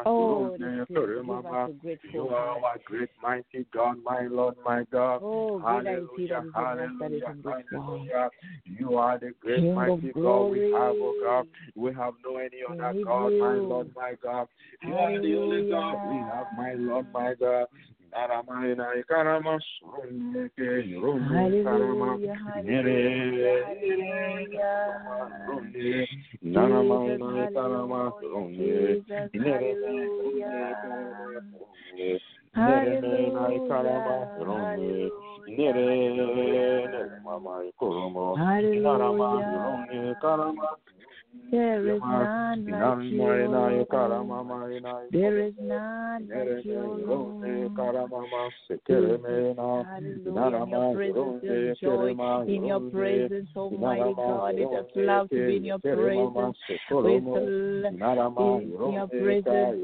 Oh, 0.04 0.56
this 0.58 0.86
place 0.88 0.88
give 0.88 0.98
us 0.98 1.68
a 1.84 2.12
You 2.12 2.28
are 2.28 2.60
heart. 2.60 2.84
great 2.84 3.10
mighty 3.22 3.66
God, 3.72 3.96
my 4.04 4.26
Lord, 4.26 4.56
my 4.64 4.84
God. 4.90 5.20
Oh, 5.22 5.60
great 5.60 5.86
is 5.86 6.08
he 6.16 6.26
that 6.26 6.42
Hallelujah, 6.42 6.42
is 6.42 6.42
in 6.42 6.58
us 6.58 6.90
that 7.00 7.12
is 7.12 7.22
in 7.30 7.36
this 7.36 7.44
world. 7.44 8.08
hallelujah. 8.08 8.30
You 8.64 8.96
are 8.96 9.18
the 9.18 9.32
great 9.40 9.74
mighty 9.76 10.12
God 10.12 10.50
we 10.50 10.58
have, 10.72 10.96
oh 10.98 11.14
God. 11.22 11.46
We 11.76 11.94
have 11.94 12.14
no 12.24 12.36
any 12.38 12.62
other 12.68 12.94
God, 13.04 13.32
my. 13.38 13.54
Lord, 13.54 13.90
my 13.94 14.14
God. 14.22 14.48
You 14.82 14.94
are 14.94 15.20
the 15.20 15.38
only 15.38 15.70
God 15.70 15.98
we 16.08 16.16
have, 16.16 16.46
my 16.56 16.74
Lord, 16.74 17.06
my 17.12 17.34
God. 17.38 17.66
Suruneke 19.80 20.68
yurunge 20.90 21.64
karama 21.64 22.06
Hallelujah, 22.06 22.36
nere 22.64 22.96
hallelujah. 23.64 24.72
Naramaina 26.42 27.28
Jesus, 27.32 27.50
ikarama 27.50 27.96
hallelujah. 27.96 28.20
surunge 28.20 28.72
Jesus, 29.00 29.30
nere 29.32 29.70
hallelujah. 29.74 30.52
nere 32.54 33.56
ikarama 33.56 34.16
surunge 34.36 34.96
nere 35.48 35.86
nere 36.16 37.00
mama 37.24 37.64
ikoromo 37.64 38.36
narama 38.84 39.30
karama 40.20 40.68
There 41.50 41.96
is 41.96 42.00
none 42.00 42.66
like 42.66 43.04
you. 43.10 43.18
Naramaina 43.18 43.86
ikarama 43.86 44.44
maina 44.44 44.92
There 45.10 45.38
is 45.38 45.54
none 45.60 46.28
like 46.28 46.64
you, 46.64 46.80
Lord. 46.80 47.42
Hallelujah. 49.86 50.62
In 50.62 50.68
your 50.68 50.94
presence, 50.94 51.40
there's 51.42 51.78
joy. 51.78 52.14
In 52.48 52.64
your 52.64 52.80
presence, 52.80 53.48
Almighty 53.56 54.14
God, 54.16 54.54
it 54.54 54.62
is 54.62 54.86
love 54.96 55.28
to 55.28 55.46
be 55.46 55.56
in 55.56 55.64
your 55.64 55.78
presence. 55.78 56.58
With 56.88 57.24
in 58.86 58.92
your 58.92 59.06
presence, 59.08 59.80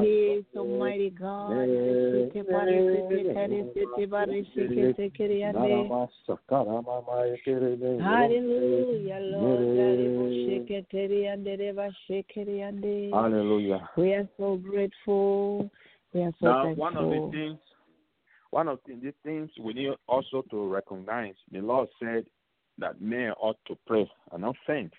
peace, 0.00 0.44
Almighty 0.56 1.10
God. 1.10 1.50
Hallelujah, 8.00 9.20
Lord. 9.20 10.39
Hallelujah. 13.12 13.88
We 13.96 14.12
are 14.14 14.28
so 14.38 14.56
grateful. 14.56 15.70
We 16.12 16.22
are 16.22 16.32
so 16.40 16.46
Now, 16.46 16.62
thankful. 16.62 16.76
one 16.76 16.96
of 16.96 17.10
the 17.10 17.30
things, 17.38 17.58
one 18.50 18.68
of 18.68 18.78
the 18.86 18.94
the 18.94 19.14
things 19.24 19.50
we 19.60 19.72
need 19.72 19.94
also 20.06 20.42
to 20.50 20.68
recognize, 20.68 21.34
the 21.50 21.60
Lord 21.60 21.88
said 21.98 22.24
that 22.78 23.00
men 23.00 23.32
ought 23.40 23.58
to 23.66 23.76
pray 23.86 24.10
and 24.32 24.42
not 24.42 24.56
faint. 24.66 24.92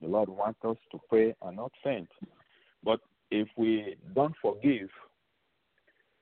The 0.00 0.08
Lord 0.08 0.28
wants 0.28 0.60
us 0.64 0.76
to 0.92 1.00
pray 1.08 1.34
and 1.42 1.56
not 1.56 1.72
faint. 1.82 2.08
But 2.84 3.00
if 3.30 3.48
we 3.56 3.96
don't 4.14 4.34
forgive 4.40 4.88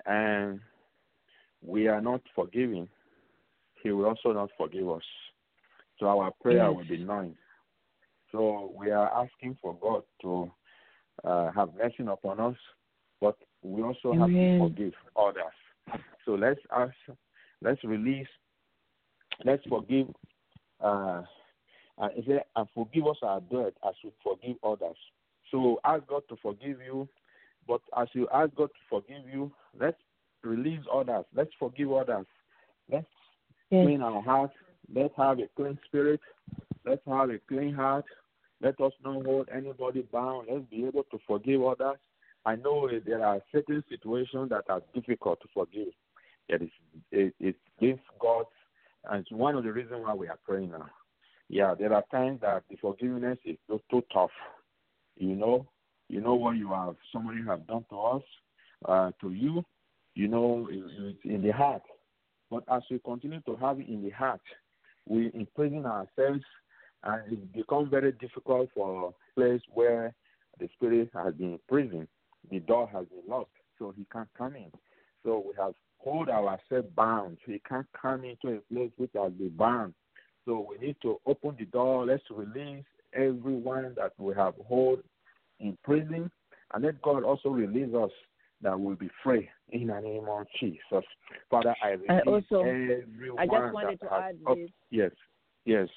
and 0.06 0.60
we 1.62 1.88
are 1.88 2.00
not 2.00 2.22
forgiving, 2.34 2.88
He 3.82 3.90
will 3.90 4.06
also 4.06 4.32
not 4.32 4.50
forgive 4.56 4.88
us. 4.88 5.02
So 5.98 6.06
our 6.06 6.30
prayer 6.42 6.68
Yes. 6.68 6.74
will 6.76 6.84
be 6.84 6.98
none. 6.98 7.36
So 8.36 8.70
we 8.76 8.90
are 8.90 9.10
asking 9.24 9.56
for 9.62 9.74
God 9.80 10.02
to 10.20 10.50
uh, 11.24 11.50
have 11.52 11.70
mercy 11.74 12.04
upon 12.06 12.38
us, 12.38 12.56
but 13.18 13.38
we 13.62 13.82
also 13.82 14.12
have 14.12 14.28
to 14.28 14.58
forgive 14.58 14.92
others. 15.16 16.02
So 16.26 16.32
let's 16.32 16.60
ask, 16.70 16.92
let's 17.62 17.82
release, 17.82 18.26
let's 19.46 19.62
forgive, 19.66 20.08
uh, 20.82 21.22
and, 21.96 22.12
he 22.14 22.24
said, 22.26 22.42
and 22.56 22.68
forgive 22.74 23.06
us 23.06 23.16
our 23.22 23.40
debt 23.40 23.72
as 23.88 23.94
we 24.04 24.12
forgive 24.22 24.56
others. 24.62 24.96
So 25.50 25.80
ask 25.84 26.06
God 26.06 26.24
to 26.28 26.36
forgive 26.42 26.78
you, 26.84 27.08
but 27.66 27.80
as 27.96 28.08
you 28.12 28.28
ask 28.34 28.54
God 28.54 28.68
to 28.68 29.00
forgive 29.00 29.26
you, 29.32 29.50
let's 29.80 29.96
release 30.42 30.82
others. 30.92 31.24
Let's 31.34 31.52
forgive 31.58 31.90
others. 31.90 32.26
Let's 32.92 33.06
Yes. 33.70 33.84
clean 33.84 34.02
our 34.02 34.22
heart. 34.22 34.52
Let's 34.94 35.14
have 35.16 35.40
a 35.40 35.48
clean 35.56 35.78
spirit. 35.86 36.20
Let's 36.84 37.02
have 37.06 37.30
a 37.30 37.38
clean 37.48 37.74
heart. 37.74 38.04
Let 38.62 38.80
us 38.80 38.92
not 39.04 39.24
hold 39.24 39.48
anybody 39.54 40.06
bound. 40.12 40.48
Let's 40.50 40.64
be 40.70 40.86
able 40.86 41.04
to 41.04 41.18
forgive 41.26 41.62
others. 41.62 41.96
I 42.44 42.56
know 42.56 42.88
there 43.04 43.24
are 43.24 43.40
certain 43.52 43.82
situations 43.88 44.50
that 44.50 44.64
are 44.68 44.82
difficult 44.94 45.40
to 45.42 45.48
forgive. 45.52 45.88
It 46.48 46.62
is 46.62 46.70
it, 47.10 47.34
it 47.40 47.56
gives 47.80 48.00
God, 48.20 48.46
and 49.10 49.20
it's 49.20 49.32
one 49.32 49.56
of 49.56 49.64
the 49.64 49.72
reasons 49.72 50.02
why 50.04 50.14
we 50.14 50.28
are 50.28 50.38
praying 50.44 50.70
now. 50.70 50.88
Yeah, 51.48 51.74
there 51.74 51.92
are 51.92 52.04
times 52.10 52.40
that 52.42 52.62
the 52.70 52.76
forgiveness 52.76 53.38
is 53.44 53.56
too, 53.68 53.80
too 53.90 54.02
tough. 54.12 54.30
You 55.16 55.34
know, 55.34 55.66
you 56.08 56.20
know 56.20 56.34
what 56.34 56.56
you 56.56 56.70
have 56.72 56.96
somebody 57.12 57.38
have 57.46 57.66
done 57.66 57.84
to 57.90 57.96
us, 57.98 58.22
uh, 58.84 59.10
to 59.20 59.32
you. 59.32 59.64
You 60.14 60.28
know, 60.28 60.68
it's 60.70 61.18
in 61.24 61.42
the 61.42 61.52
heart. 61.52 61.82
But 62.50 62.64
as 62.70 62.82
we 62.90 63.00
continue 63.00 63.40
to 63.42 63.56
have 63.56 63.80
it 63.80 63.88
in 63.88 64.02
the 64.02 64.10
heart, 64.10 64.40
we 65.06 65.30
imprison 65.34 65.84
ourselves, 65.84 66.44
and 67.06 67.32
it 67.32 67.52
becomes 67.52 67.90
very 67.90 68.12
difficult 68.12 68.68
for 68.74 69.08
a 69.10 69.40
place 69.40 69.60
where 69.72 70.14
the 70.58 70.68
spirit 70.74 71.10
has 71.14 71.34
been 71.34 71.52
imprisoned. 71.54 72.08
The 72.50 72.60
door 72.60 72.88
has 72.92 73.06
been 73.06 73.22
locked, 73.28 73.56
so 73.78 73.94
he 73.96 74.06
can't 74.12 74.28
come 74.36 74.56
in. 74.56 74.70
So 75.24 75.44
we 75.46 75.54
have 75.62 75.74
hold 75.98 76.28
ourselves 76.28 76.88
bound. 76.94 77.38
He 77.46 77.60
can't 77.68 77.86
come 78.00 78.24
into 78.24 78.56
a 78.56 78.60
place 78.72 78.90
which 78.96 79.10
has 79.14 79.32
been 79.32 79.56
bound. 79.56 79.94
So 80.44 80.66
we 80.68 80.84
need 80.84 80.96
to 81.02 81.20
open 81.26 81.56
the 81.58 81.64
door. 81.66 82.06
Let's 82.06 82.22
release 82.30 82.84
everyone 83.12 83.94
that 83.96 84.12
we 84.18 84.34
have 84.34 84.54
hold 84.66 85.00
in 85.60 85.76
prison 85.82 86.30
And 86.74 86.84
let 86.84 87.00
God 87.02 87.24
also 87.24 87.48
release 87.48 87.94
us 87.94 88.10
that 88.62 88.78
will 88.78 88.94
be 88.94 89.10
free 89.22 89.48
in 89.70 89.88
the 89.88 90.00
name 90.00 90.26
of 90.28 90.46
Jesus. 90.60 91.04
Father, 91.50 91.74
I 91.82 91.90
release 91.90 92.06
And 92.08 92.22
also, 92.28 92.60
everyone 92.62 93.38
I 93.38 93.46
just 93.46 93.74
wanted 93.74 93.98
that 94.00 94.06
to 94.06 94.14
has, 94.14 94.22
add 94.22 94.56
this 94.56 94.70
yes, 94.90 95.10
yes. 95.64 95.88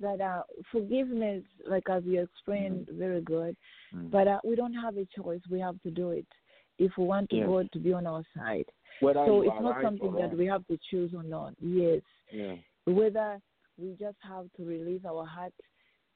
That 0.00 0.20
uh, 0.20 0.42
forgiveness, 0.72 1.42
like 1.68 1.88
as 1.88 2.02
you 2.04 2.20
explained, 2.22 2.88
very 2.92 3.20
good. 3.20 3.56
Mm. 3.94 4.10
But 4.10 4.28
uh, 4.28 4.40
we 4.44 4.56
don't 4.56 4.74
have 4.74 4.96
a 4.96 5.06
choice. 5.16 5.40
We 5.50 5.60
have 5.60 5.80
to 5.82 5.90
do 5.90 6.10
it 6.10 6.26
if 6.78 6.92
we 6.98 7.04
want 7.04 7.28
Yes. 7.30 7.46
God 7.46 7.68
to 7.72 7.78
be 7.78 7.92
on 7.92 8.06
our 8.06 8.24
side. 8.36 8.66
Whether 9.00 9.24
so 9.26 9.42
it's 9.42 9.60
not 9.60 9.76
right 9.76 9.84
something 9.84 10.12
that 10.14 10.36
we 10.36 10.46
have 10.46 10.66
to 10.66 10.78
choose 10.90 11.12
or 11.14 11.22
not. 11.22 11.54
Yes, 11.60 12.02
Yeah. 12.32 12.56
whether 12.86 13.40
we 13.78 13.96
just 13.98 14.18
have 14.22 14.46
to 14.56 14.64
release 14.64 15.04
our 15.04 15.24
heart, 15.26 15.52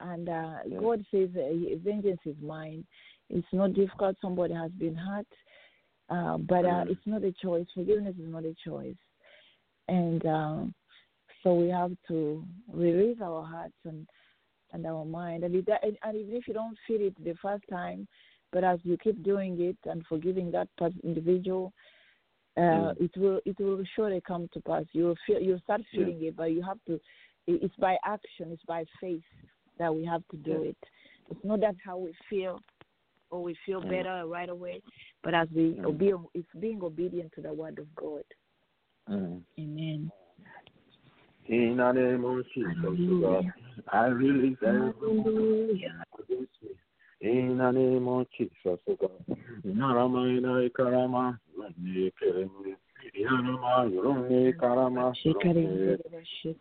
and 0.01 0.29
uh. 0.29 0.59
God 0.81 1.05
says, 1.11 1.29
uh, 1.37 1.77
"Vengeance 1.79 2.21
is 2.25 2.37
mine." 2.41 2.85
It's 3.31 3.53
not 3.53 3.75
difficult. 3.75 4.17
Somebody 4.21 4.55
has 4.55 4.71
been 4.73 4.95
hurt, 4.95 5.27
uh, 6.09 6.39
but 6.39 6.65
uh, 6.65 6.85
Mm. 6.85 6.91
it's 6.91 7.07
not 7.07 7.25
a 7.25 7.33
choice. 7.33 7.67
Forgiveness 7.75 8.17
is 8.17 8.29
not 8.29 8.45
a 8.45 8.55
choice, 8.65 8.97
and 9.89 10.25
um, 10.27 10.75
so 11.43 11.55
we 11.55 11.69
have 11.69 11.93
to 12.09 12.45
release 12.73 13.19
our 13.23 13.45
hearts 13.45 13.77
and 13.85 14.07
and 14.73 14.87
our 14.87 15.05
mind. 15.05 15.45
And, 15.45 15.55
it, 15.55 15.69
and 15.83 15.97
and 16.03 16.17
even 16.17 16.35
if 16.37 16.47
you 16.47 16.55
don't 16.55 16.77
feel 16.87 17.01
it 17.01 17.15
the 17.25 17.35
first 17.41 17.65
time, 17.71 18.07
but 18.53 18.65
as 18.65 18.79
you 18.83 18.97
keep 18.99 19.23
doing 19.23 19.61
it 19.61 19.79
and 19.91 20.05
forgiving 20.07 20.51
that 20.53 20.69
individual, 21.03 21.73
uh, 22.57 22.61
Mm. 22.61 23.01
it 23.01 23.17
will 23.17 23.41
it 23.45 23.59
will 23.59 23.83
surely 23.95 24.21
come 24.21 24.49
to 24.53 24.61
pass. 24.61 24.85
You 24.93 25.05
will 25.05 25.19
feel 25.27 25.41
you 25.41 25.53
will 25.53 25.61
start 25.61 25.83
Yeah. 25.93 26.05
feeling 26.05 26.23
it, 26.25 26.37
but 26.37 26.51
you 26.53 26.63
have 26.63 26.79
to. 26.87 27.01
It's 27.47 27.77
by 27.77 27.97
action. 28.05 28.53
It's 28.53 28.65
by 28.65 28.85
faith 29.01 29.23
that 29.79 29.95
we 29.95 30.05
have 30.05 30.23
to 30.33 30.37
do 30.37 30.63
Yeah. 30.63 30.71
it. 30.71 30.77
It's 31.31 31.45
not 31.45 31.61
that 31.61 31.77
how 31.85 31.99
we 31.99 32.13
feel 32.29 32.61
or 33.31 33.43
we 33.43 33.55
feel 33.65 33.81
Mm. 33.81 33.91
better 33.91 34.27
right 34.27 34.49
away, 34.49 34.83
but 35.23 35.35
as 35.35 35.49
we 35.51 35.77
Mm. 35.77 35.85
obey, 35.87 36.13
it's 36.35 36.53
being 36.59 36.83
obedient 36.83 37.33
to 37.35 37.41
the 37.43 37.53
word 37.53 37.79
of 37.79 37.95
God. 37.95 38.25
Mm. 39.09 39.45
Amen. 39.59 40.11
In 41.49 41.79
the 41.79 41.93
name 41.93 42.25
of 42.27 42.45
Jesus, 42.55 42.77
God. 43.23 43.53
I 43.91 44.07
release 44.09 44.59
everyone 44.63 44.93
Hallelujah. 45.01 46.05
against 46.19 46.53
me. 46.63 46.71
In 47.21 47.57
the 47.59 47.71
name 47.71 48.07
of 48.07 48.27
Jesus, 48.37 48.79
God. 48.87 49.11
Narama 49.65 50.29
ina 50.29 50.69
ikarama, 50.69 51.39
yurone 51.57 52.13
kereme. 52.21 52.77
Yanama, 53.19 53.91
yurone 53.91 54.53
karama. 54.57 55.15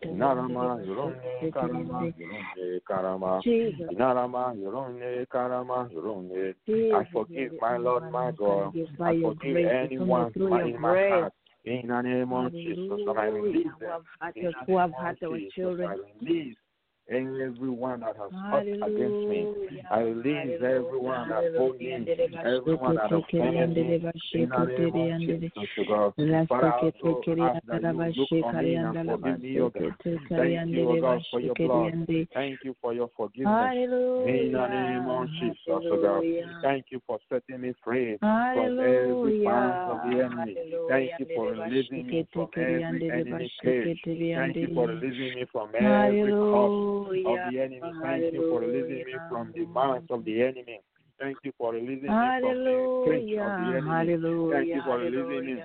Narama, 0.06 0.80
yurone 0.86 1.52
karama, 1.52 2.14
yurone 2.18 2.80
karama. 2.88 3.42
Jesus. 3.42 3.90
Narama, 3.92 4.56
yurone 4.56 5.26
karama, 5.26 5.90
yurone. 5.92 6.54
Jesus, 6.66 6.94
I 6.94 7.04
forgive 7.12 7.52
my 7.60 7.76
Lord, 7.76 8.04
my 8.10 8.30
God. 8.30 8.74
I 9.00 9.20
forgive 9.20 9.56
anyone 9.56 10.32
through 10.32 10.48
my- 10.48 10.58
your 10.60 10.68
in 10.76 10.80
my 10.80 11.08
heart. 11.10 11.32
In 11.64 11.88
the 11.88 12.00
name 12.02 12.32
of 12.32 12.52
Jesus, 12.52 13.00
I 13.16 13.24
release 13.26 13.66
them. 13.80 14.02
who 14.66 14.78
have 14.78 14.92
of 14.92 15.16
our 15.30 15.38
children. 15.54 16.00
Release 17.10 17.54
everyone 17.56 18.00
that 18.00 18.16
has 18.16 18.30
fought 18.50 18.66
against 18.66 19.28
me. 19.28 19.48
I 19.90 20.00
release 20.00 20.60
everyone 20.62 21.28
that 21.30 21.54
hold 21.56 21.80
me, 21.80 22.06
everyone 22.44 22.96
that 22.96 23.12
offended 23.12 23.76
me. 23.76 24.10
In 24.34 24.48
the 24.50 24.64
name 24.64 24.94
of 24.94 25.20
Jesus, 25.20 25.86
God. 25.88 26.12
Father, 26.48 26.66
I 26.68 26.78
also 26.80 27.24
ask 27.40 27.66
that 27.66 27.82
you 27.82 28.14
look 28.30 28.44
on 28.44 28.58
me 28.62 28.74
and 28.74 28.94
forgive 29.06 29.40
me, 29.40 29.60
O 29.60 29.70
God. 29.70 29.94
Thank 30.28 30.70
you, 30.70 30.90
O 30.90 31.00
God, 31.00 31.22
for 31.30 31.40
your 31.40 31.54
blood. 31.54 31.92
Thank 32.34 32.60
you 32.62 32.76
for 32.80 32.92
your 32.92 33.10
forgiveness. 33.16 33.72
In 34.26 34.52
the 34.52 34.66
name 34.68 35.06
of 35.08 35.28
Jesus, 35.40 35.56
O 35.66 35.96
God. 36.02 36.22
Thank 36.62 36.86
you 36.90 37.00
for 37.06 37.18
setting 37.30 37.62
me 37.62 37.72
free 37.82 38.18
from 38.18 38.78
every 38.80 39.44
bounds 39.44 39.78
of 39.86 40.10
the 40.10 40.24
enemy. 40.24 40.56
Thank 40.88 41.12
you 41.18 41.26
for 41.34 41.52
releasing 41.52 42.06
me 42.06 42.26
from 42.32 42.48
every 42.56 43.10
enemy 43.10 43.50
cage. 43.62 43.98
Thank 44.04 44.56
you 44.56 44.68
for 44.74 44.88
releasing 44.88 45.34
me 45.34 45.44
from 45.50 45.68
every 45.74 46.32
cup 46.32 46.97
of 47.06 47.52
the 47.52 47.60
enemy. 47.60 47.92
Thank 48.02 48.32
you 48.32 48.50
for 48.50 48.60
releasing 48.60 49.04
me 49.06 49.14
from 49.28 49.52
the 49.54 49.66
mouth 49.66 50.02
of 50.10 50.24
the 50.24 50.42
enemy. 50.42 50.80
Thank 51.18 51.38
you 51.42 51.52
for 51.58 51.72
releasing 51.72 52.02
me 52.02 52.08
from 52.08 52.64
the 52.64 53.04
cage 53.06 53.38
of 53.38 53.50
the 53.58 53.76
enemy. 53.76 53.90
Hallelujah. 53.90 54.54
Thank 54.54 54.68
you 54.68 54.82
for 54.84 54.98
releasing 54.98 55.46
me. 55.46 55.62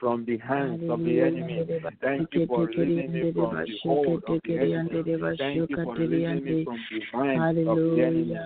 From 0.00 0.24
the 0.24 0.38
hands 0.38 0.82
of 0.88 0.98
the 1.04 1.20
enemy. 1.20 1.64
Thank 2.00 2.28
you 2.32 2.46
for 2.46 2.64
releasing 2.64 3.12
me 3.12 3.32
from 3.32 3.56
the 3.56 3.78
hold 3.82 4.24
of 4.26 4.40
the 4.44 4.54
enemy. 4.54 5.36
Thank 5.38 5.70
you 5.70 5.76
for 5.84 5.94
releasing 5.94 6.44
me 6.44 6.64
from 6.64 6.80
the 6.90 7.18
mind 7.18 7.58
of 7.68 7.76
the 7.76 8.02
enemy. 8.02 8.38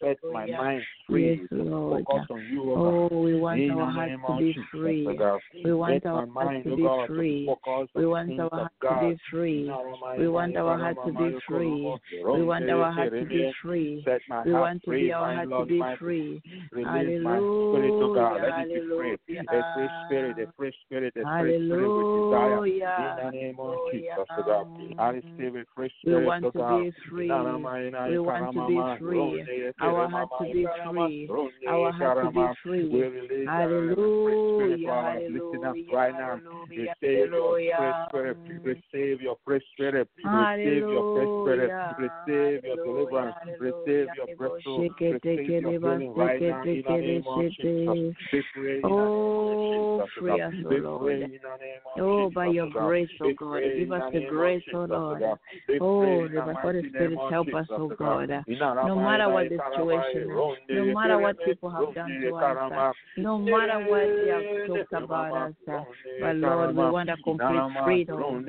Set 0.00 0.16
my 0.32 0.46
mind 0.46 0.82
free 1.06 1.40
Yes, 1.40 1.48
Lord. 1.50 2.06
focus 2.06 2.26
on 2.30 2.48
you, 2.50 2.72
O 2.72 2.74
God. 2.76 3.14
Oh, 3.14 3.22
we 3.22 3.38
want 3.38 3.70
our 3.70 3.90
hearts 3.90 4.12
to 4.26 4.38
be 4.38 4.56
free. 4.70 5.18
We 5.64 5.74
want 5.74 6.06
our 6.06 6.26
hearts 6.26 6.34
mind, 6.34 6.64
to 6.64 6.76
be 6.76 6.88
free. 7.06 7.50
We 7.94 8.06
want 8.06 8.38
our 8.40 8.50
hearts 8.52 8.74
to 8.86 8.94
be 9.00 9.16
free. 9.30 9.70
We 10.18 10.30
want 10.30 10.56
our 10.56 10.76
hearts 10.76 11.04
to 11.06 11.14
be 11.18 11.40
free. 11.50 11.94
We 12.34 12.42
want 12.42 12.66
our 12.66 12.88
hearts 12.94 13.00
to 13.04 13.22
be 13.24 13.24
free. 13.24 14.04
We 14.44 14.54
want 14.54 14.82
to 14.84 14.90
be 14.90 15.12
our 15.12 15.34
hearts 15.34 15.50
to 15.50 15.64
be 15.66 15.82
free. 15.98 16.42
Release 16.72 17.22
my 17.22 17.38
spirit 17.38 17.94
to 18.00 18.12
God. 18.14 18.40
Let 18.42 18.60
it 18.60 18.74
be 18.74 18.80
free. 18.96 19.16
Hallelujah. 19.36 19.42
A 19.50 19.74
free 19.74 19.90
spirit, 20.06 20.38
a 20.38 20.52
free 20.56 20.72
spirit, 21.08 21.14
free 21.40 21.66
spirit 21.66 21.96
with 21.96 22.06
desire. 22.14 22.66
In 22.66 22.72
the 23.16 23.30
name 23.32 23.56
of 23.58 23.76
Jesus, 23.90 24.08
Hallelujah. 24.28 24.44
God. 24.46 24.66
I 24.98 25.08
receive 25.10 25.56
a 25.56 25.64
free 25.74 25.92
We 26.04 26.16
want 26.16 26.44
to 26.44 26.52
be 26.52 26.92
free. 27.08 27.28
We 27.28 28.18
want 28.18 28.54
to 28.54 28.66
be 28.68 28.82
free. 28.98 29.44
Our 29.80 30.08
heart 30.08 30.28
to 30.38 30.52
be 30.52 30.66
free. 30.84 31.28
Our 31.68 31.92
heart 31.92 32.18
to 32.24 32.30
be 32.30 32.46
free. 32.62 32.88
release 32.90 33.48
our 33.48 33.94
free 34.24 34.36
spirit 34.54 34.80
to 34.82 34.90
Hallelujah. 34.90 34.90
our 34.90 35.02
hearts. 35.02 35.24
Listen 35.28 35.64
up 35.64 35.76
Hallelujah. 35.76 35.92
right 35.92 36.12
now. 36.12 36.40
Hallelujah. 36.40 36.94
Receive 37.02 37.32
your 37.32 37.54
free 37.54 37.70
Hallelujah. 37.72 38.06
spirit. 38.08 38.36
Receive 38.64 39.20
your 39.22 39.36
free 39.44 39.60
spirit. 39.72 40.08
Receive 40.16 40.84
your 40.90 41.04
spirit. 41.42 41.70
Hallelujah. 41.70 41.96
Receive 41.98 42.64
your 42.64 42.76
deliverance. 42.84 43.36
Receive 43.58 44.08
your 44.16 44.26
breakthrough. 44.36 44.88
Receive 45.00 45.62
your 45.62 45.80
healing 45.80 46.14
right 46.14 46.40
now 46.42 46.62
in 46.62 46.82
the 46.86 46.96
name 47.00 47.22
of 47.26 47.50
Jesus. 47.58 48.14
Be 48.32 48.42
free 48.54 48.76
in 48.76 48.82
the 48.82 48.88
name 48.88 48.90
Oh, 48.92 50.06
free 50.18 50.40
us, 50.40 50.52
Be 50.52 50.64
O 50.64 50.68
free 50.68 50.80
Lord. 50.98 51.12
in 51.12 51.20
the 51.20 51.26
name 51.26 51.80
of 51.96 52.02
Oh, 52.02 52.30
by 52.30 52.46
your 52.46 52.68
grace, 52.68 53.08
oh 53.20 53.32
God. 53.36 53.62
Give 53.76 53.92
us 53.92 54.02
the 54.12 54.12
the 54.12 54.18
name 54.20 54.28
of 54.28 54.34
grace, 54.34 54.62
oh 54.72 54.84
Lord. 54.84 55.20
God. 55.20 55.38
Oh, 55.80 56.28
the 56.28 56.42
Holy 56.62 56.88
Spirit, 56.88 57.18
help 57.30 57.48
us, 57.54 57.66
oh 57.70 57.88
God. 57.98 58.44
No 58.86 58.96
matter 58.96 59.28
what 59.28 59.48
the 59.48 59.60
situation 59.76 60.22
is, 60.22 60.28
no 60.70 60.84
matter 60.94 61.18
what 61.18 61.36
people 61.44 61.70
have 61.70 61.94
done 61.94 62.20
to 62.22 62.34
us, 62.34 62.94
no 63.16 63.38
matter 63.38 63.78
what 63.88 64.08
they 64.24 64.30
have 64.30 64.66
talked 64.66 64.92
about 65.04 65.32
us, 65.48 65.54
uh, 65.68 65.84
but 66.20 66.36
Lord, 66.36 66.76
we 66.76 66.90
want 66.90 67.08
a 67.10 67.16
complete 67.16 67.62
freedom. 67.84 68.44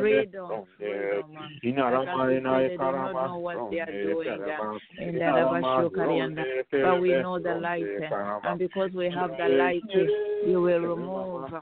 Freedom, 0.00 0.64
freedom. 0.78 1.50
Said, 1.62 2.70
they 2.70 2.76
do 2.76 2.82
not 2.82 3.12
know 3.12 3.36
what 3.38 3.58
they 3.70 3.80
are 3.80 3.86
doing. 4.02 4.40
uh, 4.42 4.78
in 4.98 5.14
the 5.14 5.20
Rabashukarianda. 5.20 6.44
But 6.82 7.00
we 7.00 7.10
know 7.12 7.38
the 7.38 7.54
light, 7.54 7.86
uh, 8.12 8.40
and 8.44 8.58
because 8.58 8.90
we 8.92 9.10
have 9.10 9.30
the 9.36 9.48
light, 9.48 9.82
uh, 9.94 9.98
you 10.46 10.60
will 10.62 10.80
remove. 10.80 11.50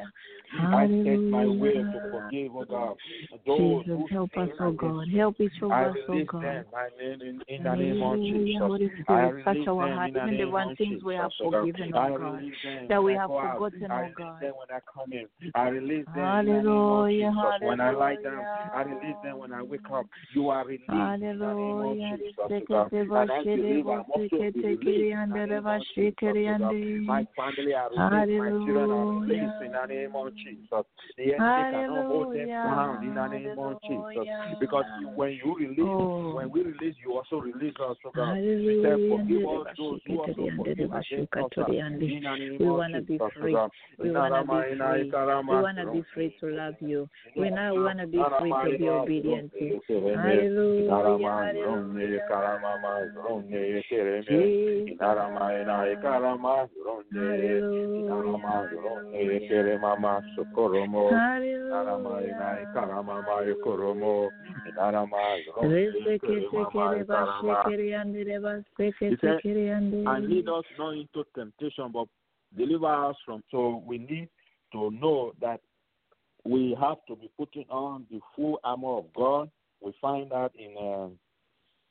ronde, 0.00 0.70
holy, 0.70 0.70
kereme, 0.70 0.70
O 0.70 0.70
ronde. 0.70 1.00
Lord. 1.00 1.00
I 1.00 1.04
set 1.04 1.30
my 1.30 1.44
will 1.46 1.72
to 1.72 2.00
Hallelujah. 2.00 2.10
forgive, 2.10 2.56
oh 2.56 2.64
God. 2.68 2.96
Those 3.46 3.84
Jesus, 3.84 4.10
help 4.10 4.30
us, 4.36 4.48
oh 4.60 4.72
God. 4.72 5.08
Help 5.08 5.40
each 5.40 5.62
of 5.62 5.72
us, 5.72 5.96
oh 6.08 6.24
God. 6.26 6.42
them, 6.42 6.64
my 6.72 6.88
name 6.98 7.20
in, 7.22 7.40
in 7.48 7.62
the 7.62 7.74
name 7.74 8.02
of 8.02 8.18
Hallelujah, 8.18 8.58
Jesus. 8.58 8.60
Holy 8.60 8.90
I 9.08 9.12
Spirit, 9.12 9.44
touch 9.44 9.56
release 9.56 9.68
our 9.68 9.88
them 9.88 9.98
heart, 9.98 10.08
in 10.08 10.14
the 10.14 10.20
even 10.20 10.38
the 10.38 10.50
one 10.50 10.76
things 10.76 11.02
we 11.04 11.14
have 11.14 11.30
oh 11.40 11.50
forgiven, 11.50 11.92
oh 11.94 12.18
God, 12.18 12.42
that 12.88 13.02
we 13.02 13.12
have 13.14 13.30
forgotten, 13.30 13.86
I 13.90 14.00
oh 14.00 14.02
release 14.02 14.14
God. 14.16 14.40
them 14.40 14.54
when 14.58 14.70
I 14.70 14.80
come 14.92 15.12
in. 15.12 15.26
I 15.54 15.68
release 15.68 16.06
them 16.14 16.24
in 16.24 16.46
the 16.46 16.52
name 16.52 16.88
of 16.88 17.06
Hallelujah, 17.06 17.32
When 17.62 17.80
I 17.80 17.90
lie 17.92 18.16
down. 18.22 18.44
I 18.74 18.82
release 18.82 19.16
them 19.22 19.38
when 19.38 19.52
I 19.52 19.62
wake 19.62 19.80
up. 19.92 20.06
You 20.34 20.48
are 20.50 20.64
released 20.64 20.88
in 20.90 20.96
the 20.96 21.54
name 21.54 21.80
of 21.80 21.96
Hallelujah. 21.96 22.18
Oh 22.38 22.60
God. 22.68 22.92
And 22.92 23.30
I 23.30 23.42
believe 23.44 23.88
I'm 23.88 24.04
also 24.10 24.36
released 24.54 24.86
in 24.86 25.32
the 25.34 25.46
name 25.46 25.66
of 25.66 25.82
Jesus, 25.94 26.14
oh 26.24 26.54
God. 26.58 26.74
My 27.06 27.26
family 27.36 27.74
are 27.74 27.90
released. 27.90 28.38
My 28.38 28.50
children 28.64 28.90
are 28.90 29.06
released 29.06 29.60
name 29.90 30.14
of 30.14 30.34
Jesus. 30.36 30.86
The 31.16 31.34
enemy 31.34 31.38
cannot 31.70 32.06
hold 32.06 32.34
them 32.34 32.46
down 32.48 33.02
in 33.02 33.14
the 33.14 33.26
name 33.26 33.58
of 33.58 33.76
Jesus. 33.82 34.26
Because 34.60 34.84
when 35.14 35.32
you 35.32 35.56
release, 35.58 35.78
Oh. 35.80 36.34
when 36.34 36.50
we 36.50 36.62
release, 36.62 36.96
you 37.02 37.16
also 37.16 37.40
release 37.40 37.74
us, 37.80 37.96
oh 38.04 38.10
God. 38.14 38.38
You 38.38 38.82
said, 38.82 38.98
forgive 39.10 39.44
us 39.48 39.76
those 39.76 40.00
who 40.06 40.20
also 40.20 40.48
forgive 40.56 40.92
against 40.92 41.32
us. 41.34 41.50
uh, 41.58 41.64
In 41.66 41.98
the 41.98 42.36
name 42.36 42.58
We 42.60 42.70
wanna 42.70 43.00
be 43.02 43.18
oh 43.20 43.30
free. 43.40 43.56
We 43.98 44.10
wanna 44.10 44.44
be 44.44 44.60
free. 44.68 45.12
We 45.48 45.62
want 45.62 45.78
to 45.78 45.86
be 45.92 46.02
free 46.14 46.36
to 46.40 46.46
love 46.46 46.76
you. 46.80 47.08
We 47.36 47.50
now 47.50 47.74
want 47.74 47.98
to 47.98 48.06
be 48.06 48.18
free 48.38 48.50
to 48.50 48.78
be 48.78 48.88
obedient 48.88 49.52
to 49.52 49.64
you. 49.64 49.80
Hallelujah. 50.16 50.90
Hallelujah. 50.90 52.20
Jesus. 69.92 70.06
and 70.06 70.28
lead 70.28 70.48
us 70.48 70.64
not 70.78 70.94
into 70.94 71.24
temptation, 71.34 71.90
but 71.92 72.06
deliver 72.56 73.08
us 73.08 73.16
from. 73.24 73.42
So 73.50 73.82
we 73.86 73.98
need 73.98 74.28
to 74.72 74.90
know 74.90 75.32
that 75.40 75.60
we 76.44 76.76
have 76.80 76.98
to 77.08 77.16
be 77.16 77.30
putting 77.36 77.66
on 77.68 78.06
the 78.10 78.20
full 78.34 78.60
armor 78.64 78.98
of 78.98 79.06
God. 79.14 79.50
We 79.80 79.92
find 80.00 80.30
that 80.30 80.52
in 80.54 80.76
uh, 80.76 81.08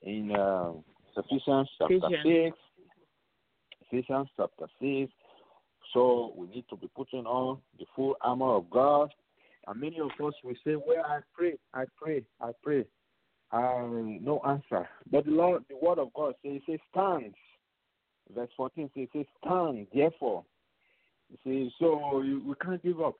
in 0.01 0.31
uh, 0.31 0.71
Ephesians 1.17 1.69
chapter 1.77 1.95
Ephesians. 1.95 2.23
six. 2.23 2.57
Ephesians 3.91 4.27
chapter 4.37 4.67
six. 4.81 5.11
So 5.93 6.33
we 6.35 6.47
need 6.47 6.65
to 6.69 6.75
be 6.75 6.87
putting 6.95 7.25
on 7.25 7.59
the 7.77 7.85
full 7.95 8.15
armor 8.21 8.55
of 8.55 8.69
God. 8.69 9.13
And 9.67 9.81
many 9.81 9.99
of 9.99 10.11
us 10.25 10.33
will 10.43 10.55
say, 10.63 10.75
"Well, 10.75 11.03
I 11.05 11.19
pray, 11.33 11.57
I 11.73 11.85
pray, 11.97 12.25
I 12.41 12.51
pray." 12.63 12.85
Um, 13.51 14.19
no 14.21 14.39
answer. 14.45 14.87
But 15.11 15.25
the 15.25 15.31
Lord, 15.31 15.63
the 15.69 15.77
word 15.77 15.97
of 15.97 16.13
God 16.13 16.35
says, 16.43 16.61
says, 16.67 16.79
stand. 16.91 17.33
Verse 18.33 18.49
14 18.55 18.91
says, 18.95 19.07
says, 19.11 19.25
stand, 19.43 19.87
therefore. 19.93 20.45
You 21.31 21.37
see, 21.43 21.73
so 21.79 22.21
you, 22.21 22.43
we 22.45 22.53
can't 22.63 22.81
give 22.83 23.01
up. 23.01 23.15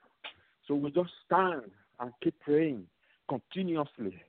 So 0.68 0.76
we 0.76 0.92
just 0.92 1.10
stand 1.26 1.72
and 2.00 2.12
keep 2.24 2.40
praying 2.42 2.86
continuously. 3.28 4.22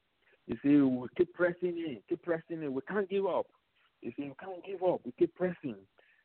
You 0.47 0.57
see, 0.63 0.77
we 0.81 1.07
keep 1.17 1.35
pressing 1.35 1.77
in, 1.77 1.99
keep 2.09 2.23
pressing 2.23 2.63
in. 2.63 2.73
We 2.73 2.81
can't 2.89 3.09
give 3.09 3.27
up. 3.27 3.47
You 4.01 4.13
see, 4.17 4.25
we 4.25 4.35
can't 4.43 4.65
give 4.65 4.83
up. 4.83 5.01
We 5.05 5.13
keep 5.19 5.35
pressing. 5.35 5.77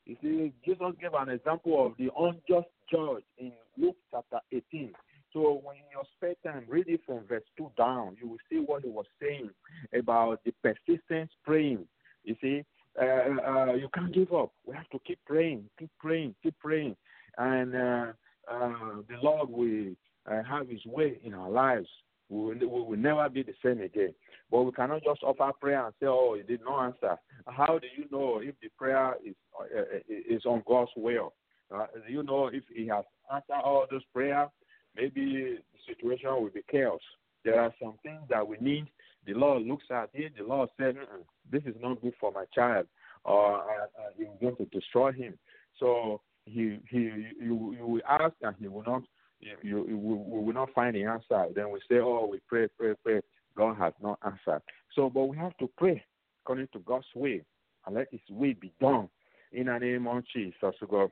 You 0.06 0.16
see, 0.22 0.54
Jesus 0.64 0.94
gave 1.02 1.14
an 1.18 1.30
example 1.30 1.86
of 1.86 1.94
the 1.98 2.12
unjust 2.18 2.70
judge 2.92 3.24
in 3.38 3.52
Luke 3.78 3.98
chapter 4.12 4.40
18. 4.52 4.94
So 5.34 5.60
when 5.64 5.78
in 5.78 5.84
your 5.92 6.04
spare 6.16 6.36
time, 6.46 6.66
read 6.68 6.88
it 6.88 7.02
from 7.06 7.26
verse 7.28 7.44
2 7.58 7.72
down. 7.78 8.16
You 8.22 8.30
will 8.30 8.38
see 8.50 8.60
what 8.60 8.84
he 8.84 8.90
was 8.90 9.06
saying 9.22 9.50
about 9.98 10.42
the 10.46 10.54
persistent 10.64 11.30
praying. 11.44 11.88
You 12.24 12.36
see, 12.42 12.64
uh, 13.02 13.06
uh, 13.06 13.74
you 13.74 13.90
can't 13.94 14.14
give 14.14 14.32
up. 14.32 14.52
We 14.66 14.76
have 14.76 14.90
to 14.92 15.00
keep 15.06 15.20
praying, 15.26 15.66
keep 15.78 15.90
praying, 16.00 16.36
keep 16.42 16.58
praying. 16.60 16.96
And 17.38 17.76
uh, 17.76 18.06
uh, 18.50 19.02
the 19.10 19.18
Lord 19.22 19.50
will 19.50 19.94
uh, 20.32 20.44
have 20.44 20.70
his 20.70 20.86
way 20.86 21.20
in 21.24 21.34
our 21.34 21.50
lives. 21.50 21.90
We 22.30 22.38
will, 22.38 22.56
we 22.56 22.82
will 22.82 22.98
never 22.98 23.28
be 23.30 23.44
the 23.44 23.54
same 23.64 23.82
again. 23.82 24.14
But 24.50 24.64
we 24.64 24.72
cannot 24.72 25.04
just 25.04 25.24
offer 25.24 25.52
prayer 25.60 25.86
and 25.86 25.94
say, 26.00 26.08
oh, 26.08 26.36
he 26.36 26.44
did 26.44 26.64
not 26.64 26.86
answer. 26.86 27.18
How 27.48 27.80
do 27.80 27.88
you 27.98 28.06
know 28.12 28.40
if 28.40 28.56
the 28.62 28.70
prayer 28.78 29.16
is, 29.26 29.36
uh, 29.60 29.82
is 30.08 30.46
on 30.46 30.64
God's 30.68 30.92
will? 30.96 31.34
Uh, 31.74 31.88
do 32.06 32.14
you 32.14 32.24
know 32.24 32.48
if 32.48 32.64
he 32.74 32.88
has 32.88 33.06
answered 33.32 33.62
all 33.64 33.86
those 33.90 34.04
prayers? 34.14 34.50
maybe 34.96 35.58
the 35.74 35.94
situation 35.94 36.30
will 36.30 36.50
be 36.50 36.64
chaos. 36.70 37.00
There 37.44 37.60
are 37.60 37.74
some 37.82 37.96
things 38.04 38.22
that 38.30 38.48
we 38.48 38.58
need. 38.60 38.88
The 39.26 39.34
Lord 39.34 39.64
looks 39.64 39.86
at 39.92 40.10
it. 40.14 40.34
The 40.38 40.44
Lord 40.44 40.70
"Mm-mm, 40.80 41.24
"This 41.52 41.64
is 41.66 41.76
not 41.82 42.02
good 42.02 42.14
for 42.20 42.32
my 42.32 42.46
child," 42.54 42.88
or 43.24 43.60
uh, 43.60 43.84
uh, 43.84 44.10
"You're 44.18 44.30
going 44.42 44.56
to 44.58 44.66
destroy 44.66 45.12
him." 45.12 45.38
So 45.80 46.22
he 46.46 46.80
he 46.90 46.98
you, 47.40 47.76
you 47.78 47.86
will 47.88 48.02
ask, 48.08 48.36
and 48.42 48.56
he 48.60 48.68
will 48.68 48.84
not. 48.84 49.04
You, 49.40 49.86
you, 49.88 49.98
will, 49.98 50.24
we 50.24 50.46
will 50.46 50.54
not 50.54 50.74
find 50.74 50.96
the 50.96 51.04
answer. 51.04 51.46
Then 51.56 51.72
we 51.72 51.80
say, 51.90 52.00
"Oh, 52.00 52.28
we 52.32 52.40
pray, 52.48 52.68
pray, 52.78 52.94
pray." 53.04 53.22
God 53.58 53.78
has 53.78 53.94
not 54.02 54.20
answered. 54.26 54.62
So, 54.96 55.10
but 55.10 55.26
we 55.26 55.38
have 55.38 55.56
to 55.58 55.70
pray 55.78 56.04
according 56.44 56.68
to 56.74 56.80
God's 56.80 57.06
way, 57.16 57.44
and 57.86 57.96
let 57.96 58.08
His 58.12 58.22
will 58.30 58.54
be 58.60 58.74
done 58.82 59.10
in 59.52 59.68
the 59.68 59.78
name 59.78 60.08
of 60.08 60.24
Jesus, 60.34 60.56
God. 60.90 61.12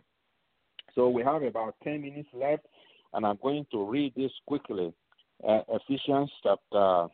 So 0.96 1.10
we 1.10 1.24
have 1.24 1.44
about 1.44 1.76
ten 1.84 2.02
minutes 2.02 2.30
left 2.34 2.66
and 3.14 3.26
I'm 3.26 3.38
going 3.42 3.66
to 3.72 3.90
read 3.90 4.14
this 4.16 4.32
quickly. 4.46 4.94
Uh, 5.48 5.62
Ephesians 5.70 6.32
chapter 6.42 7.08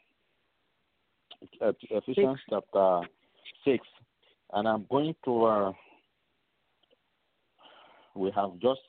uh, 1.61 1.71
Ephesians 1.89 2.39
Six. 2.39 2.49
chapter 2.49 3.01
six, 3.65 3.87
and 4.53 4.67
I'm 4.67 4.85
going 4.89 5.15
to. 5.25 5.45
Uh, 5.45 5.71
we 8.15 8.31
have 8.35 8.51
just 8.59 8.81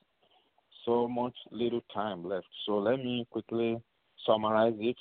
so 0.84 1.08
much 1.08 1.34
little 1.50 1.82
time 1.92 2.24
left, 2.24 2.46
so 2.66 2.78
let 2.78 2.98
me 2.98 3.26
quickly 3.30 3.80
summarize 4.26 4.74
it. 4.78 4.96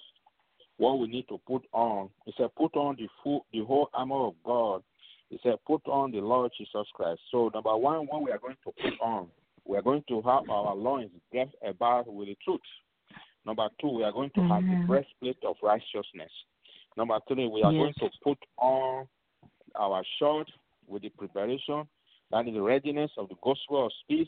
What 0.77 0.99
we 0.99 1.07
need 1.07 1.27
to 1.27 1.39
put 1.45 1.65
on. 1.73 2.09
It 2.25 2.36
said, 2.38 2.55
put 2.55 2.73
on 2.75 2.95
the 2.95 3.07
full, 3.21 3.45
the 3.51 3.65
whole 3.65 3.89
armor 3.93 4.27
of 4.27 4.36
God. 4.45 4.82
It 5.30 5.41
said, 5.43 5.55
put 5.67 5.86
on 5.88 6.11
the 6.11 6.19
Lord 6.19 6.51
Jesus 6.57 6.88
Christ. 6.93 7.19
So 7.32 7.51
number 7.53 7.75
one, 7.75 8.07
what 8.07 8.23
we 8.23 8.32
are 8.32 8.38
going 8.38 8.55
to 8.63 8.71
put 8.82 8.93
on 9.01 9.27
we 9.69 9.77
are 9.77 9.84
going 9.84 10.03
to 10.07 10.15
have 10.23 10.49
our 10.49 10.75
loins 10.75 11.11
dressed 11.32 11.55
about 11.65 12.11
with 12.11 12.27
the 12.27 12.38
truth. 12.43 12.59
Number 13.45 13.67
two, 13.80 13.89
we 13.89 14.03
are 14.03 14.11
going 14.11 14.32
to 14.32 14.41
have 14.41 14.63
the 14.63 14.77
breastplate 14.88 15.38
of 15.45 15.55
righteousness. 15.61 16.32
Number 16.97 17.19
three, 17.27 17.47
we 17.47 17.61
are 17.63 17.71
Yes. 17.71 17.80
going 17.80 17.93
to 17.99 18.09
put 18.23 18.38
on 18.57 19.07
our 19.75 20.03
shirt 20.17 20.51
with 20.88 21.03
the 21.03 21.09
preparation, 21.09 21.88
that 22.32 22.47
is 22.47 22.53
the 22.55 22.61
readiness 22.61 23.11
of 23.17 23.30
the 23.30 23.36
gospel 23.43 23.86
of 23.86 23.91
peace, 24.07 24.27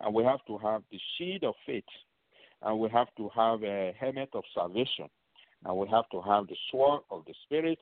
and 0.00 0.14
we 0.14 0.24
have 0.24 0.44
to 0.46 0.58
have 0.58 0.82
the 0.90 0.98
shield 1.16 1.44
of 1.44 1.54
faith, 1.66 1.84
and 2.62 2.78
we 2.78 2.88
have 2.90 3.08
to 3.16 3.28
have 3.34 3.62
a 3.62 3.94
helmet 3.98 4.30
of 4.34 4.44
salvation, 4.54 5.08
and 5.64 5.76
we 5.76 5.86
have 5.88 6.08
to 6.10 6.20
have 6.20 6.46
the 6.46 6.56
sword 6.70 7.02
of 7.10 7.24
the 7.26 7.34
spirit, 7.44 7.78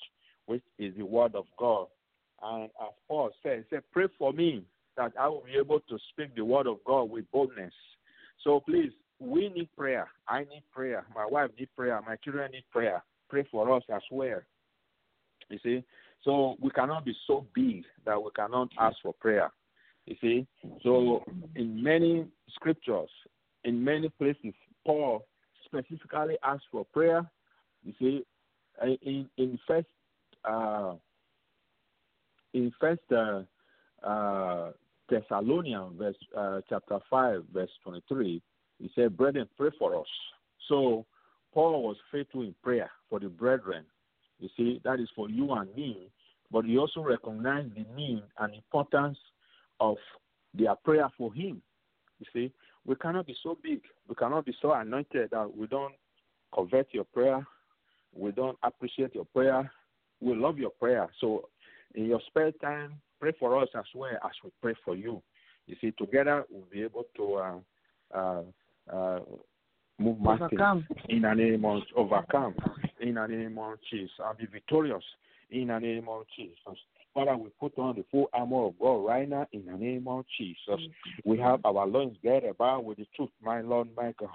which 0.47 0.63
is 0.79 0.95
the 0.97 1.05
word 1.05 1.35
of 1.35 1.45
God. 1.59 1.87
And 2.43 2.65
as 2.65 2.93
Paul 3.09 3.31
said, 3.43 3.65
said, 3.71 3.83
pray 3.93 4.07
for 4.19 4.33
me 4.33 4.65
that 4.97 5.13
I 5.19 5.29
will 5.29 5.45
be 5.45 5.59
able 5.59 5.81
to 5.81 5.99
speak 6.11 6.35
the 6.35 6.45
word 6.45 6.67
of 6.67 6.79
God 6.85 7.05
with 7.11 7.31
boldness. 7.33 7.73
So 8.43 8.61
please, 8.61 8.93
we 9.19 9.49
need 9.49 9.69
prayer. 9.77 10.09
I 10.29 10.41
need 10.41 10.63
prayer. 10.73 11.05
My 11.15 11.27
wife 11.27 11.51
need 11.59 11.69
prayer. 11.77 12.01
My 12.07 12.17
children 12.17 12.53
need 12.53 12.65
prayer. 12.71 13.03
Pray 13.29 13.47
for 13.51 13.75
us 13.75 13.83
as 13.93 14.03
well. 14.11 14.41
You 15.49 15.59
see, 15.63 15.85
so 16.23 16.57
we 16.61 16.71
cannot 16.71 17.05
be 17.05 17.15
so 17.27 17.47
big 17.55 17.85
that 18.07 18.23
we 18.23 18.31
cannot 18.35 18.69
ask 18.79 18.97
for 19.03 19.15
prayer. 19.15 19.51
You 20.07 20.17
see, 20.21 20.47
so 20.83 21.25
in 21.57 21.83
many 21.83 22.27
scriptures, 22.55 23.09
in 23.65 23.83
many 23.83 24.11
places, 24.11 24.53
Paul 24.85 25.25
specifically 25.65 26.37
asked 26.43 26.67
for 26.71 26.85
prayer. 26.85 27.25
You 27.85 27.95
see, 27.99 28.27
uh, 28.83 28.97
in 29.03 29.29
in 29.39 29.59
first 29.67 29.87
uh, 30.45 30.95
in 32.53 32.71
first 32.79 33.01
uh, 33.11 33.43
uh, 34.07 34.73
Thessalonians, 35.09 35.99
verse 35.99 36.17
uh, 36.37 36.61
chapter 36.69 36.99
five, 37.09 37.43
verse 37.53 37.71
twenty-three, 37.83 38.43
he 38.79 38.91
said, 38.95 39.17
"Brethren, 39.17 39.49
pray 39.57 39.71
for 39.79 39.99
us." 39.99 40.07
So 40.69 41.07
Paul 41.55 41.83
was 41.83 41.97
faithful 42.13 42.43
in 42.43 42.55
prayer 42.63 42.91
for 43.09 43.21
the 43.21 43.29
brethren. 43.29 43.85
You 44.39 44.49
see, 44.57 44.81
that 44.85 45.01
is 45.01 45.09
for 45.17 45.31
you 45.31 45.53
and 45.53 45.75
me. 45.75 46.11
But 46.51 46.67
he 46.67 46.77
also 46.77 47.01
recognized 47.01 47.75
the 47.75 47.87
need 47.97 48.23
and 48.39 48.55
importance 48.55 49.19
of 49.81 49.97
their 50.53 50.75
prayer 50.77 51.09
for 51.17 51.33
him. 51.33 51.63
You 52.21 52.27
see, 52.33 52.53
we 52.85 52.95
cannot 52.97 53.27
be 53.27 53.37
so 53.43 53.59
big, 53.63 53.81
we 54.09 54.15
cannot 54.15 54.47
be 54.47 54.55
so 54.61 54.73
anointed 54.73 55.31
that 55.31 55.57
we 55.57 55.67
don't 55.67 55.95
convert 56.55 56.93
your 56.93 57.05
prayer, 57.05 57.47
we 58.15 58.31
don't 58.31 58.59
appreciate 58.63 59.15
your 59.15 59.25
prayer, 59.25 59.71
we 60.21 60.35
love 60.35 60.59
your 60.59 60.71
prayer. 60.71 61.09
So 61.21 61.49
in 61.95 62.07
your 62.07 62.21
spare 62.29 62.53
time, 62.53 63.01
pray 63.21 63.33
for 63.39 63.61
us 63.61 63.69
as 63.75 63.85
well 63.95 64.17
as 64.25 64.33
we 64.43 64.51
pray 64.63 64.75
for 64.85 64.95
you. 64.95 65.23
You 65.67 65.77
see, 65.81 65.93
together 65.93 66.45
we'll 66.51 66.67
be 66.71 66.83
able 66.83 67.05
to 67.17 67.35
uh, 67.35 67.59
uh, 68.15 68.43
uh, 68.93 69.21
move 69.99 70.21
mountains 70.21 70.85
in 71.09 71.23
the 71.23 71.35
name 71.35 71.65
of 71.65 71.83
overcome 71.97 72.55
in 73.01 73.15
the 73.15 73.27
name 73.27 73.59
of 73.59 73.79
Jesus. 73.91 74.11
I'll 74.25 74.35
be 74.35 74.47
victorious 74.47 75.03
in 75.51 75.69
the 75.69 75.79
name 75.79 76.09
of 76.09 76.25
Jesus. 76.37 76.57
Father, 77.15 77.37
we 77.37 77.49
put 77.61 77.79
on 77.79 77.95
the 77.95 78.05
full 78.11 78.29
armor 78.33 78.67
of 78.67 78.79
God 78.81 79.07
right 79.07 79.29
now 79.29 79.47
in 79.53 79.65
the 79.67 79.77
name 79.77 80.09
of 80.09 80.25
Jesus. 80.37 80.81
We 81.25 81.39
have 81.39 81.61
our 81.65 81.87
loins 81.87 82.17
girded 82.23 82.51
about 82.51 82.85
with 82.85 82.99
the 82.99 83.07
truth, 83.15 83.31
my 83.41 83.61
Lord, 83.61 83.89
my 83.97 84.13
God. 84.19 84.31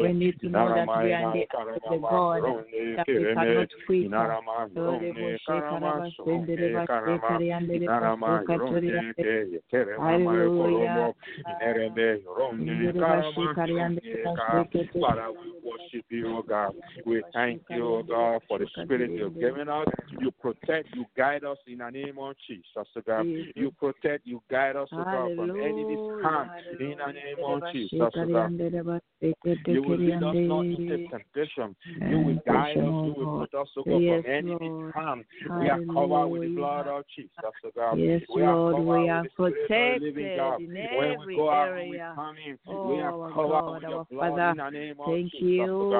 We 0.00 0.12
need 0.12 0.40
to 0.40 0.48
know 0.48 0.68
that 0.74 0.86
we 0.86 1.12
are 1.12 1.20
in 1.20 1.32
the 1.32 1.40
eyes 1.40 1.48
of 1.64 1.82
the 1.90 1.98
God 1.98 2.42
that 2.96 3.06
we 3.08 3.24
cannot 3.34 3.68
quit. 3.86 4.10
Father, 15.00 15.26
we 15.32 15.52
worship 15.68 16.04
you, 16.08 16.36
O 16.36 16.42
God. 16.42 16.74
We 17.04 17.22
thank 17.32 17.62
you, 17.70 17.94
O 17.94 18.02
God, 18.02 18.42
for 18.48 18.58
the 18.58 18.66
spirit 18.84 19.10
you've 19.16 19.38
given 19.40 19.68
us. 19.68 19.86
You 20.20 20.30
protect, 20.30 20.94
you 20.94 21.06
guide 21.16 21.44
us 21.44 21.58
in 21.66 21.78
the 21.78 21.90
name 21.90 22.18
of 22.18 22.36
Jesus, 22.46 22.64
O 22.76 22.84
God. 23.06 23.26
You 23.26 23.70
protect, 23.78 24.26
you 24.26 24.42
guide 24.50 24.76
us, 24.76 24.88
O 24.92 25.04
God, 25.04 25.30
from 25.36 25.50
enemy's 25.60 25.98
hand 26.22 26.50
in 26.80 26.96
the 26.98 27.12
name 27.12 27.44
of 27.44 27.62
Jesus, 27.72 28.14
O 28.16 28.26
God. 28.26 28.52
You 29.66 29.82
will 29.82 29.98
lead 29.98 30.14
us 30.22 30.36
not 30.48 30.66
into 30.66 31.08
temptation. 31.08 31.76
You 32.08 32.18
will 32.18 32.38
guide 32.46 32.76
us. 32.78 32.94
You 33.04 33.14
will 33.16 33.38
put 33.38 33.54
us, 33.60 33.68
O 33.76 33.82
God, 33.84 34.00
from 34.08 34.24
enemy's 34.26 34.94
hand. 34.94 35.24
We 35.60 35.68
are 35.68 35.78
covered 35.94 36.28
with 36.28 36.42
the 36.42 36.48
blood 36.56 36.86
of 36.86 37.04
Jesus, 37.14 37.30
O 37.42 37.70
God. 37.74 37.79
Yes, 37.96 38.22
We 38.28 38.42
Lord, 38.42 38.84
we 38.84 39.08
are 39.08 39.22
the 39.24 39.30
Spirit 39.30 39.62
of 39.62 40.00
the 40.00 40.06
living 40.06 40.24
protected 40.26 40.60
in 40.60 40.76
every 40.76 41.14
out, 41.14 41.26
we 41.26 41.98
area. 41.98 42.14
Oh, 42.68 42.88
we 42.88 43.00
are 43.00 43.12
our 43.12 43.32
God, 43.32 43.84
our 43.84 44.06
Father. 44.18 44.50
in 44.50 44.56
the 44.56 44.70
name 44.70 45.00
of 45.00 45.06
Thank 45.06 45.32
you. 45.40 45.90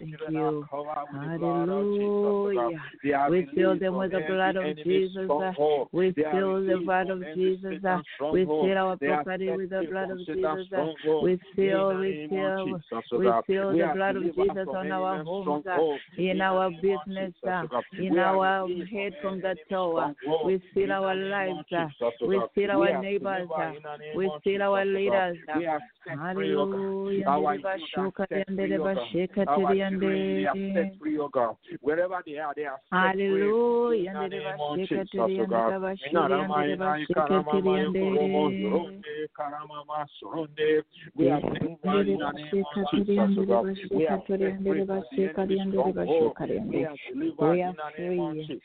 Thank 0.00 0.20
you. 0.28 0.40
are 0.40 0.66
covered 0.68 1.06
with 1.12 1.32
the 1.32 1.38
blood 1.38 1.68
of 1.68 1.84
Jesus, 1.94 2.24
O 2.24 2.52
God. 2.54 2.72
Hallelujah. 3.04 3.30
We 3.30 3.46
fill 3.54 3.78
them 3.78 3.94
with 3.96 4.10
the 4.10 4.20
blood 4.26 4.56
of 4.56 4.76
Jesus. 4.84 5.30
uh. 5.30 5.52
We 5.92 6.12
fill 6.12 6.64
the 6.64 6.82
blood 6.84 7.10
of 7.10 7.24
Jesus. 7.34 7.84
uh, 7.84 8.00
We 8.32 8.44
fill 8.44 8.78
our 8.78 8.96
property 8.96 9.50
with 9.50 9.70
the 9.70 9.86
blood 9.90 10.10
of 10.10 10.18
Jesus. 10.26 10.72
uh. 10.76 10.86
We 11.22 11.38
fill, 11.54 11.98
we 11.98 12.26
fill, 12.28 12.80
we 13.18 13.30
fill 13.46 13.72
the 13.72 13.92
blood 13.94 14.16
of 14.16 14.34
Jesus 14.34 14.66
on 14.74 14.92
our 14.92 15.24
homes, 15.24 15.66
uh, 15.66 15.78
in 16.18 16.40
our 16.40 16.70
business, 16.70 17.32
Jesus, 17.34 17.46
uh, 17.46 17.62
O 17.64 17.68
God. 17.68 17.84
in 17.98 18.18
our 18.18 18.68
head 18.90 19.14
from 19.22 19.40
the 19.40 19.56
toe. 19.70 19.96
uh. 19.96 20.12
We 20.44 20.58
fill 20.74 20.88
the 20.88 21.00
our 21.04 21.14
lives. 21.14 21.72
uh, 21.72 21.88
We 22.26 22.38
God. 22.38 22.50
our 22.70 23.02
neighbors. 23.02 23.48
uh, 23.56 23.72
in 23.76 23.82
the 23.82 23.96
name 23.96 24.16
We 24.16 24.26
of 24.26 24.32
our 24.32 24.40
Jesus, 24.42 24.64
O 24.64 24.74
God. 24.74 24.86
leaders. 24.94 25.38
uh, 25.48 25.58
We 25.58 25.66
are 25.66 25.80
set 26.04 26.18
free, 26.34 26.54
O 26.54 26.66
God. 26.66 26.78
Hallelujah. 26.78 27.24
Our 27.26 27.40
Ndere 27.40 27.56
youth 27.56 27.64
are 27.64 27.78
bashuka 27.78 28.26
set 28.28 28.48
yandere 28.48 28.68
free, 28.68 28.78
O 28.78 28.84
God. 28.84 28.96
basheka 28.96 29.46
Our 29.48 29.58
tiri 29.58 29.78
children, 29.90 30.00
they 30.00 30.46
are 30.46 30.54
yande. 30.54 30.74
set 30.74 30.98
free, 30.98 31.18
O 31.18 31.28
God. 31.28 31.56
Wherever 31.80 32.22
they 32.26 32.38
are, 32.38 32.54
they 32.54 32.64
are. 32.64 32.80
Hallelujah. 32.90 34.10
In 34.10 34.14
the 34.14 34.28
Ndere 34.28 34.30
name 34.30 34.60
of 34.60 34.78
basheka 34.78 34.88
Jesus, 34.88 35.10
tiri 35.12 35.34
O 35.40 35.44
yandere 35.44 35.48
God. 35.48 35.82
bashiri 35.82 36.10
Inarama, 36.12 36.56
yandere 36.56 36.74
ina, 36.74 36.84
basheka 36.84 37.12
ikarama, 37.12 37.50
tiri 37.50 37.62
mayo, 37.62 37.92
koromo, 37.92 38.42
yande. 38.42 38.60
yoronde, 38.62 39.14
karama, 39.36 39.78
masoronde. 39.88 40.82
We 41.14 41.30
are 41.30 41.40
delivered 41.40 41.78
Ndere 41.84 42.12
in 42.12 42.18
the 42.18 42.32
name 42.32 42.64
basheka 42.64 42.80
of 42.80 42.88
tiri 42.90 43.04
Jesus, 43.06 43.38
O 43.38 43.44
yandere 43.44 43.46
God. 43.46 43.64
We 43.90 44.06
are 44.06 44.18
set 44.18 44.26
free 44.26 44.86
from 44.86 44.86
the 44.86 44.94
basheka 44.94 45.42
enemy's 45.42 45.58
yandere 45.58 45.82
stronghold. 45.82 46.36
bashuka 46.36 46.44
yande. 46.46 46.70
We 46.74 46.84
are 46.84 46.96
delivered 47.12 47.52
We 47.54 47.60
in 47.60 47.66
are 47.66 47.74
the 47.74 47.88
name 47.98 48.20
of 48.20 48.34
free. 48.34 48.60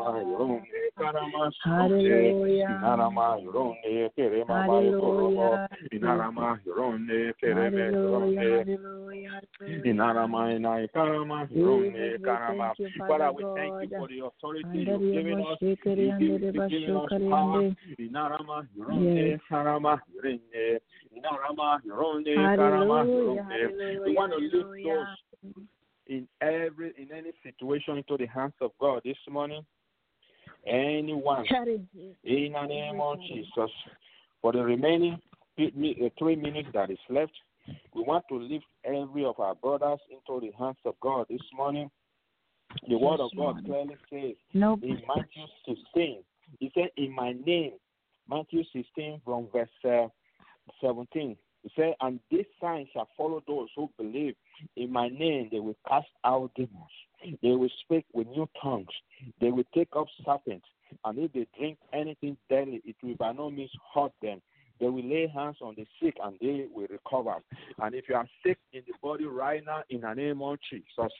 Thank 11.98 12.78
you, 12.78 12.88
Father, 12.98 13.08
Father 13.08 13.32
we 13.32 13.44
thank 13.56 13.82
you 13.82 13.98
for 13.98 14.08
the 14.08 14.24
authority 14.24 14.68
you've 14.72 15.12
given 15.12 15.40
us. 15.40 15.58
You've 15.60 15.82
given, 15.82 16.10
andere 16.10 16.50
you've 16.52 16.70
given 16.70 16.96
us 16.96 17.08
power. 17.10 17.74
Inarama, 18.00 18.66
Yoronde, 18.76 19.40
Karama, 19.50 20.00
Yorende. 20.14 20.78
Inarama, 21.16 21.78
Yoronde, 21.86 22.36
Karama, 22.56 23.04
Hallelujah. 23.04 23.70
We 24.06 24.14
want 24.14 24.32
to 24.32 24.38
lift 24.38 24.84
those 24.84 25.06
in 26.06 26.28
every 26.40 26.94
in 26.96 27.12
any 27.12 27.32
situation 27.42 27.98
into 27.98 28.16
the 28.16 28.26
hands 28.26 28.54
of 28.60 28.70
God 28.80 29.02
this 29.04 29.16
morning. 29.28 29.64
Anyone 30.66 31.44
in 32.24 32.52
the 32.52 32.66
name 32.66 33.00
of 33.00 33.18
Jesus. 33.20 33.70
For 34.40 34.52
the 34.52 34.62
remaining 34.62 35.18
three 35.56 35.96
uh, 36.04 36.08
three 36.18 36.36
minutes 36.36 36.68
that 36.72 36.90
is 36.90 36.98
left, 37.10 37.32
we 37.94 38.02
want 38.02 38.24
to 38.28 38.36
lift 38.36 38.64
every 38.84 39.24
of 39.24 39.38
our 39.40 39.54
brothers 39.54 40.00
into 40.10 40.40
the 40.40 40.52
hands 40.58 40.78
of 40.84 40.94
God 41.00 41.26
this 41.28 41.40
morning. 41.54 41.90
The 42.88 42.98
word 42.98 43.20
of 43.20 43.30
God 43.36 43.64
clearly 43.64 43.96
says 44.10 44.36
Nope. 44.54 44.80
in 44.82 45.00
Matthew 45.08 45.44
16, 45.66 46.22
He 46.58 46.70
said, 46.74 46.90
In 46.96 47.12
my 47.12 47.32
name, 47.32 47.72
Matthew 48.28 48.62
16 48.72 49.22
from 49.24 49.48
verse 49.52 49.68
uh, 49.84 50.08
17. 50.80 51.36
He 51.62 51.70
said, 51.74 51.94
And 52.00 52.20
this 52.30 52.46
sign 52.60 52.86
shall 52.92 53.08
follow 53.16 53.42
those 53.46 53.68
who 53.74 53.90
believe. 53.96 54.34
In 54.76 54.92
my 54.92 55.08
name, 55.08 55.48
they 55.50 55.60
will 55.60 55.76
cast 55.88 56.06
out 56.24 56.50
demons. 56.56 57.38
They 57.42 57.50
will 57.50 57.70
speak 57.84 58.04
with 58.12 58.26
new 58.28 58.48
tongues. 58.62 58.86
They 59.40 59.50
will 59.50 59.64
take 59.74 59.88
up 59.96 60.06
serpents. 60.24 60.66
And 61.04 61.18
if 61.18 61.32
they 61.32 61.46
drink 61.58 61.78
anything 61.92 62.36
deadly, 62.48 62.80
it 62.84 62.96
will 63.02 63.16
by 63.16 63.32
no 63.32 63.50
means 63.50 63.70
hurt 63.94 64.12
them. 64.22 64.40
They 64.80 64.86
will 64.88 65.04
lay 65.04 65.26
hands 65.26 65.56
on 65.60 65.74
the 65.76 65.86
sick 66.00 66.16
and 66.22 66.36
they 66.40 66.66
will 66.72 66.86
recover. 66.88 67.36
And 67.80 67.94
if 67.94 68.08
you 68.08 68.14
are 68.14 68.28
sick 68.44 68.58
in 68.72 68.82
the 68.86 68.94
body 69.02 69.24
right 69.24 69.62
now, 69.64 69.82
in 69.90 70.02
the 70.02 70.14
name 70.14 70.42
of 70.42 70.58
Jesus, 70.70 71.12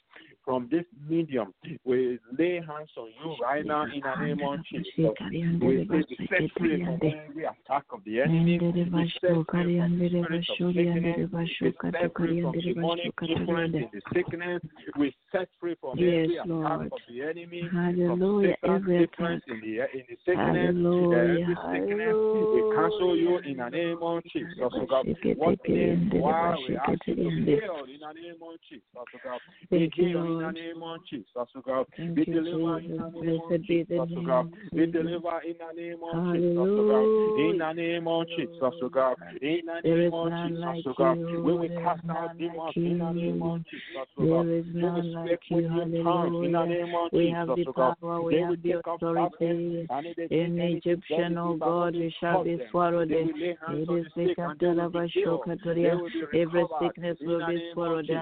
from 0.44 0.68
this 0.70 0.84
medium, 1.08 1.52
we 1.84 2.18
lay 2.38 2.56
hands 2.56 2.90
on 2.96 3.08
you 3.22 3.36
right 3.42 3.64
now 3.66 3.84
in 3.84 4.00
the 4.00 4.24
name 4.24 4.40
of 4.46 4.60
Jesus. 4.70 5.12
We 5.60 5.86
set 6.28 6.50
free 6.58 6.84
from 6.84 7.00
every 7.02 7.44
attack 7.44 7.84
of 7.90 8.00
the 8.04 8.20
enemy. 8.22 8.58
Be 8.58 9.12
set 9.20 9.30
free 9.50 9.78
from 9.78 9.98
the 9.98 10.08
spirit 10.08 10.46
of 10.48 10.74
sickness. 10.74 11.30
Be 11.60 11.74
set 11.92 12.12
free 12.16 12.42
from 12.42 12.52
demonic 12.60 13.14
influence 13.22 13.74
in 13.74 13.88
the 13.92 14.00
sickness. 14.14 14.62
We 14.96 15.14
set 15.32 15.48
free 15.60 15.76
from 15.80 15.98
every 15.98 16.38
attack 16.38 16.80
of 16.92 17.00
the 17.08 17.22
enemy. 17.22 17.68
Hallelujah. 17.72 18.56
Every 18.64 19.04
attack. 19.04 19.42
in 19.48 19.60
the 19.60 19.80
in 19.92 20.04
the 20.08 20.16
sickness. 20.24 20.36
Hallelujah. 20.36 21.42
Every 21.42 21.56
sickness. 21.72 22.16
We 22.54 22.60
cancel 22.74 23.16
you 23.16 23.38
in 23.48 23.56
the 23.56 23.68
name 23.68 23.98
of 24.02 24.22
Jesus, 24.32 24.48
oh 24.60 24.86
God. 24.86 25.06
What 25.36 25.58
name 25.68 26.10
we 26.12 26.20
ask 26.20 26.58
you 26.68 26.96
to 27.06 27.14
be 27.16 27.44
healed 27.46 27.88
in 27.88 28.00
the 28.00 28.12
name 28.12 28.36
of 28.42 28.56
Jesus, 28.68 28.82
oh 28.94 29.04
God. 29.24 29.40
Be 29.70 29.90
healed 29.94 30.26
in 30.26 30.38
the 30.38 30.50
name 30.50 30.82
of 30.82 31.00
Jesus, 31.08 31.26
oh 31.34 31.62
God. 31.64 31.86
Be 32.14 32.24
delivered 32.24 32.84
in 32.84 32.96
the 32.96 33.10
name 33.10 33.40
of 33.40 33.62
Jesus, 33.62 33.88
the 33.90 34.06
oh 34.16 34.22
God. 34.22 34.50
Be 34.74 34.86
delivered 34.86 35.42
in 35.46 35.54
the 35.58 35.72
name 35.80 35.98
of 36.04 36.32
Jesus, 36.32 36.56
oh 36.56 36.84
God. 36.84 37.06
In 37.36 37.58
the 37.58 37.72
name 37.72 38.08
of 38.08 38.26
Jesus, 38.36 38.60
oh 38.60 38.88
God. 38.88 39.16
In 39.40 39.60
the 39.66 39.80
name 39.84 40.14
of 40.14 40.30
Jesus, 40.44 40.84
oh 40.86 40.94
God. 40.96 41.16
We 41.44 41.52
will 41.52 41.68
cast 41.82 42.02
out 42.10 42.38
demons 42.38 42.74
in 42.76 42.98
the 42.98 43.12
name 43.12 43.42
of 43.42 43.60
Jesus, 43.70 44.08
oh 44.18 44.26
God. 44.26 44.46
There 44.46 44.58
is 44.58 44.64
They 44.74 44.80
none 44.82 44.94
will 44.94 45.18
speak 45.24 45.40
with 45.50 45.64
you. 45.64 45.84
new 45.84 46.02
tongues 46.04 46.34
in 46.42 46.52
the 46.52 46.64
name 46.64 46.94
of 46.94 47.10
We 47.12 47.28
Jesus, 47.28 47.64
oh 47.68 47.72
God. 47.72 47.94
We 48.02 48.36
They 48.36 48.42
will 48.44 48.56
take 48.56 48.86
up 48.86 48.96
authority. 49.02 49.36
serpents 49.38 49.90
and 49.90 50.06
if 50.06 50.16
they 50.16 50.36
In 50.36 50.58
Egyptian, 50.60 51.38
oh 51.38 51.54
God, 51.54 51.94
we 51.94 52.14
shall 52.20 52.44
be 52.44 52.58
swallowed. 52.70 53.10
Will 53.38 53.46
lay 53.46 53.56
hands 53.66 53.82
It 53.82 53.88
on 53.88 54.02
the 54.02 54.26
sick 54.26 54.38
and 54.38 54.58
they 54.58 54.66
will 54.66 54.90
be 54.90 55.08
healed. 55.08 55.40
They 55.46 55.94
will 55.94 56.08
be 56.08 56.22
Every 56.38 56.66
sickness 56.80 57.18
will 57.20 57.46
be 57.46 57.70
swallowed. 57.72 58.08
In 58.08 58.18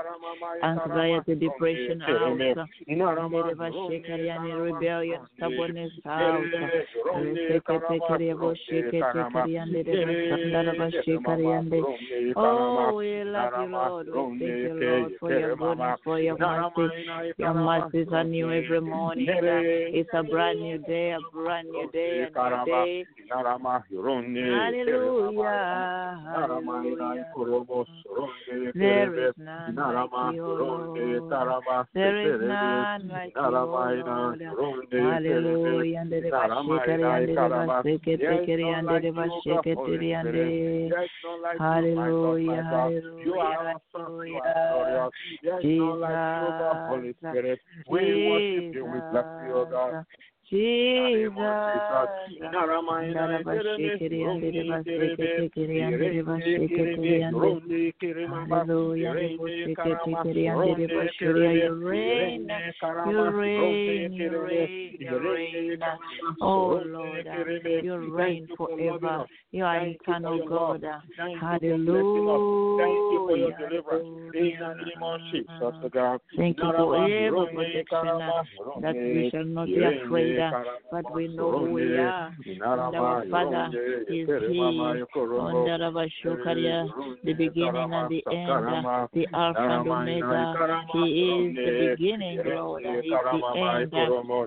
Anxiety, 0.62 1.34
depression 1.34 2.02
out. 2.02 2.38
Rebellion, 4.56 5.20
stubbornness 5.36 5.92
out. 6.06 6.44
Reseketekeriabo 7.16 8.54
sheketekeriande, 8.66 9.82
rebasandaraba 9.94 10.86
shekariande. 11.04 11.78
Oh, 12.36 12.94
we 12.96 13.24
love 13.24 13.52
you, 13.60 13.68
Lord. 13.68 14.06
We 14.08 14.38
thank 14.38 14.40
you, 14.40 14.74
Lord, 14.74 15.12
for 15.20 15.30
your 15.32 15.56
goodness, 15.56 16.00
for 16.04 16.18
your 16.20 16.38
mercy. 16.38 16.90
Your 17.38 17.54
mercies 17.54 18.08
are 18.12 18.24
new 18.24 18.52
every 18.52 18.80
morning. 18.80 19.28
It's 19.28 20.10
a 20.12 20.22
brand 20.22 20.60
new 20.60 20.78
day, 20.78 21.12
a 21.12 21.18
brand 21.32 21.68
new 21.70 21.90
day, 21.92 22.26
a 22.34 22.48
new 22.50 22.64
day. 22.64 23.06
Hallelujah. 24.54 26.22
Hallelujah. 26.24 27.26
There 28.74 29.28
is 29.28 29.34
none 29.38 29.74
like 29.76 30.10
you, 30.34 30.46
Lord. 30.46 31.22
There 31.94 32.34
is 32.34 32.40
none 32.40 33.08
like 33.08 33.34
you, 33.34 33.42
Lord. 33.42 34.40
Hallelujah. 34.92 36.00
And 36.00 36.10
the 36.12 36.20
Bashikari 36.30 37.04
and 37.08 37.28
the 37.28 37.82
Baseketeri 37.82 38.64
and 38.64 38.88
the 38.88 39.00
Bashiketeri 39.10 40.10
and 40.14 40.28
the 40.28 41.06
Hallelujah. 41.58 42.62
Hallelujah. 42.68 43.80
Spirit, 47.18 47.60
we 47.88 48.00
worship 48.28 48.74
you, 48.74 48.84
we 48.84 48.98
bless 49.10 49.24
you, 49.46 49.66
God. 49.70 50.04
Oh 66.40 66.80
Lord, 66.84 67.26
you 67.82 68.08
reign 68.10 68.48
forever. 68.56 69.26
You 69.50 69.64
are 69.64 69.86
eternal 69.86 70.46
God. 70.48 70.84
Hallelujah. 71.40 72.38
Thank 76.36 76.58
you 76.58 76.72
for 76.76 76.96
every 77.08 77.30
protection 77.30 78.18
that 78.80 78.94
we 78.94 79.30
shall 79.30 79.44
not 79.44 79.66
be 79.66 79.82
afraid, 79.82 80.35
but 80.90 81.14
we 81.14 81.28
know 81.28 81.50
who 81.50 81.70
we 81.72 81.96
are. 81.96 82.34
And 82.46 82.62
our 82.62 83.24
Father 83.30 83.70
is 84.08 84.28
He, 84.50 84.68
our 84.68 86.08
Shokaria, 86.24 86.88
the 87.24 87.32
beginning 87.32 87.92
and 87.94 88.10
the 88.10 88.22
end, 88.30 89.08
the 89.12 89.26
Alpha 89.34 89.60
and 89.60 89.88
Omega. 89.88 90.84
He 90.92 91.04
is 91.22 91.56
the 91.56 91.96
beginning, 91.96 92.40
Lord, 92.44 92.84
and 92.84 93.02
He 93.02 93.08
is 93.08 93.14
the 93.32 93.42
end. 93.56 93.94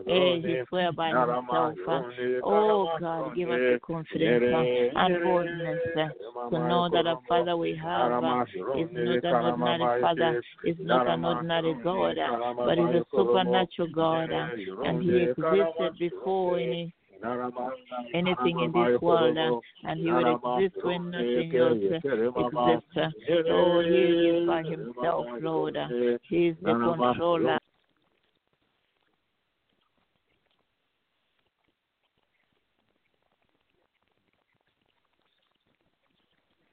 Eh, 0.07 0.47
He 0.47 0.61
swear 0.69 0.91
by 0.91 1.09
Himself. 1.09 1.75
Uh, 1.87 2.01
oh 2.43 2.89
God, 2.99 3.35
give 3.35 3.49
us 3.49 3.57
the 3.57 3.79
confidence 3.85 4.43
uh, 4.53 4.99
and 4.99 5.23
boldness 5.23 5.79
uh, 5.97 6.49
to 6.49 6.59
know 6.67 6.89
that 6.89 7.03
the 7.03 7.15
Father 7.27 7.57
we 7.57 7.75
have 7.75 8.23
is 8.75 8.89
not 8.93 9.35
an 9.45 9.61
ordinary 9.61 10.01
Father, 10.01 10.41
is 10.63 10.75
not 10.79 11.07
an 11.07 11.25
ordinary 11.25 11.73
God, 11.83 12.15
but 12.57 12.77
is 12.77 13.01
a 13.01 13.05
supernatural 13.11 13.89
God, 13.93 14.29
and 14.31 15.03
He 15.03 15.27
existed 15.79 15.99
before 15.99 16.59
any 16.59 16.93
anything 18.13 18.59
in 18.59 18.71
this 18.71 19.01
world, 19.01 19.37
uh, 19.37 19.89
and 19.89 19.99
He 19.99 20.11
will 20.11 20.39
exist 20.57 20.83
when 20.83 21.11
nothing 21.11 21.55
else 21.55 21.77
uh, 21.91 22.45
exists. 22.45 23.15
So 23.47 23.79
uh, 23.79 23.83
He 23.83 24.29
is 24.29 24.47
by 24.47 24.63
Himself, 24.63 25.25
Lord. 25.41 25.77
He 26.29 26.47
is 26.47 26.57
the 26.61 26.73
controller. 26.73 27.58